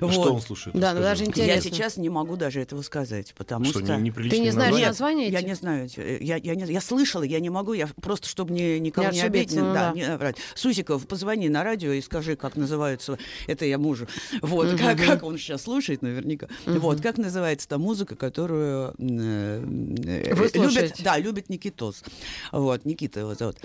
А 0.00 0.04
Вот. 0.06 0.12
Что 0.12 0.34
он 0.34 0.40
слушает? 0.40 0.76
Да, 0.78 0.94
ну 0.94 1.00
даже 1.00 1.24
Я 1.24 1.28
интересно. 1.28 1.62
сейчас 1.62 1.96
не 1.96 2.08
могу 2.08 2.36
даже 2.36 2.60
этого 2.60 2.82
сказать, 2.82 3.34
потому 3.36 3.64
Что, 3.64 3.80
что... 3.80 3.96
не, 3.96 4.12
Ты 4.12 4.38
не 4.38 4.50
знаешь 4.50 4.70
название? 4.74 4.86
название 4.86 5.28
Я 5.30 5.42
не 5.42 5.54
знаю. 5.54 5.88
э, 5.96 6.18
Я, 6.20 6.36
я, 6.36 6.54
не- 6.54 6.72
я 6.72 6.80
слышала, 6.80 7.24
я 7.24 7.40
не 7.40 7.50
могу, 7.50 7.72
я 7.72 7.88
просто, 8.00 8.28
чтобы 8.28 8.52
не, 8.52 8.78
никого 8.78 9.08
Не 9.08 9.16
не, 9.16 9.22
обидеть, 9.22 9.56
ну 9.56 9.72
да, 9.74 9.90
да. 9.90 9.92
не 9.92 10.06
наврать. 10.06 10.36
Сусиков, 10.54 11.06
позвони 11.08 11.48
на 11.48 11.64
радио 11.64 11.90
и 11.92 12.00
скажи, 12.00 12.36
как 12.36 12.54
называется, 12.54 13.18
это 13.48 13.64
я 13.64 13.78
мужу, 13.78 14.06
вот, 14.40 14.78
как, 14.78 14.98
как 15.04 15.22
он 15.24 15.36
сейчас 15.36 15.62
слушает 15.62 16.02
наверняка, 16.02 16.46
вот, 16.64 17.00
как 17.00 17.18
называется 17.18 17.66
та 17.68 17.78
музыка, 17.78 18.14
которую 18.14 18.94
э, 18.98 19.64
э, 20.04 20.34
Вы 20.34 20.50
любит, 20.54 20.94
да, 21.02 21.18
любит 21.18 21.48
Никитос, 21.48 22.04
вот, 22.52 22.84
Никита 22.84 23.20
его 23.20 23.34
зовут. 23.34 23.56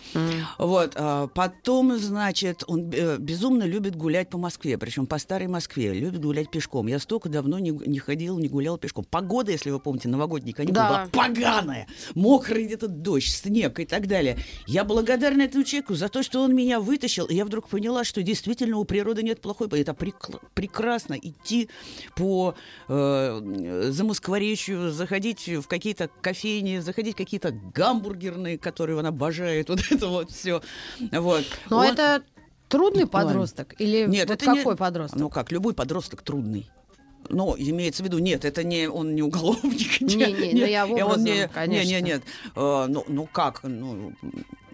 Вот, 0.57 0.93
а 0.95 1.27
потом, 1.27 1.97
значит, 1.99 2.63
он 2.65 2.89
э, 2.91 3.17
безумно 3.19 3.50
любит 3.59 3.95
гулять 3.95 4.29
по 4.29 4.37
Москве, 4.37 4.77
причем 4.77 5.05
по 5.05 5.17
старой 5.17 5.47
Москве, 5.47 5.93
любит 5.93 6.21
гулять 6.21 6.49
пешком. 6.51 6.87
Я 6.87 6.99
столько 6.99 7.29
давно 7.29 7.59
не, 7.59 7.71
не 7.71 7.99
ходила, 7.99 8.37
не 8.39 8.47
гуляла 8.47 8.77
пешком. 8.77 9.03
Погода, 9.09 9.51
если 9.51 9.69
вы 9.71 9.79
помните, 9.79 10.07
новогодние 10.09 10.53
каникулы, 10.53 10.75
Да. 10.75 10.89
была 10.89 11.25
поганая, 11.25 11.87
мокрый 12.15 12.65
где-то 12.65 12.87
дождь, 12.87 13.27
снег 13.29 13.79
и 13.79 13.85
так 13.85 14.07
далее. 14.07 14.37
Я 14.67 14.83
благодарна 14.83 15.41
этому 15.43 15.63
человеку 15.63 15.95
за 15.95 16.09
то, 16.09 16.23
что 16.23 16.41
он 16.41 16.55
меня 16.55 16.79
вытащил, 16.79 17.25
и 17.25 17.35
я 17.35 17.45
вдруг 17.45 17.67
поняла, 17.69 18.03
что 18.03 18.21
действительно 18.23 18.77
у 18.77 18.85
природы 18.85 19.23
нет 19.23 19.41
плохой. 19.41 19.67
Это 19.71 19.91
прек- 19.93 20.39
прекрасно 20.53 21.15
идти 21.21 21.69
по 22.15 22.55
э, 22.87 23.89
Замоскворечью, 23.91 24.91
заходить 24.91 25.47
в 25.47 25.67
какие-то 25.67 26.09
кофейни, 26.21 26.79
заходить 26.79 27.13
в 27.15 27.17
какие-то 27.17 27.51
гамбургерные, 27.51 28.57
которые 28.57 28.97
он 28.97 29.05
обожает, 29.05 29.69
вот 29.69 29.79
это 29.89 30.07
вот 30.07 30.31
все. 30.31 30.61
Вот. 31.11 31.43
Но 31.69 31.77
Он- 31.79 31.85
это 31.85 32.23
трудный 32.71 33.05
подросток? 33.07 33.75
Или 33.79 34.05
Нет, 34.07 34.29
вот 34.29 34.41
это 34.41 34.51
не- 34.51 34.57
какой 34.59 34.75
подросток? 34.75 35.19
Ну 35.19 35.29
как, 35.29 35.51
любой 35.51 35.73
подросток 35.73 36.21
трудный. 36.21 36.69
Но 37.29 37.55
имеется 37.57 38.01
в 38.03 38.05
виду, 38.07 38.17
нет, 38.19 38.45
это 38.45 38.63
не 38.63 38.87
он 38.89 39.13
не 39.15 39.21
уголовник. 39.21 40.01
Не, 40.01 40.15
не, 40.15 40.59
ну 40.59 40.65
я 40.65 40.85
и 40.87 40.91
он 40.91 41.01
образом, 41.03 41.23
не, 41.25 41.47
конечно. 41.47 41.87
Не, 41.87 41.95
не, 41.95 42.01
нет. 42.01 42.23
Э, 42.55 42.85
ну, 42.89 43.05
ну 43.07 43.27
как, 43.31 43.61
ну, 43.63 44.13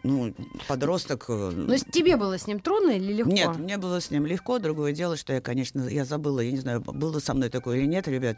ну 0.04 0.34
подросток. 0.68 1.26
э, 1.28 1.52
Но 1.54 1.76
с- 1.76 1.84
тебе 1.84 2.16
было 2.16 2.38
с 2.38 2.48
ним 2.48 2.60
трудно 2.60 2.92
или 2.92 3.12
легко? 3.14 3.32
Нет, 3.32 3.58
мне 3.58 3.78
было 3.78 4.00
с 4.00 4.10
ним 4.12 4.26
легко. 4.26 4.60
Другое 4.60 4.94
дело, 4.94 5.18
что 5.18 5.34
я, 5.34 5.42
конечно, 5.42 5.88
я 5.90 6.06
забыла, 6.06 6.40
я 6.40 6.52
не 6.52 6.58
знаю, 6.60 6.80
было 6.82 7.20
со 7.20 7.34
мной 7.34 7.50
такое 7.50 7.80
или 7.80 7.86
нет, 7.86 8.08
ребят. 8.08 8.38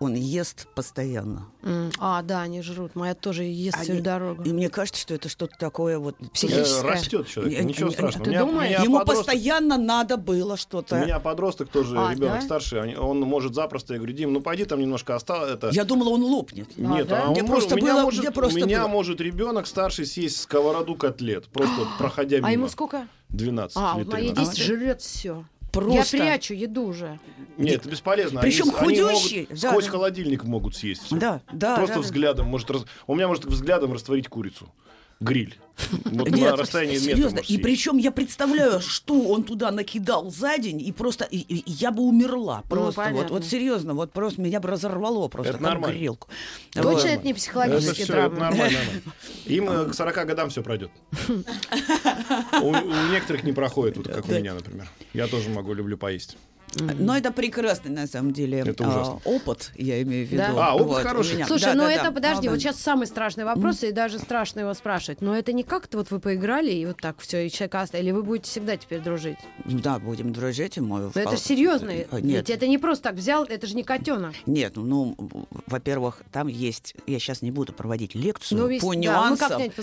Он 0.00 0.14
ест 0.14 0.66
постоянно. 0.74 1.46
М, 1.62 1.90
А, 1.98 2.22
да, 2.22 2.40
они 2.40 2.62
жрут. 2.62 2.94
Моя 2.94 3.14
тоже 3.14 3.44
ест 3.44 3.76
всю 3.82 3.92
Они- 3.92 4.00
дорогу. 4.00 4.42
И 4.44 4.52
мне 4.52 4.70
кажется, 4.70 4.98
что 4.98 5.12
это 5.12 5.28
что-то 5.28 5.54
такое 5.58 5.98
вот 5.98 6.16
Э, 6.20 6.24
Психическое. 6.32 6.82
Растет 6.88 7.28
человек, 7.28 7.58
Не- 7.60 7.66
ничего 7.66 7.88
не- 7.88 7.92
страшного. 7.94 8.24
ты 8.24 8.30
У 8.30 8.32
меня- 8.32 8.40
думаешь? 8.46 8.66
у 8.66 8.72
меня 8.72 8.82
Ему 8.82 8.98
подросток- 9.00 9.26
постоянно 9.26 9.76
надо 9.76 10.16
было 10.16 10.54
У 10.54 10.56
что-то. 10.56 10.98
меня 11.00 11.20
подросток 11.20 11.68
тоже, 11.68 11.98
А, 11.98 12.12
ребенок 12.14 12.38
да? 12.38 12.40
старший, 12.40 12.96
он 12.96 13.20
может 13.20 13.54
запросто, 13.54 13.92
я 13.92 13.98
говорю, 13.98 14.14
Дим, 14.14 14.32
ну 14.32 14.40
пойди 14.40 14.64
там 14.64 14.80
немножко 14.80 15.14
осталось. 15.14 15.52
Это... 15.52 15.68
Я 15.70 15.84
думала, 15.84 16.08
он 16.08 16.22
лопнет. 16.22 16.78
Нет, 16.78 17.06
да? 17.06 17.24
а 17.24 17.28
он 17.28 17.28
может- 17.34 17.46
просто 17.46 17.74
у 17.74 17.78
меня 17.78 17.92
было- 17.94 18.02
может, 18.02 18.34
просто 18.34 18.58
у 18.58 18.66
меня 18.66 18.80
было- 18.80 18.88
может 18.88 19.20
ребенок 19.20 19.66
старший 19.66 20.06
съесть 20.06 20.38
сковороду 20.40 20.94
котлет, 20.94 21.46
просто 21.48 21.74
вот 21.76 21.88
проходя 21.98 22.36
мимо. 22.38 22.48
А 22.48 22.52
ему 22.52 22.68
сколько? 22.68 23.06
12 23.28 23.76
А, 23.76 23.96
или 24.00 24.04
мои 24.08 24.28
13. 24.30 24.48
10 24.56 24.62
жрет 24.64 25.02
все. 25.02 25.44
Просто. 25.72 26.16
Я 26.16 26.22
прячу 26.24 26.54
еду 26.54 26.82
уже. 26.84 27.18
Нет, 27.56 27.80
это 27.80 27.90
бесполезно. 27.90 28.40
Причем 28.40 28.70
они, 28.76 28.98
они 28.98 29.00
худющий. 29.10 29.40
могут 29.42 29.60
Да, 29.60 29.68
сквозь 29.70 29.84
да. 29.84 29.90
холодильник 29.90 30.44
могут 30.44 30.76
съесть. 30.76 31.06
Да, 31.10 31.40
да. 31.52 31.76
Просто 31.76 31.94
да, 31.96 32.00
да. 32.00 32.06
взглядом 32.06 32.46
может... 32.46 32.70
раз- 32.70 32.84
У 33.06 33.14
меня 33.14 33.28
может 33.28 33.44
взглядом 33.44 33.92
растворить 33.92 34.28
курицу. 34.28 34.68
Гриль. 35.20 35.56
Вот 36.04 36.28
на 36.30 36.34
Нет, 36.36 36.54
расстоянии 36.58 36.94
метра 36.98 37.04
серьезно. 37.14 37.30
можешь 37.36 37.44
И 37.46 37.54
съесть. 37.54 37.62
причем 37.62 37.96
я 37.96 38.10
представляю, 38.10 38.80
что 38.82 39.14
он 39.28 39.44
туда 39.44 39.70
накидал 39.70 40.30
за 40.30 40.58
день, 40.58 40.80
и 40.82 40.92
просто 40.92 41.24
и, 41.24 41.38
и 41.38 41.62
я 41.70 41.90
бы 41.90 42.02
умерла. 42.02 42.62
Просто 42.68 43.00
вот, 43.00 43.06
Ну, 43.08 43.14
понятно. 43.16 43.34
вот 43.36 43.44
серьезно, 43.46 43.94
вот 43.94 44.12
просто 44.12 44.42
меня 44.42 44.60
бы 44.60 44.68
разорвало 44.68 45.28
просто 45.28 45.54
Это 45.54 45.62
нормально. 45.62 45.96
грелку. 45.96 46.28
Точно 46.72 46.90
Вот. 46.90 47.04
это 47.06 47.24
не 47.24 47.30
Это 47.30 47.40
психологические 47.40 47.94
все, 47.94 48.02
это 48.04 48.12
травмы? 48.12 48.38
нормально, 48.40 48.78
нормально. 48.78 49.02
Им 49.46 49.70
э, 49.70 49.84
к 49.90 49.94
40 49.94 50.26
годам 50.26 50.50
все 50.50 50.62
пройдет. 50.62 50.90
У, 52.62 52.66
у 52.68 53.10
некоторых 53.10 53.42
не 53.44 53.52
проходит, 53.52 53.96
вот 53.96 54.08
как 54.08 54.28
у 54.28 54.32
меня, 54.32 54.54
например. 54.54 54.86
Я 55.14 55.28
тоже 55.28 55.48
могу, 55.48 55.72
люблю 55.72 55.96
поесть. 55.96 56.36
Но 56.76 57.16
это 57.16 57.32
прекрасный, 57.32 57.90
на 57.90 58.06
самом 58.06 58.32
деле, 58.32 58.58
Это 58.60 58.84
а, 58.84 58.88
ужасно. 58.88 59.20
опыт, 59.24 59.72
я 59.74 60.00
имею 60.02 60.26
в 60.26 60.30
виду. 60.30 60.42
Да. 60.42 60.68
А, 60.68 60.74
опыт 60.76 60.86
Вот, 60.86 61.02
хороший. 61.02 61.34
меня. 61.34 61.46
Слушай, 61.46 61.64
Да, 61.64 61.74
ну 61.74 61.80
да, 61.82 61.92
это, 61.92 62.04
да. 62.04 62.10
подожди, 62.12 62.46
А, 62.46 62.50
вот 62.50 62.56
да. 62.56 62.60
сейчас 62.60 62.76
самый 62.80 63.06
страшный 63.08 63.44
вопрос, 63.44 63.82
и 63.82 63.90
даже 63.90 64.18
страшно 64.18 64.60
его 64.60 64.74
спрашивать. 64.74 65.20
Но 65.20 65.36
это 65.36 65.52
не 65.52 65.64
как-то 65.64 65.98
вот 65.98 66.10
вы 66.10 66.20
поиграли, 66.20 66.70
и 66.70 66.86
вот 66.86 66.98
так 67.00 67.18
все, 67.20 67.46
и 67.46 67.50
человека 67.50 67.80
оставили, 67.80 68.06
или 68.06 68.12
вы 68.12 68.22
будете 68.22 68.48
всегда 68.50 68.76
теперь 68.76 69.00
дружить? 69.00 69.38
Да, 69.64 69.98
будем 69.98 70.32
дружить. 70.32 70.76
и 70.76 70.80
мы- 70.80 71.00
Но 71.14 71.20
это 71.20 71.30
а, 71.30 71.36
серьезно. 71.36 71.90
э, 71.90 72.06
Ведь 72.12 72.24
Нет, 72.24 72.50
это 72.50 72.66
не 72.68 72.78
просто 72.78 73.04
так 73.04 73.14
взял, 73.14 73.44
это 73.44 73.66
же 73.66 73.74
не 73.74 73.82
котенок. 73.82 74.34
Нет, 74.46 74.74
ну, 74.76 75.16
во-первых, 75.66 76.22
там 76.30 76.46
есть, 76.48 76.94
я 77.06 77.18
сейчас 77.18 77.42
не 77.42 77.50
буду 77.50 77.72
проводить 77.72 78.14
лекцию 78.14 78.58
Ну, 78.60 78.66
весь- 78.68 78.80
по 78.80 78.94
да, 78.94 79.00
нюансам, 79.00 79.48
как-нибудь 79.48 79.74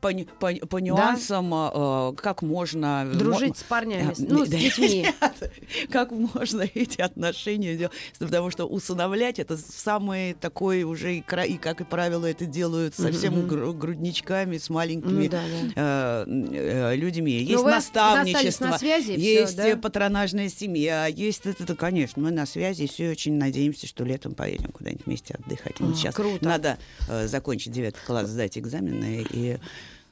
по, 0.00 0.10
ню- 0.12 0.26
по 0.38 0.48
по- 0.58 0.66
по 0.66 0.76
нюансам, 0.78 1.52
э, 1.54 2.12
как 2.16 2.42
можно 2.42 3.06
Дружить 3.12 3.50
мо- 3.50 3.54
с 3.56 3.62
парнями, 3.62 4.10
Э, 4.12 4.14
ну, 4.28 4.44
с 4.46 4.48
да. 4.48 4.56
детьми. 4.56 5.06
как 5.90 6.12
можно 6.14 6.62
эти 6.74 7.00
отношения 7.00 7.76
делать, 7.76 7.92
потому 8.18 8.50
что 8.50 8.64
усыновлять 8.66 9.38
это 9.38 9.56
самый 9.56 10.34
такой 10.34 10.82
уже 10.84 11.16
и, 11.16 11.24
и 11.48 11.56
как 11.56 11.80
и 11.80 11.84
правило 11.84 12.26
это 12.26 12.46
делают 12.46 12.94
совсем 12.94 13.46
гру- 13.46 13.72
грудничками 13.72 14.58
с 14.58 14.70
маленькими 14.70 15.24
Ну 15.24 15.28
да, 15.30 15.42
да. 15.74 16.24
э, 16.26 16.92
э, 16.92 16.96
людьми. 16.96 17.32
Есть 17.32 17.52
Ну, 17.54 17.64
вы 17.64 17.74
остались 17.74 18.32
наставничество, 18.32 18.66
на 18.66 18.78
связи, 18.78 19.12
есть 19.12 19.56
да? 19.56 19.68
э, 19.68 19.76
патронажная 19.76 20.48
семья, 20.48 21.06
есть 21.06 21.46
это, 21.46 21.74
конечно, 21.74 22.22
мы 22.22 22.30
на 22.30 22.46
связи, 22.46 22.86
все 22.86 23.10
очень 23.10 23.34
надеемся, 23.34 23.86
что 23.86 24.04
летом 24.04 24.34
поедем 24.34 24.70
куда-нибудь 24.72 25.06
вместе 25.06 25.34
отдыхать. 25.34 25.76
А, 25.80 25.92
сейчас 25.94 26.14
круто. 26.14 26.44
надо 26.44 26.78
э, 27.08 27.26
закончить 27.26 27.72
девятый 27.72 28.00
класс, 28.06 28.28
сдать 28.28 28.56
экзамены 28.58 29.26
и 29.30 29.58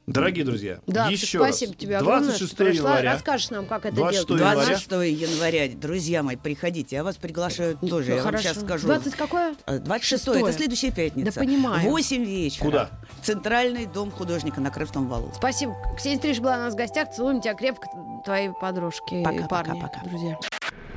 Дорогие 0.08 0.44
друзья, 0.44 0.80
Да, 0.88 1.06
еще 1.06 1.38
спасибо 1.38 1.72
раз. 1.72 1.80
тебе 1.80 1.96
огромное, 1.98 2.34
что 2.34 2.40
26 2.40 2.56
пришла. 2.56 2.90
января. 2.90 3.12
Расскажешь 3.12 3.50
нам, 3.50 3.66
как 3.66 3.86
это 3.86 3.94
26 3.94 4.26
делать. 4.26 4.40
января. 4.42 4.66
26 4.66 4.90
января, 5.32 5.68
друзья 5.76 6.22
мои, 6.24 6.34
приходите, 6.36 6.96
я 6.96 7.04
вас 7.04 7.16
приглашаю 7.16 7.78
тоже, 7.78 8.10
я 8.10 8.14
вам 8.16 8.24
Хорошо. 8.24 8.42
сейчас 8.42 8.60
скажу. 8.64 8.86
20 8.88 9.14
какое? 9.14 9.54
Э, 9.66 9.78
26 9.78 10.24
Шестое. 10.24 10.42
это 10.42 10.52
следующая 10.52 10.90
пятница. 10.90 11.32
Да 11.32 11.40
понимаю. 11.40 11.88
8 11.88 12.24
вечера. 12.24 12.64
Куда? 12.64 12.90
Центральный 13.22 13.86
дом 13.86 14.10
художника 14.10 14.60
на 14.60 14.70
Крыфтом 14.70 15.08
валу. 15.08 15.30
Спасибо. 15.36 15.76
Ксения 15.96 16.18
Стриж 16.18 16.40
была 16.40 16.56
у 16.56 16.60
нас 16.60 16.74
в 16.74 16.76
гостях. 16.76 17.10
Целуем 17.14 17.40
тебя 17.40 17.54
крепко, 17.54 17.86
твои 18.24 18.48
подружки 18.60 19.22
Пока, 19.22 19.36
и 19.36 19.42
пока, 19.42 19.48
парни, 19.48 19.80
пока. 19.80 20.00
друзья. 20.04 20.36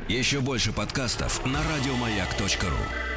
Еще 0.10 0.39
больше 0.39 0.72
подкастов 0.74 1.46
на 1.46 1.60
радиомаяк.ру. 1.60 3.14